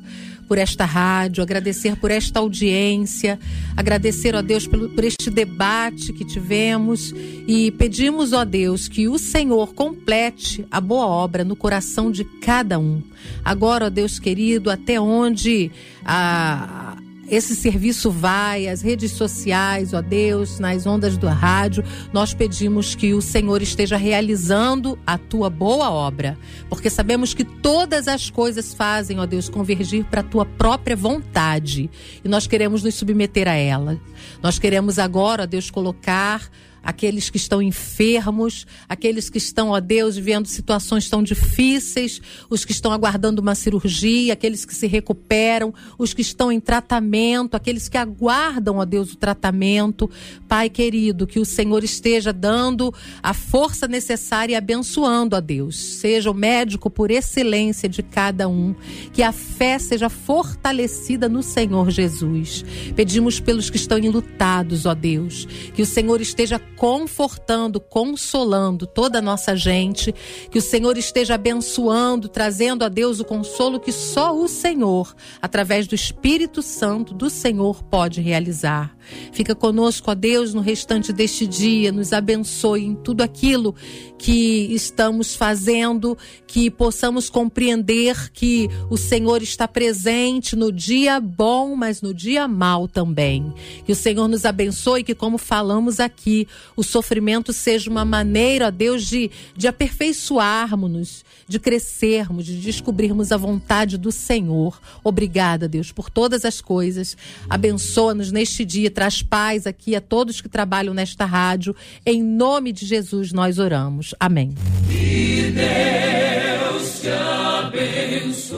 por 0.49 0.57
esta 0.57 0.87
rádio, 0.87 1.43
agradecer 1.43 1.95
por 1.97 2.11
esta 2.11 2.41
audiência, 2.41 3.39
agradecer, 3.77 4.35
ó 4.35 4.41
Deus, 4.41 4.67
pelo, 4.67 4.89
por 4.89 5.05
este 5.05 5.31
debate 5.31 6.13
que 6.15 6.25
tivemos 6.25 7.15
e 7.47 7.71
pedimos, 7.73 8.33
ó 8.33 8.45
Deus, 8.45 8.89
que 8.89 9.07
o 9.07 9.19
Senhor 9.19 9.75
complete 9.75 10.67
a 10.71 10.81
boa 10.81 11.07
obra 11.07 11.45
no 11.45 11.55
coração 11.55 12.11
de 12.11 12.25
cada 12.25 12.79
um. 12.79 13.03
Agora, 13.45 13.87
ó 13.87 13.91
Deus 13.91 14.19
querido, 14.19 14.71
até 14.71 14.99
onde 14.99 15.71
a 16.05 16.88
esse 17.31 17.55
serviço 17.55 18.11
vai, 18.11 18.69
as 18.69 18.81
redes 18.81 19.13
sociais, 19.13 19.93
ó 19.93 20.01
Deus, 20.01 20.59
nas 20.59 20.87
ondas 20.87 21.17
do 21.17 21.27
rádio, 21.27 21.85
nós 22.13 22.33
pedimos 22.33 22.95
que 22.95 23.13
o 23.13 23.21
Senhor 23.21 23.61
esteja 23.61 23.97
realizando 23.97 24.99
a 25.07 25.19
tua 25.19 25.51
boa 25.51 25.91
obra, 25.91 26.39
porque 26.71 26.89
sabemos 26.89 27.35
que 27.35 27.45
todas 27.45 28.09
as 28.09 28.31
coisas 28.31 28.73
fazem, 28.73 29.21
ó 29.21 29.27
Deus, 29.27 29.49
convergir 29.49 30.05
para 30.05 30.21
a 30.21 30.25
tua 30.25 30.47
própria 30.47 30.97
vontade 30.97 31.91
e 32.25 32.29
nós 32.29 32.47
queremos 32.47 32.83
nos 32.83 32.95
submeter 32.95 33.47
a 33.47 33.55
ela. 33.55 34.01
Nós 34.43 34.59
queremos 34.59 34.99
agora, 34.99 35.43
ó 35.43 35.47
Deus, 35.47 35.71
colocar 35.71 36.49
aqueles 36.89 37.29
que 37.29 37.37
estão 37.37 37.61
enfermos, 37.61 38.67
aqueles 38.89 39.29
que 39.29 39.37
estão, 39.37 39.69
ó 39.69 39.79
Deus, 39.79 40.17
vivendo 40.17 40.47
situações 40.47 41.07
tão 41.07 41.23
difíceis, 41.23 42.19
os 42.49 42.65
que 42.65 42.73
estão 42.73 42.91
aguardando 42.91 43.43
uma 43.43 43.55
cirurgia, 43.55 44.33
aqueles 44.33 44.65
que 44.65 44.75
se 44.75 44.87
recuperam, 44.87 45.75
os 45.99 46.15
que 46.15 46.23
estão 46.23 46.51
em 46.51 46.59
tratamento, 46.59 47.55
aqueles 47.55 47.91
que 47.91 47.99
aguardam, 47.99 48.79
ó 48.79 48.87
Deus, 48.87 49.13
o 49.13 49.17
tratamento. 49.19 50.09
Pai 50.49 50.71
querido, 50.71 51.27
que 51.27 51.39
o 51.39 51.45
Senhor 51.45 51.85
esteja 51.85 52.33
dando 52.33 52.91
a 53.23 53.35
força 53.35 53.87
necessária 53.87 54.55
e 54.55 54.57
abençoando, 54.57 55.37
ó 55.37 55.43
Deus. 55.43 55.77
Seja 55.77 56.31
o 56.31 56.35
médico 56.35 56.89
por 56.89 57.11
excelência 57.11 57.87
de 57.87 58.03
cada 58.03 58.49
um, 58.49 58.75
que 59.13 59.23
a 59.23 59.31
fé 59.31 59.79
seja 59.79 60.09
fortalecida 60.09 61.29
no 61.29 61.43
Senhor 61.43 61.91
Jesus. 61.91 62.65
Pedimos 62.97 63.41
pelos 63.41 63.69
que 63.69 63.77
estão 63.77 63.99
enlutados, 63.99 64.87
ó 64.87 64.95
Deus, 64.95 65.47
que 65.75 65.83
o 65.83 65.87
Senhor 65.87 66.19
esteja 66.23 66.59
confortando, 66.79 67.81
consolando 67.81 68.87
toda 68.87 69.19
a 69.19 69.23
nossa 69.23 69.55
gente, 69.57 70.15
que 70.51 70.59
o 70.59 70.63
Senhor 70.63 70.97
esteja 70.97 71.35
abençoando, 71.35 72.29
trazendo 72.29 72.85
a 72.85 72.89
Deus 72.89 73.21
o 73.21 73.25
consolo 73.25 73.81
que 73.81 73.93
só 73.93 74.35
o 74.35 74.49
Senhor, 74.49 75.15
através 75.43 75.87
do 75.87 75.95
Espírito 75.95 76.63
Santo 76.63 77.13
do 77.13 77.29
Senhor, 77.29 77.83
pode 77.83 78.21
realizar. 78.21 78.97
Fica 79.33 79.55
conosco, 79.55 80.11
ó 80.11 80.15
Deus, 80.15 80.55
no 80.55 80.61
restante 80.61 81.13
deste 81.13 81.47
dia, 81.47 81.93
nos 81.93 82.13
abençoe 82.13 82.85
em 82.85 82.95
tudo 82.95 83.23
aquilo 83.23 83.75
que 84.19 84.69
estamos 84.75 85.35
fazendo, 85.35 86.19
que 86.47 86.71
possamos 86.71 87.31
compreender 87.31 88.31
que 88.33 88.69
o 88.91 88.97
Senhor 88.97 89.43
está 89.43 89.69
presente 89.69 90.57
no 90.57 90.73
dia 90.73 91.21
bom, 91.21 91.77
mas 91.77 92.03
no 92.03 92.13
dia 92.13 92.49
mal 92.49 92.89
também. 92.89 93.53
Que 93.85 93.93
o 93.93 93.97
Senhor 93.97 94.27
nos 94.27 94.45
abençoe, 94.45 95.05
que 95.05 95.15
como 95.15 95.39
falamos 95.39 96.01
aqui, 96.01 96.49
o 96.77 96.83
sofrimento 96.83 97.53
seja 97.53 97.89
uma 97.89 98.05
maneira, 98.05 98.67
ó 98.67 98.71
Deus, 98.71 99.07
de, 99.07 99.31
de 99.57 99.69
aperfeiçoarmos-nos, 99.69 101.25
de 101.49 101.59
crescermos, 101.59 102.45
de 102.45 102.57
descobrirmos 102.57 103.33
a 103.33 103.37
vontade 103.37 103.97
do 103.97 104.13
Senhor. 104.13 104.79
Obrigada, 105.03 105.67
Deus, 105.67 105.91
por 105.91 106.11
todas 106.11 106.45
as 106.45 106.61
coisas. 106.61 107.17
Abençoa-nos 107.49 108.31
neste 108.31 108.65
dia, 108.65 108.91
traz 108.91 109.23
paz 109.23 109.67
aqui 109.67 109.97
a 109.97 110.01
todos 110.01 110.41
que 110.41 110.49
trabalham 110.49 110.93
nesta 110.93 111.25
rádio. 111.25 111.75
Em 112.05 112.23
nome 112.23 112.71
de 112.73 112.85
Jesus 112.85 113.33
nós 113.33 113.59
oramos. 113.59 114.15
Amém. 114.21 114.55
Que 114.89 115.51
Deus 115.51 117.01
te 117.01 117.09
abençoe. 117.09 118.49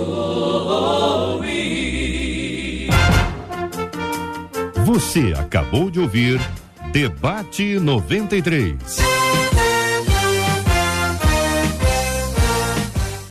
Você 4.84 5.32
acabou 5.38 5.88
de 5.88 6.00
ouvir 6.00 6.40
Debate 6.92 7.78
93. 7.78 8.74